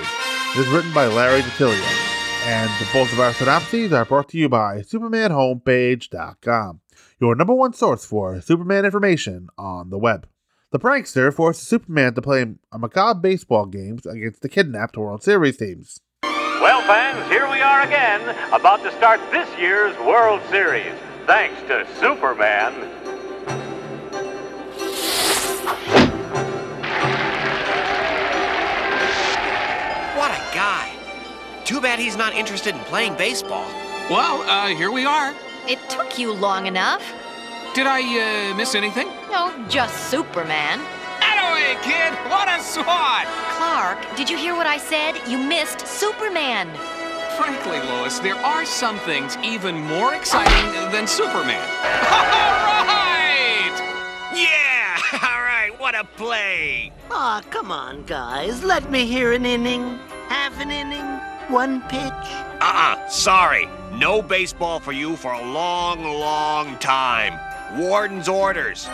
This 0.56 0.68
is 0.68 0.72
written 0.72 0.94
by 0.94 1.08
Larry 1.08 1.42
DiTillio. 1.42 2.09
And 2.46 2.72
both 2.94 3.12
of 3.12 3.20
our 3.20 3.34
synopses 3.34 3.92
are 3.94 4.06
brought 4.06 4.30
to 4.30 4.38
you 4.38 4.50
by 4.50 4.80
SupermanHomepage.com, 4.80 6.80
your 7.20 7.36
number 7.36 7.54
one 7.54 7.74
source 7.74 8.06
for 8.06 8.40
Superman 8.42 8.86
information 8.86 9.50
on 9.58 9.90
the 9.90 9.98
web. 9.98 10.28
The 10.72 10.80
prankster 10.80 11.34
forces 11.34 11.68
Superman 11.68 12.14
to 12.14 12.22
play 12.22 12.46
macabre 12.78 13.20
baseball 13.20 13.66
games 13.66 14.06
against 14.06 14.42
the 14.42 14.50
kidnapped 14.50 14.98
World 14.98 15.24
Series 15.24 15.58
teams. 15.58 16.00
Well, 16.24 16.82
fans, 16.82 17.30
here 17.30 17.50
we 17.50 17.62
are 17.62 17.82
again, 17.82 18.22
about 18.54 18.84
to 18.84 18.92
start 18.94 19.20
this 19.32 19.50
year's 19.60 19.98
World 20.00 20.42
Series, 20.50 20.94
thanks 21.26 21.62
to 21.64 21.86
Superman. 22.00 22.74
Too 31.70 31.80
bad 31.80 32.00
he's 32.00 32.18
not 32.18 32.34
interested 32.34 32.74
in 32.74 32.82
playing 32.86 33.14
baseball. 33.16 33.68
Well, 34.10 34.42
uh, 34.50 34.70
here 34.70 34.90
we 34.90 35.06
are. 35.06 35.36
It 35.68 35.78
took 35.88 36.18
you 36.18 36.34
long 36.34 36.66
enough. 36.66 37.04
Did 37.76 37.86
I 37.86 38.02
uh, 38.02 38.56
miss 38.56 38.74
anything? 38.74 39.08
No, 39.30 39.54
just 39.70 40.10
Superman. 40.10 40.80
Attaway, 41.22 41.80
kid! 41.84 42.12
What 42.28 42.48
a 42.48 42.60
swat! 42.64 43.28
Clark, 43.54 44.00
did 44.18 44.32
you 44.32 44.36
hear 44.36 44.56
what 44.56 44.66
I 44.66 44.80
said? 44.80 45.22
You 45.28 45.38
missed 45.38 45.86
Superman. 45.86 46.74
Frankly, 47.38 47.78
Lois, 47.88 48.18
there 48.18 48.38
are 48.38 48.66
some 48.66 48.98
things 49.02 49.38
even 49.44 49.80
more 49.80 50.16
exciting 50.16 50.92
than 50.92 51.06
Superman. 51.06 51.62
All 52.10 52.86
right! 53.06 53.76
Yeah! 54.34 54.98
All 55.22 55.44
right, 55.44 55.70
what 55.78 55.94
a 55.94 56.04
play! 56.04 56.92
Aw, 57.12 57.44
come 57.52 57.72
on, 57.72 58.06
guys. 58.06 58.64
Let 58.64 58.90
me 58.90 59.06
hear 59.06 59.34
an 59.34 59.46
inning. 59.46 60.00
Half 60.30 60.60
an 60.60 60.72
inning. 60.72 61.29
One 61.50 61.82
pitch. 61.82 62.02
Uh-uh, 62.62 63.08
sorry. 63.10 63.68
No 63.96 64.22
baseball 64.22 64.80
for 64.80 64.92
you 64.92 65.16
for 65.16 65.34
a 65.34 65.52
long, 65.52 66.04
long 66.04 66.78
time. 66.78 67.40
Warden's 67.76 68.30
orders. 68.30 68.88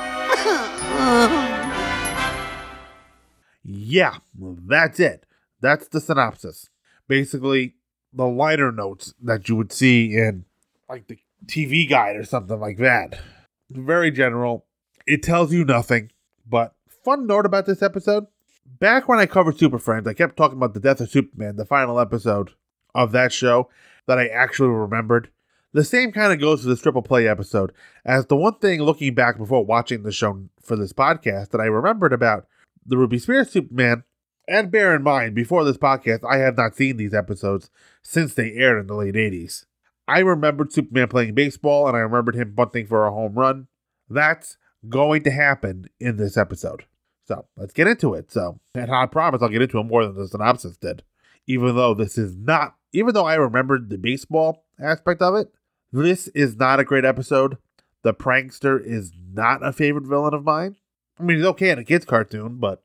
Yeah, 3.63 4.15
that's 4.39 5.01
it. 5.01 5.25
That's 5.59 5.89
the 5.89 5.99
synopsis. 5.99 6.69
Basically, 7.09 7.75
the 8.13 8.25
liner 8.25 8.71
notes 8.71 9.13
that 9.21 9.49
you 9.49 9.57
would 9.57 9.73
see 9.73 10.15
in 10.15 10.45
like 10.87 11.07
the 11.07 11.17
TV 11.47 11.89
guide 11.89 12.15
or 12.15 12.23
something 12.23 12.59
like 12.59 12.77
that. 12.77 13.19
Very 13.69 14.11
general. 14.11 14.65
It 15.05 15.23
tells 15.23 15.51
you 15.51 15.65
nothing. 15.65 16.11
But 16.47 16.73
fun 17.03 17.27
note 17.27 17.45
about 17.45 17.65
this 17.65 17.81
episode 17.81 18.27
back 18.65 19.07
when 19.07 19.19
I 19.19 19.25
covered 19.25 19.57
Super 19.57 19.79
Friends, 19.79 20.07
I 20.07 20.13
kept 20.13 20.37
talking 20.37 20.57
about 20.57 20.73
the 20.73 20.79
death 20.79 21.01
of 21.01 21.09
Superman, 21.09 21.55
the 21.55 21.65
final 21.65 21.99
episode 21.99 22.51
of 22.93 23.11
that 23.11 23.31
show 23.31 23.69
that 24.07 24.19
I 24.19 24.27
actually 24.27 24.69
remembered. 24.69 25.29
The 25.73 25.83
same 25.83 26.11
kind 26.11 26.31
of 26.31 26.39
goes 26.39 26.61
for 26.61 26.69
this 26.69 26.81
triple 26.81 27.01
play 27.01 27.27
episode, 27.27 27.73
as 28.05 28.27
the 28.27 28.35
one 28.35 28.55
thing 28.59 28.81
looking 28.81 29.13
back 29.13 29.37
before 29.37 29.65
watching 29.65 30.03
the 30.03 30.11
show 30.11 30.47
for 30.61 30.75
this 30.75 30.93
podcast 30.93 31.49
that 31.49 31.59
I 31.59 31.65
remembered 31.65 32.13
about 32.13 32.47
the 32.85 32.97
Ruby 32.97 33.19
Spears 33.19 33.49
Superman, 33.49 34.03
and 34.47 34.71
bear 34.71 34.95
in 34.95 35.03
mind, 35.03 35.35
before 35.35 35.63
this 35.63 35.77
podcast, 35.77 36.23
I 36.23 36.37
have 36.37 36.55
not 36.55 36.75
seen 36.75 36.97
these 36.97 37.13
episodes 37.13 37.69
since 38.03 38.33
they 38.33 38.53
aired 38.53 38.79
in 38.79 38.87
the 38.87 38.93
late 38.93 39.15
80s. 39.15 39.65
I 40.07 40.19
remembered 40.19 40.71
Superman 40.71 41.07
playing 41.07 41.33
baseball 41.33 41.87
and 41.87 41.97
I 41.97 42.01
remembered 42.01 42.35
him 42.35 42.53
bunting 42.53 42.85
for 42.85 43.07
a 43.07 43.11
home 43.11 43.33
run. 43.33 43.67
That's 44.07 44.57
going 44.87 45.23
to 45.23 45.31
happen 45.31 45.89
in 45.99 46.17
this 46.17 46.37
episode. 46.37 46.85
So 47.25 47.45
let's 47.57 47.73
get 47.73 47.87
into 47.87 48.13
it. 48.13 48.31
So, 48.31 48.59
and 48.73 48.91
I 48.91 49.05
promise 49.07 49.41
I'll 49.41 49.49
get 49.49 49.61
into 49.61 49.79
it 49.79 49.83
more 49.83 50.05
than 50.05 50.15
the 50.15 50.27
synopsis 50.27 50.77
did. 50.77 51.03
Even 51.47 51.75
though 51.75 51.93
this 51.93 52.17
is 52.17 52.35
not, 52.35 52.75
even 52.93 53.13
though 53.13 53.25
I 53.25 53.35
remembered 53.35 53.89
the 53.89 53.97
baseball 53.97 54.65
aspect 54.79 55.21
of 55.21 55.35
it, 55.35 55.51
this 55.91 56.27
is 56.29 56.55
not 56.55 56.79
a 56.79 56.83
great 56.83 57.05
episode. 57.05 57.57
The 58.03 58.13
prankster 58.13 58.83
is 58.83 59.11
not 59.33 59.65
a 59.65 59.73
favorite 59.73 60.05
villain 60.05 60.33
of 60.33 60.43
mine. 60.43 60.75
I 61.19 61.23
mean, 61.23 61.37
he's 61.37 61.45
okay 61.47 61.69
in 61.69 61.79
a 61.79 61.83
kid's 61.83 62.05
cartoon, 62.05 62.57
but 62.57 62.83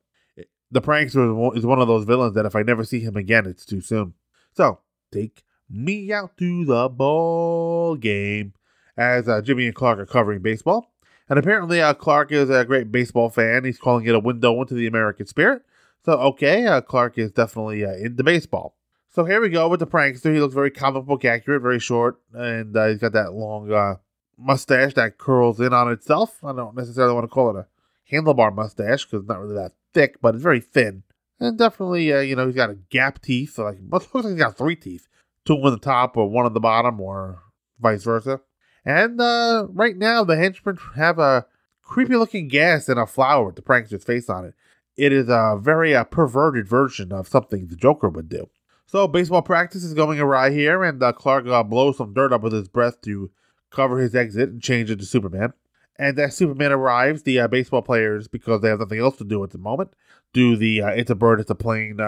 the 0.70 0.80
prankster 0.80 1.56
is 1.56 1.66
one 1.66 1.80
of 1.80 1.88
those 1.88 2.04
villains 2.04 2.34
that 2.34 2.46
if 2.46 2.54
I 2.54 2.62
never 2.62 2.84
see 2.84 3.00
him 3.00 3.16
again, 3.16 3.46
it's 3.46 3.66
too 3.66 3.80
soon. 3.80 4.14
So, 4.54 4.80
take 5.12 5.42
me 5.68 6.12
out 6.12 6.36
to 6.38 6.64
the 6.64 6.88
ball 6.88 7.96
game 7.96 8.54
as 8.96 9.28
uh, 9.28 9.40
Jimmy 9.40 9.66
and 9.66 9.74
Clark 9.74 9.98
are 9.98 10.06
covering 10.06 10.42
baseball. 10.42 10.92
And 11.30 11.38
apparently, 11.38 11.80
uh, 11.80 11.94
Clark 11.94 12.32
is 12.32 12.50
a 12.50 12.64
great 12.64 12.90
baseball 12.90 13.30
fan. 13.30 13.64
He's 13.64 13.78
calling 13.78 14.04
it 14.04 14.14
a 14.14 14.18
window 14.18 14.60
into 14.60 14.74
the 14.74 14.88
American 14.88 15.26
spirit. 15.26 15.62
So, 16.04 16.12
okay, 16.12 16.66
uh, 16.66 16.80
Clark 16.80 17.18
is 17.18 17.30
definitely 17.30 17.84
uh, 17.84 17.92
into 17.92 18.24
baseball. 18.24 18.74
So 19.12 19.24
here 19.24 19.40
we 19.40 19.48
go 19.48 19.68
with 19.68 19.80
the 19.80 19.86
prankster. 19.86 20.34
He 20.34 20.40
looks 20.40 20.54
very 20.54 20.70
comic 20.70 21.04
book 21.04 21.24
accurate, 21.24 21.62
very 21.62 21.78
short, 21.78 22.20
and 22.34 22.76
uh, 22.76 22.88
he's 22.88 22.98
got 22.98 23.12
that 23.12 23.32
long 23.32 23.72
uh, 23.72 23.96
mustache 24.36 24.94
that 24.94 25.18
curls 25.18 25.60
in 25.60 25.72
on 25.72 25.90
itself. 25.90 26.42
I 26.44 26.52
don't 26.52 26.76
necessarily 26.76 27.14
want 27.14 27.24
to 27.24 27.28
call 27.28 27.56
it 27.56 27.66
a 27.66 28.14
handlebar 28.14 28.54
mustache 28.54 29.04
because 29.04 29.20
it's 29.20 29.28
not 29.28 29.40
really 29.40 29.54
that 29.54 29.72
thick, 29.94 30.20
but 30.20 30.34
it's 30.34 30.42
very 30.42 30.60
thin. 30.60 31.04
And 31.38 31.56
definitely, 31.56 32.12
uh, 32.12 32.20
you 32.20 32.36
know, 32.36 32.46
he's 32.46 32.56
got 32.56 32.70
a 32.70 32.78
gap 32.90 33.22
teeth. 33.22 33.54
So 33.54 33.64
like, 33.64 33.78
looks 33.90 34.12
like 34.12 34.24
he's 34.24 34.34
got 34.34 34.58
three 34.58 34.76
teeth 34.76 35.06
two 35.44 35.54
on 35.54 35.72
the 35.72 35.78
top 35.78 36.16
or 36.16 36.28
one 36.28 36.46
on 36.46 36.52
the 36.52 36.60
bottom, 36.60 37.00
or 37.00 37.42
vice 37.78 38.04
versa. 38.04 38.40
And 38.84 39.20
uh, 39.20 39.66
right 39.70 39.96
now, 39.96 40.24
the 40.24 40.36
henchmen 40.36 40.78
have 40.96 41.18
a 41.18 41.46
creepy 41.82 42.16
looking 42.16 42.48
gas 42.48 42.88
in 42.88 42.98
a 42.98 43.06
flower 43.06 43.46
with 43.46 43.56
the 43.56 43.62
prankster's 43.62 44.04
face 44.04 44.28
on 44.30 44.44
it. 44.44 44.54
It 44.96 45.12
is 45.12 45.28
a 45.28 45.58
very 45.60 45.94
uh, 45.94 46.04
perverted 46.04 46.68
version 46.68 47.12
of 47.12 47.28
something 47.28 47.66
the 47.66 47.76
Joker 47.76 48.08
would 48.08 48.28
do. 48.28 48.48
So 48.86 49.06
baseball 49.06 49.42
practice 49.42 49.84
is 49.84 49.94
going 49.94 50.18
awry 50.18 50.50
here, 50.50 50.82
and 50.82 51.02
uh, 51.02 51.12
Clark 51.12 51.46
uh, 51.46 51.62
blows 51.62 51.98
some 51.98 52.12
dirt 52.12 52.32
up 52.32 52.42
with 52.42 52.52
his 52.52 52.68
breath 52.68 53.00
to 53.02 53.30
cover 53.70 53.98
his 53.98 54.14
exit 54.14 54.48
and 54.48 54.62
change 54.62 54.90
it 54.90 54.98
to 54.98 55.04
Superman. 55.04 55.52
And 55.96 56.18
as 56.18 56.36
Superman 56.36 56.72
arrives, 56.72 57.22
the 57.22 57.40
uh, 57.40 57.48
baseball 57.48 57.82
players, 57.82 58.26
because 58.26 58.62
they 58.62 58.68
have 58.68 58.80
nothing 58.80 58.98
else 58.98 59.16
to 59.18 59.24
do 59.24 59.44
at 59.44 59.50
the 59.50 59.58
moment, 59.58 59.94
do 60.32 60.56
the 60.56 60.82
uh, 60.82 60.88
"It's 60.88 61.10
a 61.10 61.14
bird, 61.14 61.40
it's 61.40 61.50
a 61.50 61.54
plane, 61.54 61.98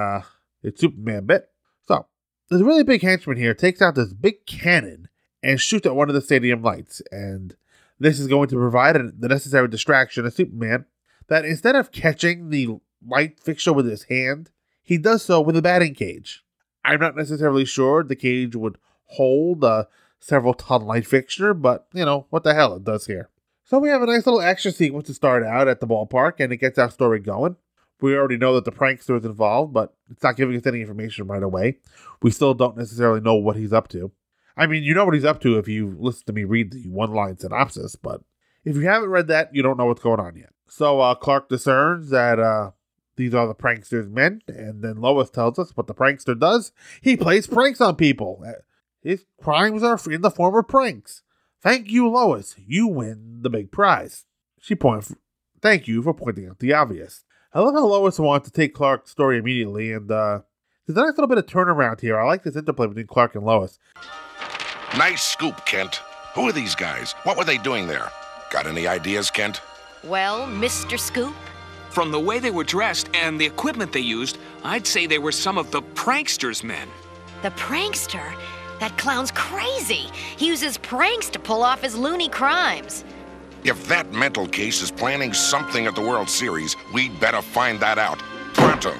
it's 0.62 0.81
Superman" 0.81 1.27
bit. 1.27 1.51
So 1.87 2.07
this 2.51 2.62
really 2.62 2.85
big 2.85 3.03
henchman 3.03 3.37
here 3.37 3.55
takes 3.55 3.83
out 3.83 3.95
this 3.95 4.12
big 4.12 4.47
cannon 4.47 5.09
and 5.43 5.61
shoot 5.61 5.86
at 5.86 5.97
one 5.97 6.09
of 6.09 6.14
the 6.14 6.20
stadium 6.20 6.62
lights, 6.62 7.03
and 7.11 7.57
this 7.99 8.18
is 8.18 8.26
going 8.26 8.49
to 8.49 8.57
provide 8.57 8.97
the 9.20 9.28
necessary 9.28 9.68
distraction 9.68 10.24
to 10.24 10.30
Superman. 10.30 10.86
That 11.28 11.45
instead 11.45 11.76
of 11.76 11.93
catching 11.93 12.51
the 12.51 12.80
light 13.07 13.40
fixture 13.40 13.72
with 13.72 13.86
his 13.86 14.05
hand, 14.05 14.51
he 14.82 14.99
does 14.99 15.22
so 15.22 15.40
with 15.40 15.57
a 15.57 15.62
batting 15.62 15.95
cage. 15.95 16.45
I'm 16.84 17.01
not 17.01 17.16
necessarily 17.16 17.64
sure 17.64 18.03
the 18.03 18.16
cage 18.16 18.57
would 18.57 18.76
hold 19.05 19.62
a 19.64 19.88
several 20.18 20.55
ton 20.55 20.82
light 20.82 21.07
fixture, 21.07 21.55
but 21.55 21.86
you 21.93 22.05
know, 22.05 22.26
what 22.30 22.45
the 22.45 22.55
hell 22.55 22.74
it 22.74 22.84
does 22.84 23.07
here. 23.07 23.28
So 23.64 23.78
we 23.78 23.88
have 23.88 24.03
a 24.03 24.07
nice 24.07 24.26
little 24.26 24.43
action 24.43 24.72
sequence 24.72 25.07
to 25.07 25.14
start 25.14 25.43
out 25.45 25.68
at 25.68 25.80
the 25.80 25.86
ballpark, 25.86 26.40
and 26.40 26.53
it 26.53 26.59
gets 26.59 26.78
our 26.78 26.90
story 26.90 27.20
going. 27.20 27.57
We 28.01 28.16
already 28.16 28.36
know 28.36 28.55
that 28.55 28.64
the 28.64 28.72
prankster 28.72 29.16
is 29.16 29.24
involved, 29.24 29.72
but 29.72 29.95
it's 30.11 30.22
not 30.22 30.36
giving 30.36 30.57
us 30.57 30.66
any 30.66 30.80
information 30.80 31.28
right 31.28 31.43
away. 31.43 31.78
We 32.20 32.32
still 32.32 32.53
don't 32.53 32.76
necessarily 32.76 33.20
know 33.20 33.36
what 33.36 33.57
he's 33.57 33.72
up 33.72 33.88
to. 33.88 34.11
I 34.57 34.66
mean, 34.66 34.82
you 34.82 34.94
know 34.94 35.05
what 35.05 35.14
he's 35.14 35.24
up 35.24 35.40
to 35.42 35.59
if 35.59 35.68
you 35.68 35.96
listen 35.98 36.26
to 36.26 36.32
me 36.32 36.44
read 36.44 36.72
the 36.72 36.88
one 36.88 37.12
line 37.12 37.38
synopsis, 37.38 37.96
but 37.96 38.22
if 38.64 38.76
you 38.76 38.82
haven't 38.82 39.11
read 39.11 39.28
that, 39.28 39.55
you 39.55 39.62
don't 39.62 39.76
know 39.76 39.86
what's 39.86 40.03
going 40.03 40.20
on 40.20 40.36
yet. 40.36 40.50
So 40.68 41.00
uh, 41.00 41.14
Clark 41.14 41.48
discerns 41.48 42.11
that 42.11 42.38
uh, 42.38 42.70
these 43.16 43.34
are 43.34 43.46
the 43.46 43.55
prankster's 43.55 44.09
men, 44.09 44.42
and 44.48 44.82
then 44.82 45.00
Lois 45.00 45.30
tells 45.30 45.59
us 45.59 45.76
what 45.76 45.86
the 45.86 45.94
prankster 45.94 46.38
does. 46.38 46.72
He 47.00 47.16
plays 47.16 47.46
pranks 47.46 47.80
on 47.80 47.96
people. 47.96 48.42
Uh, 48.46 48.53
his 49.03 49.24
crimes 49.42 49.82
are 49.82 49.98
in 50.11 50.22
the 50.22 50.30
form 50.30 50.55
of 50.55 50.68
pranks. 50.68 51.22
Thank 51.61 51.90
you, 51.90 52.09
Lois. 52.09 52.57
You 52.59 52.86
win 52.86 53.40
the 53.42 53.50
big 53.50 53.70
prize. 53.70 54.24
She 54.61 54.74
points. 54.74 55.14
Thank 55.61 55.86
you 55.86 56.03
for 56.03 56.14
pointing 56.14 56.48
out 56.48 56.59
the 56.59 56.72
obvious. 56.72 57.24
I 57.53 57.61
love 57.61 57.74
how 57.74 57.86
Lois 57.86 58.18
wants 58.18 58.48
to 58.48 58.53
take 58.53 58.74
Clark's 58.74 59.11
story 59.11 59.38
immediately, 59.38 59.92
and 59.92 60.11
uh, 60.11 60.40
there's 60.86 60.96
a 60.96 61.00
nice 61.00 61.18
little 61.18 61.28
bit 61.28 61.38
of 61.38 61.46
turnaround 61.46 62.00
here. 62.00 62.18
I 62.18 62.26
like 62.26 62.42
this 62.42 62.57
interplay 62.57 62.86
between 62.86 63.07
Clark 63.07 63.34
and 63.34 63.44
Lois. 63.44 63.78
Nice 64.97 65.22
scoop, 65.22 65.64
Kent. 65.64 66.03
Who 66.34 66.47
are 66.47 66.53
these 66.53 66.74
guys? 66.74 67.12
What 67.22 67.38
were 67.38 67.45
they 67.45 67.57
doing 67.57 67.86
there? 67.86 68.11
Got 68.51 68.66
any 68.66 68.86
ideas, 68.86 69.30
Kent? 69.30 69.62
Well, 70.05 70.47
Mr. 70.47 70.99
Scoop? 70.99 71.34
From 71.88 72.11
the 72.11 72.20
way 72.20 72.38
they 72.38 72.51
were 72.51 72.62
dressed 72.62 73.09
and 73.14 73.40
the 73.40 73.47
equipment 73.47 73.93
they 73.93 74.01
used, 74.01 74.36
I'd 74.62 74.86
say 74.86 75.07
they 75.07 75.18
were 75.18 75.32
some 75.32 75.57
of 75.57 75.70
the 75.70 75.80
prankster's 75.80 76.62
men. 76.62 76.88
The 77.40 77.53
prankster? 77.53 78.34
That 78.80 78.99
clown's 78.99 79.30
crazy. 79.30 80.11
He 80.36 80.49
uses 80.49 80.76
pranks 80.76 81.30
to 81.30 81.38
pull 81.38 81.62
off 81.62 81.80
his 81.80 81.97
loony 81.97 82.28
crimes. 82.28 83.03
If 83.64 83.88
that 83.88 84.12
mental 84.12 84.47
case 84.47 84.82
is 84.82 84.90
planning 84.90 85.32
something 85.32 85.86
at 85.86 85.95
the 85.95 86.03
World 86.03 86.28
Series, 86.28 86.76
we'd 86.93 87.18
better 87.18 87.40
find 87.40 87.80
that 87.80 87.97
out. 87.97 88.18
Pronto. 88.53 88.95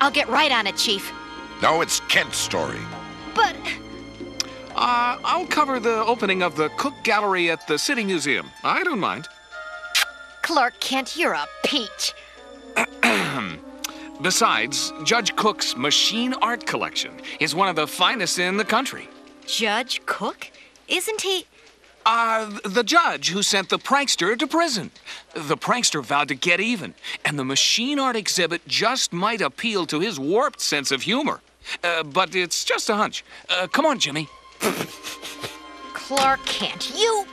I'll 0.00 0.10
get 0.10 0.30
right 0.30 0.50
on 0.50 0.66
it, 0.66 0.78
Chief. 0.78 1.12
No, 1.60 1.82
it's 1.82 2.00
Kent's 2.08 2.38
story. 2.38 2.80
But. 3.34 3.54
Uh, 4.76 5.18
I'll 5.24 5.46
cover 5.46 5.80
the 5.80 6.04
opening 6.04 6.42
of 6.42 6.54
the 6.54 6.68
Cook 6.76 6.92
Gallery 7.02 7.50
at 7.50 7.66
the 7.66 7.78
City 7.78 8.04
Museum. 8.04 8.50
I 8.62 8.84
don't 8.84 9.00
mind. 9.00 9.26
Clark 10.42 10.78
Kent, 10.80 11.16
you're 11.16 11.32
a 11.32 11.46
peach. 11.64 12.12
Besides, 14.22 14.92
Judge 15.02 15.34
Cook's 15.34 15.74
machine 15.78 16.34
art 16.34 16.66
collection 16.66 17.12
is 17.40 17.54
one 17.54 17.68
of 17.68 17.76
the 17.76 17.86
finest 17.86 18.38
in 18.38 18.58
the 18.58 18.66
country. 18.66 19.08
Judge 19.46 20.04
Cook? 20.04 20.50
Isn't 20.88 21.22
he. 21.22 21.46
Uh, 22.04 22.58
the 22.66 22.84
judge 22.84 23.30
who 23.30 23.42
sent 23.42 23.70
the 23.70 23.78
prankster 23.78 24.38
to 24.38 24.46
prison. 24.46 24.90
The 25.34 25.56
prankster 25.56 26.04
vowed 26.04 26.28
to 26.28 26.34
get 26.34 26.60
even, 26.60 26.94
and 27.24 27.38
the 27.38 27.44
machine 27.46 27.98
art 27.98 28.14
exhibit 28.14 28.68
just 28.68 29.10
might 29.10 29.40
appeal 29.40 29.86
to 29.86 30.00
his 30.00 30.20
warped 30.20 30.60
sense 30.60 30.90
of 30.90 31.02
humor. 31.02 31.40
Uh, 31.82 32.02
but 32.02 32.34
it's 32.34 32.62
just 32.62 32.90
a 32.90 32.94
hunch. 32.94 33.24
Uh, 33.48 33.66
come 33.68 33.86
on, 33.86 33.98
Jimmy. 33.98 34.28
Clark 35.92 36.44
Kent, 36.44 36.92
you. 36.96 37.26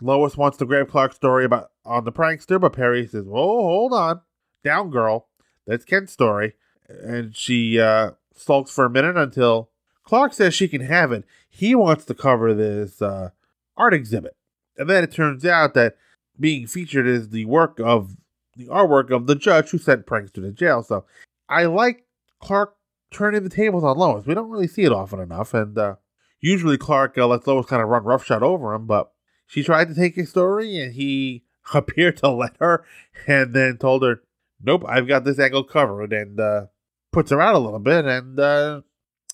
Lois 0.00 0.36
wants 0.36 0.58
to 0.58 0.66
grab 0.66 0.88
Clark's 0.88 1.16
story 1.16 1.44
about 1.44 1.70
on 1.84 2.04
the 2.04 2.12
prankster, 2.12 2.60
but 2.60 2.72
Perry 2.72 3.06
says, 3.06 3.26
"Oh, 3.26 3.62
hold 3.62 3.92
on, 3.92 4.20
down, 4.62 4.90
girl. 4.90 5.28
That's 5.66 5.84
Kent's 5.84 6.12
story." 6.12 6.54
And 6.88 7.36
she 7.36 7.80
uh, 7.80 8.12
sulks 8.34 8.70
for 8.70 8.84
a 8.84 8.90
minute 8.90 9.16
until 9.16 9.70
Clark 10.04 10.32
says 10.32 10.54
she 10.54 10.68
can 10.68 10.82
have 10.82 11.12
it. 11.12 11.24
He 11.50 11.74
wants 11.74 12.04
to 12.06 12.14
cover 12.14 12.54
this 12.54 13.02
uh, 13.02 13.30
art 13.76 13.94
exhibit. 13.94 14.36
And 14.76 14.88
then 14.88 15.04
it 15.04 15.12
turns 15.12 15.44
out 15.44 15.74
that 15.74 15.96
being 16.38 16.66
featured 16.66 17.06
is 17.06 17.30
the 17.30 17.44
work 17.46 17.80
of 17.80 18.16
the 18.56 18.66
artwork 18.66 19.10
of 19.10 19.26
the 19.26 19.34
judge 19.34 19.70
who 19.70 19.78
sent 19.78 20.06
Prankster 20.06 20.34
to 20.34 20.52
jail. 20.52 20.82
So 20.82 21.04
I 21.48 21.64
like 21.66 22.04
Clark 22.40 22.76
turning 23.10 23.42
the 23.42 23.50
tables 23.50 23.84
on 23.84 23.96
Lois. 23.96 24.26
We 24.26 24.34
don't 24.34 24.50
really 24.50 24.66
see 24.66 24.84
it 24.84 24.92
often 24.92 25.20
enough. 25.20 25.54
And 25.54 25.76
uh, 25.76 25.96
usually 26.40 26.78
Clark 26.78 27.16
uh, 27.18 27.26
lets 27.26 27.46
Lois 27.46 27.66
kind 27.66 27.82
of 27.82 27.88
run 27.88 28.04
roughshod 28.04 28.42
over 28.42 28.74
him, 28.74 28.86
but 28.86 29.12
she 29.46 29.62
tried 29.62 29.88
to 29.88 29.94
take 29.94 30.14
his 30.14 30.30
story 30.30 30.78
and 30.78 30.94
he 30.94 31.44
appeared 31.74 32.18
to 32.18 32.30
let 32.30 32.56
her 32.60 32.84
and 33.26 33.54
then 33.54 33.78
told 33.78 34.02
her, 34.02 34.22
Nope, 34.60 34.84
I've 34.88 35.06
got 35.06 35.24
this 35.24 35.38
angle 35.38 35.62
covered 35.62 36.12
and 36.12 36.40
uh, 36.40 36.66
puts 37.12 37.30
her 37.30 37.40
out 37.40 37.54
a 37.54 37.58
little 37.58 37.78
bit. 37.78 38.04
And 38.04 38.40
uh, 38.40 38.82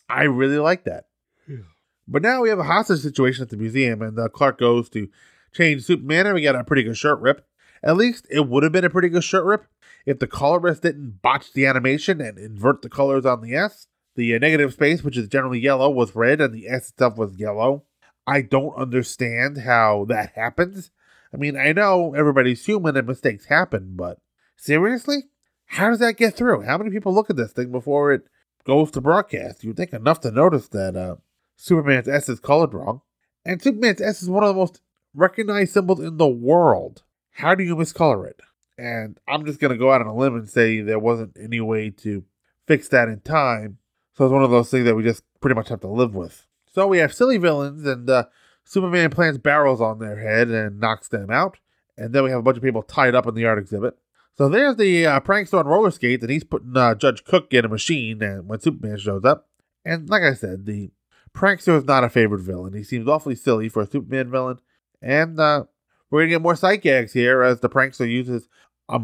I 0.09 0.25
really 0.25 0.59
like 0.59 0.85
that. 0.85 1.07
Yeah. 1.49 1.57
But 2.07 2.23
now 2.23 2.43
we 2.43 2.51
have 2.51 2.59
a 2.59 2.65
hostage 2.65 3.01
situation 3.01 3.43
at 3.43 3.49
the 3.49 3.57
museum, 3.57 4.03
and 4.03 4.19
uh, 4.19 4.29
Clark 4.29 4.59
goes 4.59 4.91
to 4.91 5.09
change 5.55 5.85
Superman, 5.85 6.27
and 6.27 6.35
we 6.35 6.43
got 6.43 6.57
a 6.57 6.65
pretty 6.65 6.83
good 6.83 6.99
shirt 6.99 7.21
rip. 7.21 7.47
At 7.85 7.99
least 7.99 8.27
it 8.31 8.49
would 8.49 8.63
have 8.63 8.73
been 8.73 8.85
a 8.85 8.91
pretty 8.91 9.11
good 9.11 9.23
shirt 9.23 9.45
rip 9.45 9.67
if 10.07 10.19
the 10.19 10.27
colorist 10.27 10.83
didn't 10.83 11.21
botch 11.21 11.53
the 11.53 11.67
animation 11.67 12.21
and 12.21 12.39
invert 12.39 12.81
the 12.81 12.89
colors 12.89 13.27
on 13.27 13.43
the 13.43 13.55
S. 13.55 13.89
The 14.17 14.35
uh, 14.35 14.39
negative 14.39 14.73
space, 14.73 15.05
which 15.05 15.19
is 15.19 15.29
generally 15.29 15.61
yellow, 15.61 15.91
was 15.91 16.17
red, 16.17 16.41
and 16.41 16.55
the 16.55 16.67
S 16.67 16.89
itself 16.89 17.19
was 17.19 17.37
yellow. 17.37 17.85
I 18.27 18.41
don't 18.41 18.75
understand 18.77 19.59
how 19.59 20.07
that 20.09 20.33
happens. 20.35 20.91
I 21.33 21.37
mean, 21.37 21.59
I 21.59 21.73
know 21.73 22.15
everybody's 22.15 22.65
human 22.65 22.97
and 22.97 23.07
mistakes 23.07 23.47
happen, 23.47 23.93
but 23.97 24.19
seriously? 24.57 25.25
How 25.67 25.91
does 25.91 25.99
that 25.99 26.17
get 26.17 26.35
through? 26.35 26.63
How 26.63 26.79
many 26.79 26.91
people 26.91 27.13
look 27.13 27.29
at 27.29 27.37
this 27.37 27.53
thing 27.53 27.71
before 27.71 28.13
it 28.13 28.23
goes 28.65 28.91
to 28.93 29.01
broadcast? 29.03 29.63
You'd 29.63 29.77
think 29.77 29.93
enough 29.93 30.21
to 30.21 30.31
notice 30.31 30.69
that 30.69 30.97
uh, 30.97 31.17
Superman's 31.57 32.09
S 32.09 32.29
is 32.31 32.41
colored 32.41 32.73
wrong. 32.73 33.03
And 33.45 33.61
Superman's 33.61 34.01
S 34.01 34.23
is 34.23 34.31
one 34.31 34.43
of 34.43 34.49
the 34.49 34.55
most 34.55 34.81
recognized 35.13 35.73
symbols 35.73 36.01
in 36.01 36.17
the 36.17 36.29
world. 36.29 37.03
How 37.35 37.55
do 37.55 37.65
you 37.65 37.77
miscolor 37.77 38.29
it? 38.29 38.41
And 38.79 39.19
I'm 39.29 39.45
just 39.45 39.61
going 39.61 39.73
to 39.73 39.79
go 39.79 39.93
out 39.93 40.01
on 40.01 40.07
a 40.07 40.15
limb 40.15 40.37
and 40.37 40.49
say 40.49 40.81
there 40.81 40.99
wasn't 40.99 41.37
any 41.41 41.61
way 41.61 41.91
to 41.91 42.25
fix 42.67 42.89
that 42.89 43.09
in 43.09 43.21
time. 43.21 43.79
So 44.17 44.25
it's 44.25 44.33
one 44.33 44.45
of 44.45 44.51
those 44.51 44.71
things 44.71 44.85
that 44.85 44.95
we 44.95 45.03
just 45.03 45.23
pretty 45.41 45.55
much 45.55 45.69
have 45.69 45.81
to 45.81 45.89
live 45.89 46.15
with. 46.15 46.47
So 46.73 46.87
we 46.87 46.99
have 46.99 47.13
silly 47.13 47.37
villains, 47.37 47.87
and 47.87 48.09
uh, 48.09 48.25
Superman 48.65 49.11
plants 49.11 49.39
barrels 49.39 49.81
on 49.81 49.99
their 49.99 50.17
head 50.17 50.49
and 50.49 50.81
knocks 50.81 51.09
them 51.09 51.31
out. 51.31 51.59
And 51.97 52.13
then 52.13 52.25
we 52.25 52.31
have 52.31 52.41
a 52.41 52.43
bunch 52.43 52.57
of 52.57 52.63
people 52.63 52.83
tied 52.83 53.15
up 53.15 53.27
in 53.27 53.35
the 53.35 53.47
art 53.47 53.59
exhibit. 53.59 53.97
So 54.37 54.49
there's 54.49 54.77
the 54.77 55.07
uh, 55.07 55.21
prankster 55.21 55.59
on 55.59 55.67
roller 55.67 55.91
skates, 55.93 56.23
and 56.23 56.31
he's 56.31 56.45
putting 56.45 56.77
uh, 56.77 56.95
Judge 56.95 57.25
Cook 57.25 57.53
in 57.53 57.65
a 57.65 57.69
machine 57.69 58.23
and 58.23 58.49
when 58.49 58.61
Superman 58.61 58.99
shows 58.99 59.25
up. 59.25 59.49
And 59.85 60.09
like 60.09 60.23
I 60.23 60.35
said, 60.35 60.67
the 60.67 60.91
prankster 61.35 61.77
is 61.77 61.85
not 61.85 62.05
a 62.05 62.09
favorite 62.09 62.41
villain. 62.41 62.75
He 62.75 62.83
seems 62.83 63.07
awfully 63.07 63.37
silly 63.37 63.69
for 63.69 63.83
a 63.83 63.87
Superman 63.87 64.31
villain. 64.31 64.59
And 65.01 65.39
uh, 65.39 65.65
we're 66.11 66.23
to 66.23 66.29
get 66.29 66.43
more 66.43 66.57
sight 66.57 66.83
gags 66.83 67.13
here 67.13 67.43
as 67.43 67.61
the 67.61 67.69
prankster 67.69 68.09
uses 68.09 68.49
a, 68.89 69.01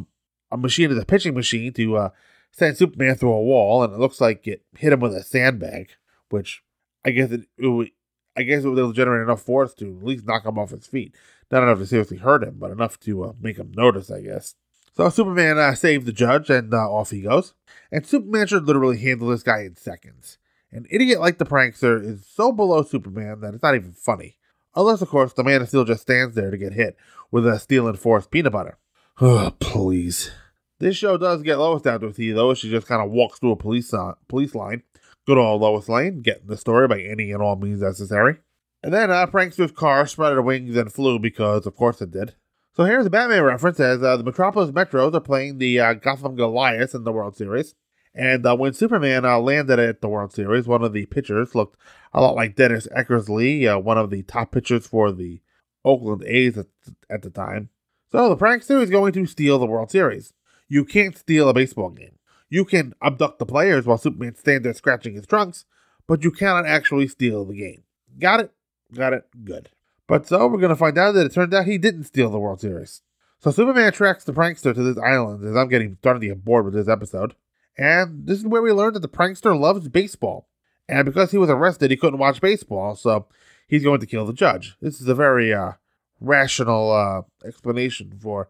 a 0.50 0.56
machine 0.56 0.90
as 0.90 0.98
a 0.98 1.04
pitching 1.04 1.34
machine 1.34 1.72
to 1.74 1.96
uh, 1.96 2.10
send 2.52 2.76
Superman 2.76 3.14
through 3.14 3.32
a 3.32 3.42
wall, 3.42 3.82
and 3.82 3.92
it 3.92 3.98
looks 3.98 4.20
like 4.20 4.46
it 4.46 4.62
hit 4.76 4.92
him 4.92 5.00
with 5.00 5.14
a 5.14 5.22
sandbag, 5.22 5.90
which 6.28 6.62
I 7.04 7.10
guess 7.10 7.30
it, 7.30 7.46
it 7.58 7.66
would, 7.66 7.90
I 8.36 8.42
guess 8.42 8.64
it 8.64 8.68
will 8.68 8.92
generate 8.92 9.22
enough 9.22 9.42
force 9.42 9.74
to 9.74 9.86
at 9.86 10.04
least 10.04 10.26
knock 10.26 10.44
him 10.44 10.58
off 10.58 10.70
his 10.70 10.86
feet. 10.86 11.14
Not 11.50 11.62
enough 11.62 11.78
to 11.78 11.86
seriously 11.86 12.18
hurt 12.18 12.44
him, 12.44 12.56
but 12.58 12.70
enough 12.70 12.98
to 13.00 13.24
uh, 13.24 13.32
make 13.40 13.56
him 13.56 13.72
notice, 13.74 14.10
I 14.10 14.20
guess. 14.20 14.54
So 14.92 15.08
Superman 15.08 15.58
uh, 15.58 15.74
saves 15.74 16.04
the 16.04 16.12
judge, 16.12 16.50
and 16.50 16.72
uh, 16.72 16.90
off 16.90 17.10
he 17.10 17.22
goes. 17.22 17.54
And 17.90 18.06
Superman 18.06 18.46
should 18.46 18.66
literally 18.66 18.98
handle 18.98 19.28
this 19.28 19.42
guy 19.42 19.62
in 19.62 19.76
seconds. 19.76 20.38
An 20.72 20.86
idiot 20.90 21.20
like 21.20 21.38
the 21.38 21.44
prankster 21.44 22.04
is 22.04 22.26
so 22.26 22.52
below 22.52 22.82
Superman 22.82 23.40
that 23.40 23.54
it's 23.54 23.62
not 23.62 23.74
even 23.74 23.92
funny. 23.92 24.36
Unless, 24.74 25.02
of 25.02 25.08
course, 25.08 25.32
the 25.32 25.44
Man 25.44 25.62
of 25.62 25.68
Steel 25.68 25.84
just 25.84 26.02
stands 26.02 26.34
there 26.34 26.50
to 26.50 26.56
get 26.56 26.72
hit 26.72 26.96
with 27.30 27.46
a 27.46 27.58
steel 27.58 27.88
enforced 27.88 28.30
peanut 28.30 28.52
butter. 28.52 28.78
Oh, 29.20 29.52
please. 29.58 30.30
This 30.78 30.96
show 30.96 31.18
does 31.18 31.42
get 31.42 31.58
Lois 31.58 31.82
down 31.82 32.00
to 32.00 32.06
a 32.06 32.12
T, 32.12 32.32
though. 32.32 32.54
She 32.54 32.70
just 32.70 32.86
kind 32.86 33.02
of 33.02 33.10
walks 33.10 33.38
through 33.38 33.52
a 33.52 33.56
police 33.56 33.92
uh, 33.92 34.12
police 34.28 34.54
line. 34.54 34.82
Good 35.26 35.38
old 35.38 35.60
Lois 35.60 35.88
Lane, 35.88 36.22
getting 36.22 36.46
the 36.46 36.56
story 36.56 36.88
by 36.88 37.00
any 37.00 37.30
and 37.32 37.42
all 37.42 37.56
means 37.56 37.82
necessary. 37.82 38.38
And 38.82 38.94
then 38.94 39.10
uh, 39.10 39.26
Prankster's 39.26 39.72
car 39.72 40.06
spread 40.06 40.32
her 40.32 40.40
wings 40.40 40.76
and 40.76 40.90
flew 40.90 41.18
because, 41.18 41.66
of 41.66 41.76
course, 41.76 42.00
it 42.00 42.10
did. 42.10 42.34
So 42.74 42.84
here's 42.84 43.04
a 43.04 43.10
Batman 43.10 43.42
reference 43.42 43.78
as 43.78 44.02
uh, 44.02 44.16
the 44.16 44.24
Metropolis 44.24 44.70
Metros 44.70 45.14
are 45.14 45.20
playing 45.20 45.58
the 45.58 45.78
uh, 45.80 45.94
Gotham 45.94 46.36
Goliaths 46.36 46.94
in 46.94 47.04
the 47.04 47.12
World 47.12 47.36
Series. 47.36 47.74
And 48.20 48.44
uh, 48.44 48.54
when 48.54 48.74
Superman 48.74 49.24
uh, 49.24 49.38
landed 49.38 49.78
at 49.78 50.02
the 50.02 50.08
World 50.08 50.34
Series, 50.34 50.66
one 50.66 50.84
of 50.84 50.92
the 50.92 51.06
pitchers 51.06 51.54
looked 51.54 51.80
a 52.12 52.20
lot 52.20 52.34
like 52.34 52.54
Dennis 52.54 52.86
Eckersley, 52.94 53.66
uh, 53.66 53.80
one 53.80 53.96
of 53.96 54.10
the 54.10 54.22
top 54.24 54.52
pitchers 54.52 54.86
for 54.86 55.10
the 55.10 55.40
Oakland 55.86 56.24
A's 56.24 56.58
at, 56.58 56.66
at 57.08 57.22
the 57.22 57.30
time. 57.30 57.70
So 58.12 58.28
the 58.28 58.36
prankster 58.36 58.82
is 58.82 58.90
going 58.90 59.14
to 59.14 59.24
steal 59.24 59.58
the 59.58 59.64
World 59.64 59.90
Series. 59.90 60.34
You 60.68 60.84
can't 60.84 61.16
steal 61.16 61.48
a 61.48 61.54
baseball 61.54 61.88
game. 61.88 62.18
You 62.50 62.66
can 62.66 62.92
abduct 63.00 63.38
the 63.38 63.46
players 63.46 63.86
while 63.86 63.96
Superman 63.96 64.34
stands 64.34 64.64
there 64.64 64.74
scratching 64.74 65.14
his 65.14 65.24
trunks, 65.24 65.64
but 66.06 66.22
you 66.22 66.30
cannot 66.30 66.66
actually 66.66 67.08
steal 67.08 67.46
the 67.46 67.56
game. 67.56 67.84
Got 68.18 68.40
it? 68.40 68.52
Got 68.92 69.14
it? 69.14 69.24
Good. 69.46 69.70
But 70.06 70.28
so 70.28 70.46
we're 70.46 70.58
going 70.58 70.68
to 70.68 70.76
find 70.76 70.98
out 70.98 71.12
that 71.12 71.24
it 71.24 71.32
turned 71.32 71.54
out 71.54 71.64
he 71.64 71.78
didn't 71.78 72.04
steal 72.04 72.28
the 72.28 72.38
World 72.38 72.60
Series. 72.60 73.00
So 73.38 73.50
Superman 73.50 73.94
tracks 73.94 74.24
the 74.24 74.34
prankster 74.34 74.74
to 74.74 74.82
this 74.82 74.98
island 74.98 75.42
as 75.42 75.56
I'm 75.56 75.68
getting 75.68 75.96
starting 76.00 76.20
to 76.20 76.26
get 76.26 76.44
bored 76.44 76.66
with 76.66 76.74
this 76.74 76.86
episode. 76.86 77.34
And 77.78 78.26
this 78.26 78.38
is 78.38 78.46
where 78.46 78.62
we 78.62 78.72
learned 78.72 78.96
that 78.96 79.00
the 79.00 79.08
prankster 79.08 79.58
loves 79.58 79.88
baseball. 79.88 80.48
And 80.88 81.04
because 81.04 81.30
he 81.30 81.38
was 81.38 81.50
arrested, 81.50 81.90
he 81.90 81.96
couldn't 81.96 82.18
watch 82.18 82.40
baseball, 82.40 82.96
so 82.96 83.26
he's 83.68 83.84
going 83.84 84.00
to 84.00 84.06
kill 84.06 84.26
the 84.26 84.32
judge. 84.32 84.76
This 84.80 85.00
is 85.00 85.08
a 85.08 85.14
very 85.14 85.54
uh, 85.54 85.72
rational 86.20 86.92
uh, 86.92 87.46
explanation 87.46 88.18
for. 88.20 88.48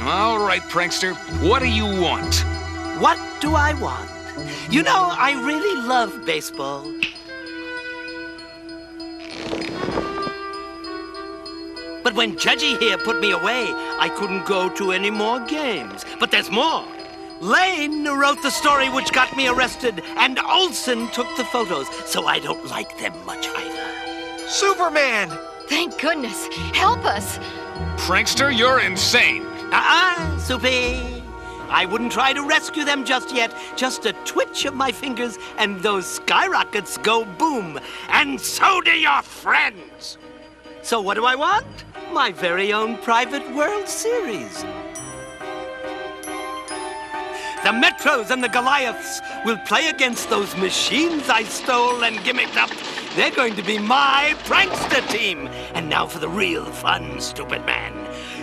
All 0.00 0.38
right, 0.38 0.62
prankster, 0.62 1.14
what 1.48 1.60
do 1.60 1.68
you 1.68 1.84
want? 1.84 2.36
What 3.00 3.18
do 3.40 3.54
I 3.54 3.74
want? 3.80 4.10
You 4.72 4.82
know, 4.82 5.08
I 5.12 5.32
really 5.44 5.86
love 5.86 6.24
baseball. 6.26 6.84
But 12.02 12.14
when 12.14 12.36
Judgy 12.36 12.78
here 12.78 12.98
put 12.98 13.20
me 13.20 13.30
away, 13.30 13.68
I 13.98 14.10
couldn't 14.10 14.44
go 14.44 14.68
to 14.68 14.92
any 14.92 15.10
more 15.10 15.40
games. 15.40 16.04
But 16.20 16.30
there's 16.30 16.50
more. 16.50 16.84
Lane 17.44 18.08
wrote 18.08 18.40
the 18.40 18.50
story 18.50 18.88
which 18.88 19.12
got 19.12 19.36
me 19.36 19.48
arrested, 19.48 20.02
and 20.16 20.38
Olsen 20.38 21.08
took 21.08 21.26
the 21.36 21.44
photos, 21.44 21.88
so 22.06 22.26
I 22.26 22.38
don't 22.38 22.66
like 22.68 22.96
them 22.96 23.12
much 23.26 23.46
either. 23.48 24.48
Superman! 24.48 25.30
Thank 25.68 26.00
goodness. 26.00 26.46
Help 26.72 27.04
us. 27.04 27.38
Prankster, 27.96 28.56
you're 28.56 28.80
insane. 28.80 29.44
Uh-uh, 29.44 30.38
Soupy. 30.38 31.22
I 31.68 31.84
wouldn't 31.84 32.12
try 32.12 32.32
to 32.32 32.40
rescue 32.40 32.82
them 32.82 33.04
just 33.04 33.34
yet. 33.34 33.54
Just 33.76 34.06
a 34.06 34.14
twitch 34.24 34.64
of 34.64 34.72
my 34.72 34.90
fingers, 34.90 35.36
and 35.58 35.82
those 35.82 36.06
skyrockets 36.06 36.96
go 36.96 37.26
boom. 37.26 37.78
And 38.08 38.40
so 38.40 38.80
do 38.80 38.92
your 38.92 39.20
friends. 39.20 40.16
So 40.80 40.98
what 40.98 41.14
do 41.14 41.26
I 41.26 41.34
want? 41.34 41.66
My 42.10 42.32
very 42.32 42.72
own 42.72 42.96
private 42.96 43.54
World 43.54 43.86
Series. 43.86 44.64
The 47.64 47.70
Metros 47.70 48.30
and 48.30 48.44
the 48.44 48.50
Goliaths 48.50 49.22
will 49.46 49.56
play 49.56 49.86
against 49.86 50.28
those 50.28 50.54
machines 50.54 51.30
I 51.30 51.44
stole 51.44 52.04
and 52.04 52.18
gimmicked 52.18 52.58
up. 52.58 52.68
They're 53.16 53.30
going 53.30 53.56
to 53.56 53.62
be 53.62 53.78
my 53.78 54.34
prankster 54.44 55.00
team. 55.08 55.48
And 55.72 55.88
now 55.88 56.06
for 56.06 56.18
the 56.18 56.28
real 56.28 56.66
fun, 56.66 57.18
stupid 57.22 57.64
man. 57.64 57.94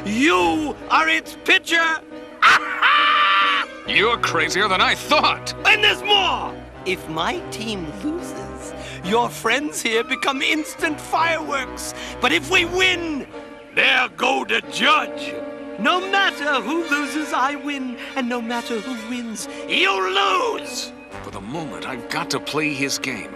You 0.08 0.76
are 0.90 1.08
its 1.08 1.38
pitcher. 1.46 2.02
You're 3.88 4.18
crazier 4.18 4.68
than 4.68 4.82
I 4.82 4.96
thought. 4.96 5.54
And 5.68 5.84
there's 5.84 6.02
more. 6.02 6.56
If 6.88 7.08
my 7.08 7.42
team 7.52 7.92
loses, 8.04 8.74
your 9.04 9.30
friends 9.30 9.84
here 9.84 10.04
become 10.04 10.42
instant 10.42 11.00
fireworks. 11.00 11.94
But 12.22 12.32
if 12.32 12.50
we 12.50 12.66
win, 12.66 13.28
there 13.76 14.10
go 14.18 14.46
the 14.46 14.64
judge. 14.72 15.36
No 15.82 16.00
matter 16.12 16.62
who 16.62 16.88
loses, 16.90 17.34
I 17.34 17.56
win. 17.56 17.98
And 18.16 18.30
no 18.30 18.40
matter 18.40 18.80
who 18.80 19.10
wins, 19.10 19.50
you 19.68 19.92
lose. 19.92 20.94
For 21.24 21.32
the 21.32 21.42
moment, 21.42 21.88
I've 21.88 22.08
got 22.08 22.30
to 22.30 22.40
play 22.40 22.72
his 22.72 23.00
game. 23.00 23.34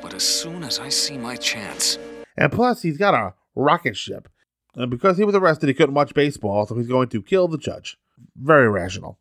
But 0.00 0.14
as 0.14 0.22
soon 0.22 0.64
as 0.64 0.78
I 0.78 0.88
see 0.88 1.18
my 1.18 1.36
chance. 1.36 1.98
And 2.34 2.50
plus, 2.50 2.80
he's 2.80 2.96
got 2.96 3.12
a 3.12 3.34
rocket 3.54 3.94
ship. 3.94 4.26
And 4.74 4.90
because 4.90 5.18
he 5.18 5.24
was 5.24 5.34
arrested, 5.34 5.68
he 5.68 5.74
couldn't 5.74 5.94
watch 5.94 6.14
baseball, 6.14 6.64
so 6.64 6.76
he's 6.76 6.88
going 6.88 7.10
to 7.10 7.20
kill 7.20 7.46
the 7.46 7.58
judge. 7.58 7.98
Very 8.36 8.70
rational. 8.70 9.18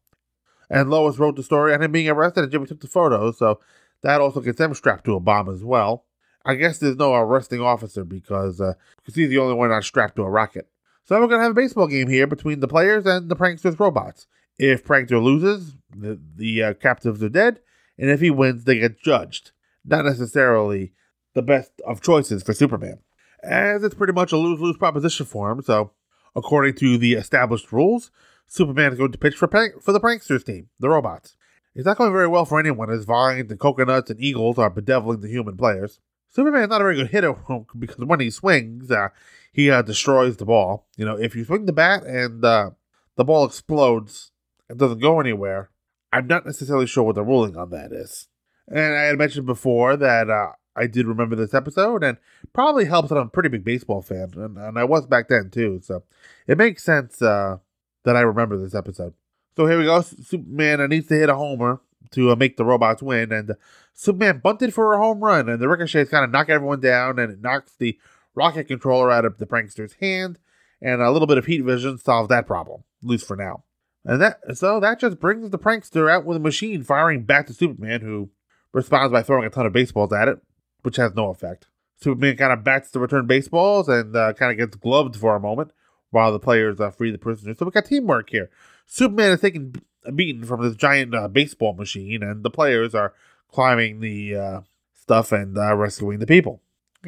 And 0.70 0.90
Lois 0.90 1.18
wrote 1.18 1.36
the 1.36 1.44
story 1.44 1.74
on 1.74 1.84
him 1.84 1.92
being 1.92 2.08
arrested, 2.08 2.44
and 2.44 2.52
Jimmy 2.54 2.68
took 2.68 2.80
the 2.80 2.88
photos, 2.88 3.38
so 3.38 3.60
that 4.02 4.22
also 4.22 4.40
gets 4.40 4.60
them 4.60 4.74
strapped 4.74 5.04
to 5.06 5.16
a 5.16 5.20
bomb 5.20 5.50
as 5.50 5.62
well. 5.62 6.06
I 6.46 6.56
guess 6.56 6.78
there's 6.78 6.96
no 6.96 7.14
arresting 7.16 7.60
officer 7.60 8.06
because 8.06 8.62
uh, 8.62 8.74
because 8.98 9.16
he's 9.16 9.30
the 9.30 9.40
only 9.40 9.56
one 9.56 9.70
not 9.70 9.84
strapped 9.84 10.16
to 10.16 10.24
a 10.24 10.30
rocket. 10.30 10.70
So 11.08 11.22
we're 11.22 11.28
gonna 11.28 11.44
have 11.44 11.52
a 11.52 11.56
baseball 11.56 11.88
game 11.88 12.08
here 12.08 12.26
between 12.26 12.62
the 12.62 12.68
players 12.68 13.06
and 13.06 13.30
the 13.30 13.36
prankster's 13.36 13.80
robots. 13.80 14.26
If 14.58 14.84
prankster 14.84 15.22
loses, 15.22 15.76
the 15.96 16.20
the 16.36 16.64
uh, 16.64 16.74
captives 16.74 17.22
are 17.22 17.30
dead, 17.30 17.60
and 18.00 18.10
if 18.10 18.22
he 18.22 18.32
wins, 18.32 18.64
they 18.64 18.80
get 18.80 19.00
judged. 19.00 19.52
Not 19.86 20.06
necessarily 20.06 20.94
the 21.36 21.44
best 21.44 21.74
of 21.86 22.02
choices 22.02 22.42
for 22.42 22.54
Superman, 22.54 23.02
as 23.44 23.84
it's 23.84 23.94
pretty 23.94 24.14
much 24.14 24.32
a 24.32 24.38
lose 24.38 24.60
lose 24.60 24.78
proposition 24.78 25.28
for 25.28 25.52
him. 25.52 25.62
So, 25.62 25.92
according 26.36 26.74
to 26.78 26.98
the 26.98 27.14
established 27.14 27.72
rules, 27.72 28.10
Superman 28.48 28.92
is 28.92 28.98
going 28.98 29.12
to 29.12 29.20
pitch 29.20 29.36
for 29.36 29.48
prank- 29.48 29.84
for 29.84 29.92
the 29.92 30.00
pranksters 30.00 30.44
team, 30.44 30.70
the 30.80 30.90
robots. 30.90 31.36
It's 31.76 31.86
not 31.86 31.98
going 31.98 32.14
very 32.14 32.28
well 32.28 32.46
for 32.46 32.60
anyone 32.60 32.90
as 32.90 33.06
vines 33.06 33.52
and 33.52 33.60
coconuts 33.60 34.10
and 34.10 34.20
eagles 34.20 34.58
are 34.58 34.72
bedeviling 34.72 35.20
the 35.20 35.28
human 35.28 35.56
players. 35.56 36.00
Superman's 36.30 36.70
not 36.70 36.82
a 36.82 36.84
very 36.84 36.96
good 36.96 37.10
hitter 37.10 37.36
because 37.78 38.04
when 38.06 38.22
he 38.22 38.32
swings, 38.32 38.90
uh, 38.90 39.10
he 39.56 39.72
uh, 39.72 39.82
destroys 39.82 40.36
the 40.36 40.46
ball. 40.46 40.86
You 40.98 41.06
know, 41.06 41.18
if 41.18 41.34
you 41.34 41.46
swing 41.46 41.66
the 41.66 41.72
bat 41.72 42.04
and 42.04 42.44
uh, 42.44 42.72
the 43.16 43.24
ball 43.24 43.46
explodes 43.46 44.32
and 44.68 44.78
doesn't 44.78 45.00
go 45.00 45.22
anywhere, 45.22 45.70
I'm 46.12 46.28
not 46.28 46.46
necessarily 46.46 46.88
sure 46.88 47.06
what 47.06 47.16
the 47.16 47.24
ruling 47.24 47.56
on 47.56 47.70
that 47.70 47.94
is. 47.94 48.28
And 48.68 48.78
I 48.98 49.04
had 49.04 49.18
mentioned 49.18 49.46
before 49.46 49.96
that 49.96 50.30
uh, 50.30 50.52
I 50.76 50.88
did 50.88 51.08
remember 51.08 51.38
this 51.38 51.54
episode, 51.54 52.04
and 52.04 52.18
probably 52.52 52.84
helps 52.84 53.08
that 53.08 53.18
I'm 53.18 53.28
a 53.28 53.30
pretty 53.30 53.48
big 53.48 53.64
baseball 53.64 54.02
fan, 54.02 54.34
and, 54.36 54.58
and 54.58 54.78
I 54.78 54.84
was 54.84 55.06
back 55.06 55.30
then 55.30 55.50
too. 55.50 55.80
So 55.82 56.04
it 56.48 56.58
makes 56.58 56.84
sense 56.84 57.22
uh, 57.22 57.60
that 58.04 58.18
I 58.18 58.22
remember 58.22 58.58
this 58.58 58.76
episode. 58.76 59.14
So 59.56 59.68
here 59.68 59.80
we 59.80 59.86
go. 59.86 60.02
Superman 60.02 60.90
needs 60.90 61.08
to 61.08 61.16
hit 61.16 61.30
a 61.30 61.36
homer 61.36 61.80
to 62.12 62.32
uh, 62.32 62.36
make 62.36 62.58
the 62.58 62.66
robots 62.66 63.02
win, 63.02 63.32
and 63.32 63.56
Superman 63.94 64.42
bunted 64.44 64.74
for 64.74 64.94
a 64.94 64.98
home 64.98 65.24
run, 65.24 65.48
and 65.48 65.62
the 65.62 65.70
ricochets 65.70 66.12
kind 66.12 66.26
of 66.26 66.32
knock 66.32 66.50
everyone 66.50 66.82
down, 66.82 67.20
and 67.20 67.32
it 67.32 67.42
knocks 67.42 67.72
the 67.80 67.98
rocket 68.36 68.68
controller 68.68 69.12
out 69.12 69.26
of 69.26 69.38
the 69.38 69.46
prankster's 69.46 69.94
hand, 69.94 70.38
and 70.82 71.02
a 71.02 71.12
little 71.12 71.28
bit 71.28 71.38
of 71.38 71.46
heat 71.46 71.62
vision 71.62 71.98
solves 71.98 72.30
that 72.30 72.48
problem, 72.48 72.84
at 73.02 73.10
least 73.10 73.28
for 73.28 73.36
now. 73.36 73.64
And 74.04 74.22
that 74.22 74.40
so 74.56 74.80
that 74.80 75.00
just 75.00 75.20
brings 75.20 75.50
the 75.50 75.58
prankster 75.58 76.12
out 76.12 76.26
with 76.26 76.38
a 76.38 76.42
machine 76.42 76.84
firing 76.84 77.24
back 77.24 77.48
to 77.48 77.54
Superman, 77.54 78.02
who 78.02 78.30
responds 78.72 79.12
by 79.12 79.24
throwing 79.24 79.46
a 79.46 79.50
ton 79.50 79.66
of 79.66 79.74
baseballs 79.74 80.14
at 80.14 80.28
it, 80.28 80.40
which 80.84 80.98
has 80.98 81.16
no 81.16 81.30
effect. 81.30 81.68
Superman 81.98 82.38
kind 82.38 82.54
of 82.54 82.64
bats 82.64 82.92
the 82.92 83.00
return 83.00 83.26
baseballs 83.26 83.88
and 83.88 84.16
uh, 84.16 84.34
kind 84.34 84.52
of 84.52 84.58
gets 84.58 84.76
gloved 84.76 85.16
for 85.16 85.36
a 85.36 85.40
moment 85.40 85.72
while 86.12 86.32
the 86.32 86.40
players 86.40 86.80
uh, 86.80 86.92
free 86.92 87.12
the 87.12 87.18
prisoners. 87.18 87.58
So 87.58 87.66
we 87.66 87.72
got 87.72 87.86
teamwork 87.86 88.30
here. 88.30 88.50
Superman 88.86 89.32
is 89.32 89.42
taking 89.42 89.76
a 90.06 90.12
beating 90.12 90.44
from 90.44 90.62
this 90.62 90.76
giant 90.76 91.16
uh, 91.16 91.28
baseball 91.28 91.74
machine, 91.74 92.22
and 92.22 92.44
the 92.44 92.52
players 92.52 92.94
are 92.94 93.14
climbing 93.52 94.02
the 94.02 94.36
uh, 94.36 94.62
stuff 94.94 95.32
and 95.32 95.58
uh, 95.58 95.76
rescuing 95.76 96.20
the 96.20 96.28
people. 96.28 96.62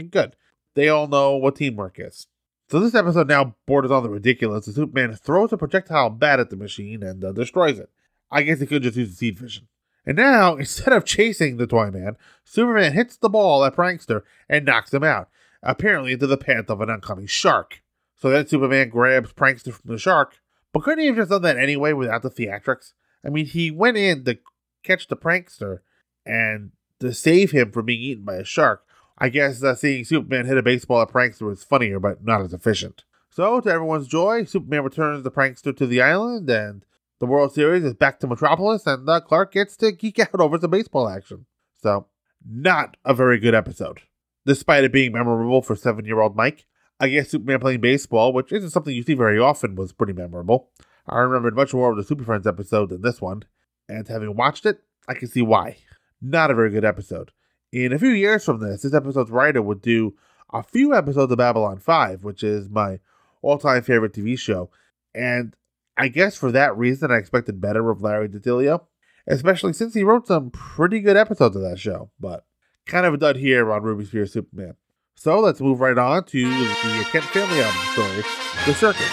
Good. 0.10 0.36
They 0.78 0.90
all 0.90 1.08
know 1.08 1.36
what 1.36 1.56
teamwork 1.56 1.96
is. 1.98 2.28
So 2.70 2.80
this 2.80 2.94
episode 2.94 3.28
now 3.28 3.56
borders 3.66 3.90
on 3.90 4.04
the 4.04 4.12
ridiculous. 4.12 4.68
as 4.68 4.76
Superman 4.76 5.16
throws 5.16 5.52
a 5.52 5.58
projectile 5.58 6.12
bat 6.12 6.40
at 6.40 6.52
the 6.52 6.56
machine 6.56 7.02
and 7.02 7.26
uh, 7.26 7.32
destroys 7.32 7.80
it. 7.80 7.90
I 8.30 8.44
guess 8.44 8.60
he 8.60 8.68
could 8.68 8.84
just 8.84 8.96
use 8.96 9.10
the 9.10 9.16
seed 9.16 9.40
vision. 9.40 9.70
And 10.06 10.18
now, 10.18 10.56
instead 10.58 10.94
of 10.94 11.04
chasing 11.04 11.58
the 11.58 11.66
toy 11.66 11.90
man, 11.90 12.16
Superman 12.44 12.94
hits 12.94 13.18
the 13.18 13.28
ball 13.28 13.66
at 13.66 13.76
Prankster 13.76 14.22
and 14.48 14.66
knocks 14.66 14.94
him 14.94 15.04
out, 15.04 15.30
apparently 15.64 16.12
into 16.12 16.28
the 16.28 16.38
path 16.38 16.70
of 16.70 16.80
an 16.80 16.92
oncoming 16.92 17.26
shark. 17.26 17.82
So 18.16 18.30
then 18.30 18.46
Superman 18.46 18.90
grabs 18.90 19.34
Prankster 19.34 19.74
from 19.74 19.92
the 19.92 19.98
shark, 19.98 20.38
but 20.74 20.84
couldn't 20.84 21.00
he 21.00 21.08
have 21.08 21.16
just 21.16 21.32
done 21.32 21.42
that 21.42 21.58
anyway 21.58 21.94
without 21.94 22.22
the 22.22 22.30
theatrics? 22.30 22.94
I 23.26 23.30
mean, 23.30 23.48
he 23.48 23.72
went 23.72 23.98
in 23.98 24.26
to 24.26 24.38
catch 24.84 25.08
the 25.08 25.18
Prankster 25.18 25.80
and 26.24 26.74
to 27.00 27.16
save 27.16 27.50
him 27.50 27.72
from 27.72 27.88
being 27.88 28.02
eaten 28.02 28.26
by 28.26 28.36
a 28.36 28.44
shark. 28.46 28.84
I 29.18 29.30
guess 29.30 29.64
uh, 29.64 29.76
seeing 29.76 30.06
Superman 30.06 30.46
hit 30.46 30.58
a 30.58 30.64
baseball 30.64 31.02
at 31.02 31.10
Prankster 31.10 31.44
was 31.44 31.64
funnier, 31.64 32.00
but 32.00 32.24
not 32.24 32.42
as 32.42 32.54
efficient. 32.54 33.04
So, 33.30 33.60
to 33.60 33.70
everyone's 33.70 34.08
joy, 34.08 34.46
Superman 34.46 34.84
returns 34.84 35.24
the 35.24 35.32
Prankster 35.32 35.76
to 35.76 35.88
the 35.88 36.02
island, 36.02 36.50
and 36.50 36.84
the 37.20 37.26
World 37.26 37.54
Series 37.54 37.84
is 37.84 37.94
back 37.94 38.20
to 38.20 38.28
Metropolis, 38.28 38.86
and 38.86 39.08
uh, 39.10 39.20
Clark 39.20 39.54
gets 39.54 39.76
to 39.78 39.92
geek 39.92 40.20
out 40.20 40.40
over 40.40 40.60
some 40.60 40.72
baseball 40.72 41.08
action. 41.10 41.46
So, 41.82 42.08
not 42.48 42.98
a 43.06 43.14
very 43.14 43.40
good 43.40 43.56
episode. 43.56 44.02
Despite 44.46 44.84
it 44.84 44.94
being 44.94 45.12
memorable 45.12 45.62
for 45.62 45.76
seven 45.76 46.06
year 46.06 46.22
old 46.22 46.36
Mike, 46.36 46.66
I 47.00 47.10
guess 47.10 47.30
Superman 47.30 47.60
playing 47.60 47.82
baseball, 47.82 48.34
which 48.34 48.52
isn't 48.52 48.70
something 48.70 48.96
you 48.96 49.04
see 49.04 49.14
very 49.14 49.40
often, 49.40 49.76
was 49.76 49.94
pretty 49.94 50.14
memorable. 50.14 50.70
I 51.08 51.20
remembered 51.20 51.56
much 51.56 51.74
more 51.74 51.92
of 51.92 51.98
the 51.98 52.04
Super 52.04 52.24
Friends 52.24 52.48
episode 52.48 52.90
than 52.90 53.02
this 53.02 53.22
one, 53.22 53.44
and 53.88 54.08
having 54.08 54.36
watched 54.36 54.66
it, 54.66 54.82
I 55.08 55.14
can 55.14 55.28
see 55.28 55.42
why. 55.42 55.78
Not 56.22 56.52
a 56.52 56.56
very 56.56 56.70
good 56.70 56.86
episode. 56.86 57.32
In 57.72 57.92
a 57.92 58.00
few 58.00 58.10
years 58.10 58.46
from 58.46 58.60
this, 58.60 58.84
this 58.84 58.94
episode's 58.94 59.32
writer 59.32 59.62
would 59.62 59.82
do 59.82 60.16
a 60.54 60.64
few 60.64 60.96
episodes 60.96 61.32
of 61.32 61.38
Babylon 61.38 61.80
5, 61.80 62.24
which 62.24 62.44
is 62.44 62.70
my 62.70 63.00
all 63.42 63.58
time 63.58 63.82
favorite 63.82 64.14
TV 64.14 64.40
show. 64.40 64.70
And 65.14 65.56
I 65.98 66.08
guess 66.08 66.38
for 66.38 66.52
that 66.52 66.78
reason, 66.78 67.12
I 67.12 67.18
expected 67.18 67.60
better 67.60 67.90
of 67.90 68.02
Larry 68.02 68.30
DiTillio, 68.30 68.86
especially 69.28 69.74
since 69.74 69.94
he 69.94 70.04
wrote 70.04 70.28
some 70.28 70.50
pretty 70.52 71.02
good 71.02 71.18
episodes 71.18 71.56
of 71.56 71.62
that 71.64 71.80
show. 71.80 72.10
But 72.20 72.46
kind 72.86 73.06
of 73.06 73.14
a 73.14 73.18
dud 73.18 73.36
here 73.36 73.72
on 73.72 73.84
Ruby 73.84 74.06
Spears 74.06 74.32
Superman. 74.32 74.76
So 75.16 75.40
let's 75.40 75.60
move 75.60 75.82
right 75.82 75.98
on 75.98 76.24
to 76.26 76.50
the 76.50 77.08
Kent 77.12 77.26
Family 77.26 77.60
album 77.60 77.82
story, 77.94 78.24
The 78.66 78.74
Circus. 78.74 79.12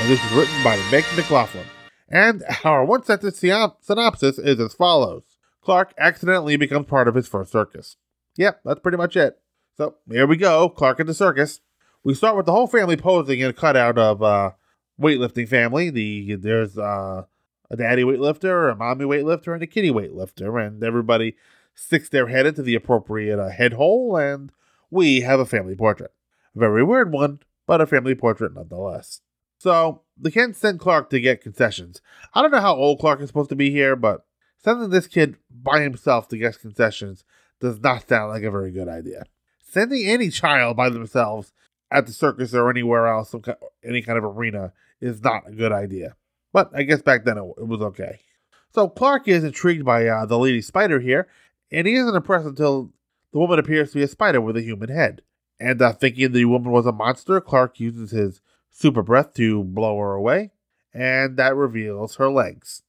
And 0.00 0.10
this 0.10 0.24
is 0.24 0.32
written 0.32 0.64
by 0.64 0.76
Meg 0.90 1.04
McLaughlin. 1.14 1.66
And 2.08 2.42
our 2.64 2.84
one 2.84 3.04
sentence 3.04 3.38
synopsis 3.38 4.38
is 4.38 4.58
as 4.58 4.74
follows 4.74 5.31
Clark 5.62 5.94
accidentally 5.96 6.56
becomes 6.56 6.86
part 6.86 7.08
of 7.08 7.14
his 7.14 7.28
first 7.28 7.52
circus. 7.52 7.96
Yep, 8.36 8.60
that's 8.64 8.80
pretty 8.80 8.98
much 8.98 9.16
it. 9.16 9.38
So 9.76 9.96
here 10.10 10.26
we 10.26 10.36
go 10.36 10.68
Clark 10.68 11.00
at 11.00 11.06
the 11.06 11.14
circus. 11.14 11.60
We 12.04 12.14
start 12.14 12.36
with 12.36 12.46
the 12.46 12.52
whole 12.52 12.66
family 12.66 12.96
posing 12.96 13.40
in 13.40 13.50
a 13.50 13.52
cutout 13.52 13.96
of 13.96 14.22
uh, 14.22 14.52
weightlifting 15.00 15.48
family. 15.48 15.88
The 15.88 16.34
There's 16.34 16.76
uh, 16.76 17.24
a 17.70 17.76
daddy 17.76 18.02
weightlifter, 18.02 18.72
a 18.72 18.74
mommy 18.74 19.04
weightlifter, 19.04 19.54
and 19.54 19.62
a 19.62 19.66
kitty 19.66 19.90
weightlifter. 19.90 20.64
And 20.64 20.82
everybody 20.82 21.36
sticks 21.74 22.08
their 22.08 22.26
head 22.26 22.44
into 22.44 22.62
the 22.62 22.74
appropriate 22.74 23.38
uh, 23.38 23.50
head 23.50 23.74
hole, 23.74 24.16
and 24.16 24.52
we 24.90 25.20
have 25.20 25.40
a 25.40 25.46
family 25.46 25.76
portrait. 25.76 26.12
A 26.54 26.58
very 26.58 26.82
weird 26.82 27.12
one, 27.12 27.40
but 27.66 27.80
a 27.80 27.86
family 27.86 28.14
portrait 28.14 28.52
nonetheless. 28.52 29.20
So 29.58 30.02
the 30.18 30.32
Kents 30.32 30.58
send 30.58 30.80
Clark 30.80 31.08
to 31.10 31.20
get 31.20 31.40
concessions. 31.40 32.02
I 32.34 32.42
don't 32.42 32.50
know 32.50 32.60
how 32.60 32.74
old 32.74 32.98
Clark 32.98 33.20
is 33.20 33.28
supposed 33.28 33.50
to 33.50 33.56
be 33.56 33.70
here, 33.70 33.94
but 33.94 34.26
sending 34.62 34.90
this 34.90 35.06
kid 35.06 35.36
by 35.50 35.80
himself 35.80 36.28
to 36.28 36.38
get 36.38 36.60
concessions 36.60 37.24
does 37.60 37.80
not 37.80 38.08
sound 38.08 38.30
like 38.30 38.42
a 38.42 38.50
very 38.50 38.70
good 38.70 38.88
idea. 38.88 39.24
Sending 39.62 40.06
any 40.06 40.28
child 40.28 40.76
by 40.76 40.88
themselves 40.88 41.52
at 41.90 42.06
the 42.06 42.12
circus 42.12 42.54
or 42.54 42.70
anywhere 42.70 43.06
else, 43.06 43.34
any 43.84 44.02
kind 44.02 44.18
of 44.18 44.24
arena, 44.24 44.72
is 45.00 45.22
not 45.22 45.48
a 45.48 45.52
good 45.52 45.72
idea. 45.72 46.16
But 46.52 46.70
I 46.74 46.82
guess 46.82 47.02
back 47.02 47.24
then 47.24 47.38
it, 47.38 47.44
it 47.58 47.66
was 47.66 47.80
okay. 47.80 48.20
So 48.74 48.88
Clark 48.88 49.28
is 49.28 49.44
intrigued 49.44 49.84
by 49.84 50.06
uh, 50.06 50.26
the 50.26 50.38
lady 50.38 50.62
spider 50.62 51.00
here, 51.00 51.28
and 51.70 51.86
he 51.86 51.94
isn't 51.94 52.14
impressed 52.14 52.46
until 52.46 52.90
the 53.32 53.38
woman 53.38 53.58
appears 53.58 53.90
to 53.90 53.98
be 53.98 54.02
a 54.02 54.08
spider 54.08 54.40
with 54.40 54.56
a 54.56 54.62
human 54.62 54.88
head. 54.88 55.22
And 55.60 55.80
uh, 55.80 55.92
thinking 55.92 56.32
the 56.32 56.44
woman 56.46 56.72
was 56.72 56.86
a 56.86 56.92
monster, 56.92 57.40
Clark 57.40 57.78
uses 57.78 58.10
his 58.10 58.40
super 58.70 59.02
breath 59.02 59.34
to 59.34 59.62
blow 59.62 59.98
her 59.98 60.14
away, 60.14 60.50
and 60.92 61.36
that 61.36 61.54
reveals 61.54 62.16
her 62.16 62.30
legs. 62.30 62.82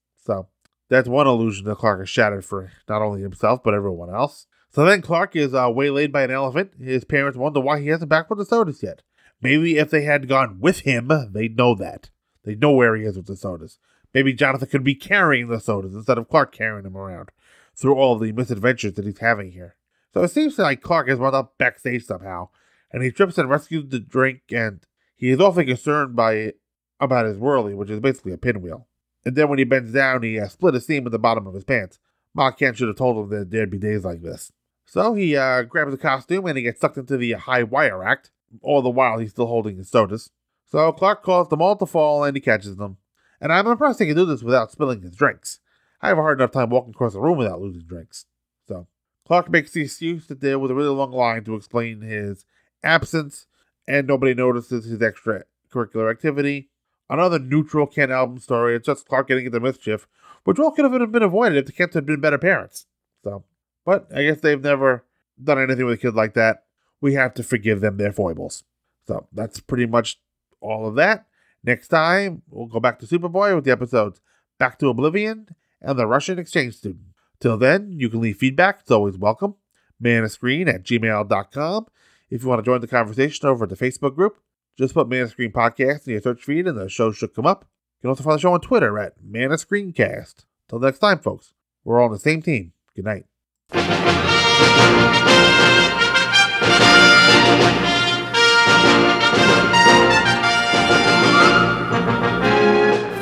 That's 0.93 1.09
one 1.09 1.25
illusion 1.25 1.65
that 1.65 1.79
Clark 1.79 2.01
has 2.01 2.09
shattered 2.09 2.45
for 2.45 2.71
not 2.87 3.01
only 3.01 3.23
himself 3.23 3.63
but 3.63 3.73
everyone 3.73 4.13
else. 4.13 4.45
So 4.69 4.85
then 4.85 5.01
Clark 5.01 5.35
is 5.35 5.51
uh, 5.55 5.71
waylaid 5.71 6.11
by 6.11 6.21
an 6.21 6.29
elephant. 6.29 6.73
His 6.79 7.03
parents 7.03 7.35
wonder 7.35 7.59
why 7.59 7.79
he 7.79 7.87
hasn't 7.87 8.09
back 8.09 8.29
with 8.29 8.37
the 8.37 8.45
sodas 8.45 8.83
yet. 8.83 9.01
Maybe 9.41 9.79
if 9.79 9.89
they 9.89 10.03
had 10.03 10.29
gone 10.29 10.59
with 10.59 10.81
him, 10.81 11.09
they'd 11.31 11.57
know 11.57 11.73
that. 11.73 12.11
They'd 12.43 12.61
know 12.61 12.73
where 12.73 12.95
he 12.95 13.05
is 13.05 13.17
with 13.17 13.25
the 13.25 13.35
sodas. 13.35 13.79
Maybe 14.13 14.33
Jonathan 14.33 14.67
could 14.67 14.83
be 14.83 14.93
carrying 14.93 15.47
the 15.47 15.59
sodas 15.59 15.95
instead 15.95 16.19
of 16.19 16.29
Clark 16.29 16.53
carrying 16.53 16.83
them 16.83 16.95
around 16.95 17.29
through 17.75 17.95
all 17.95 18.19
the 18.19 18.31
misadventures 18.31 18.93
that 18.93 19.05
he's 19.05 19.17
having 19.17 19.51
here. 19.51 19.75
So 20.13 20.21
it 20.21 20.29
seems 20.29 20.59
like 20.59 20.81
Clark 20.81 21.07
has 21.07 21.17
wound 21.17 21.33
up 21.33 21.57
backstage 21.57 22.05
somehow, 22.05 22.49
and 22.91 23.01
he 23.01 23.09
trips 23.09 23.39
and 23.39 23.49
rescues 23.49 23.89
the 23.89 23.99
drink, 23.99 24.41
and 24.51 24.85
he 25.15 25.31
is 25.31 25.39
awfully 25.39 25.65
concerned 25.65 26.15
by 26.15 26.53
about 26.99 27.25
his 27.25 27.39
whirly, 27.39 27.73
which 27.73 27.89
is 27.89 27.99
basically 27.99 28.33
a 28.33 28.37
pinwheel. 28.37 28.87
And 29.25 29.35
then 29.35 29.49
when 29.49 29.59
he 29.59 29.65
bends 29.65 29.93
down, 29.93 30.23
he 30.23 30.39
uh, 30.39 30.47
split 30.47 30.75
a 30.75 30.81
seam 30.81 31.05
in 31.05 31.11
the 31.11 31.19
bottom 31.19 31.47
of 31.47 31.53
his 31.53 31.63
pants. 31.63 31.99
Ma 32.33 32.51
Kent 32.51 32.77
should 32.77 32.87
have 32.87 32.97
told 32.97 33.17
him 33.17 33.29
that 33.37 33.51
there'd 33.51 33.69
be 33.69 33.77
days 33.77 34.03
like 34.03 34.21
this. 34.21 34.51
So 34.85 35.13
he 35.13 35.35
uh, 35.37 35.63
grabs 35.63 35.93
a 35.93 35.97
costume 35.97 36.45
and 36.45 36.57
he 36.57 36.63
gets 36.63 36.81
sucked 36.81 36.97
into 36.97 37.17
the 37.17 37.33
high 37.33 37.63
wire 37.63 38.03
act. 38.03 38.31
All 38.61 38.81
the 38.81 38.89
while, 38.89 39.17
he's 39.17 39.31
still 39.31 39.47
holding 39.47 39.77
his 39.77 39.89
sodas. 39.89 40.29
So 40.65 40.91
Clark 40.91 41.23
calls 41.23 41.49
them 41.49 41.61
all 41.61 41.75
to 41.75 41.85
fall 41.85 42.23
and 42.23 42.35
he 42.35 42.41
catches 42.41 42.77
them. 42.77 42.97
And 43.39 43.51
I'm 43.51 43.67
impressed 43.67 43.99
he 43.99 44.05
can 44.05 44.15
do 44.15 44.25
this 44.25 44.43
without 44.43 44.71
spilling 44.71 45.01
his 45.01 45.15
drinks. 45.15 45.59
I 46.01 46.09
have 46.09 46.17
a 46.17 46.21
hard 46.21 46.39
enough 46.39 46.51
time 46.51 46.69
walking 46.69 46.91
across 46.91 47.13
the 47.13 47.21
room 47.21 47.37
without 47.37 47.61
losing 47.61 47.83
drinks. 47.83 48.25
So 48.67 48.87
Clark 49.25 49.49
makes 49.49 49.71
the 49.71 49.81
excuse 49.81 50.27
that 50.27 50.39
deal 50.39 50.59
was 50.59 50.71
a 50.71 50.75
really 50.75 50.89
long 50.89 51.11
line 51.11 51.43
to 51.45 51.55
explain 51.55 52.01
his 52.01 52.45
absence, 52.83 53.47
and 53.87 54.07
nobody 54.07 54.33
notices 54.33 54.85
his 54.85 54.99
extracurricular 54.99 56.11
activity. 56.11 56.69
Another 57.13 57.37
neutral 57.37 57.85
Kent 57.85 58.11
album 58.11 58.39
story. 58.39 58.75
It's 58.75 58.87
just 58.87 59.07
Clark 59.07 59.27
getting 59.27 59.45
into 59.45 59.59
mischief, 59.59 60.07
which 60.45 60.57
all 60.57 60.71
could 60.71 60.83
have 60.89 61.11
been 61.11 61.21
avoided 61.21 61.59
if 61.59 61.67
the 61.67 61.71
Kents 61.71 61.93
had 61.93 62.07
been 62.07 62.19
better 62.19 62.39
parents. 62.39 62.87
So, 63.23 63.43
but 63.85 64.07
I 64.11 64.23
guess 64.23 64.41
they've 64.41 64.59
never 64.59 65.05
done 65.41 65.61
anything 65.61 65.85
with 65.85 65.93
a 65.93 66.01
kid 66.01 66.15
like 66.15 66.33
that. 66.33 66.63
We 67.01 67.13
have 67.13 67.35
to 67.35 67.43
forgive 67.43 67.81
them 67.81 67.97
their 67.97 68.11
foibles. 68.11 68.63
So 69.05 69.27
that's 69.31 69.59
pretty 69.59 69.85
much 69.85 70.19
all 70.59 70.87
of 70.87 70.95
that. 70.95 71.27
Next 71.63 71.89
time, 71.89 72.41
we'll 72.49 72.65
go 72.65 72.79
back 72.79 72.97
to 72.97 73.05
Superboy 73.05 73.53
with 73.53 73.65
the 73.65 73.71
episodes 73.71 74.19
Back 74.57 74.79
to 74.79 74.89
Oblivion 74.89 75.49
and 75.83 75.99
The 75.99 76.07
Russian 76.07 76.39
Exchange 76.39 76.77
Student. 76.77 77.09
Till 77.39 77.57
then, 77.57 77.91
you 77.91 78.09
can 78.09 78.21
leave 78.21 78.37
feedback. 78.37 78.79
It's 78.81 78.89
always 78.89 79.19
welcome. 79.19 79.53
manofscreen 80.01 80.67
at 80.67 80.83
gmail.com. 80.83 81.85
If 82.31 82.41
you 82.41 82.49
want 82.49 82.57
to 82.57 82.65
join 82.65 82.81
the 82.81 82.87
conversation 82.87 83.47
over 83.47 83.65
at 83.65 83.69
the 83.69 83.75
Facebook 83.75 84.15
group, 84.15 84.39
just 84.77 84.93
put 84.93 85.07
Man 85.07 85.23
of 85.23 85.29
Screen 85.29 85.51
Podcast 85.51 86.07
in 86.07 86.13
your 86.13 86.21
search 86.21 86.43
feed 86.43 86.67
and 86.67 86.77
the 86.77 86.89
show 86.89 87.11
should 87.11 87.33
come 87.33 87.45
up. 87.45 87.65
You 87.99 88.07
can 88.07 88.09
also 88.09 88.23
find 88.23 88.35
the 88.37 88.41
show 88.41 88.53
on 88.53 88.61
Twitter 88.61 88.97
at 88.99 89.23
manofscreencast. 89.23 90.45
Till 90.69 90.79
next 90.79 90.99
time, 90.99 91.19
folks, 91.19 91.53
we're 91.83 91.99
all 91.99 92.05
on 92.05 92.11
the 92.11 92.19
same 92.19 92.41
team. 92.41 92.73
Good 92.95 93.05
night. 93.05 93.25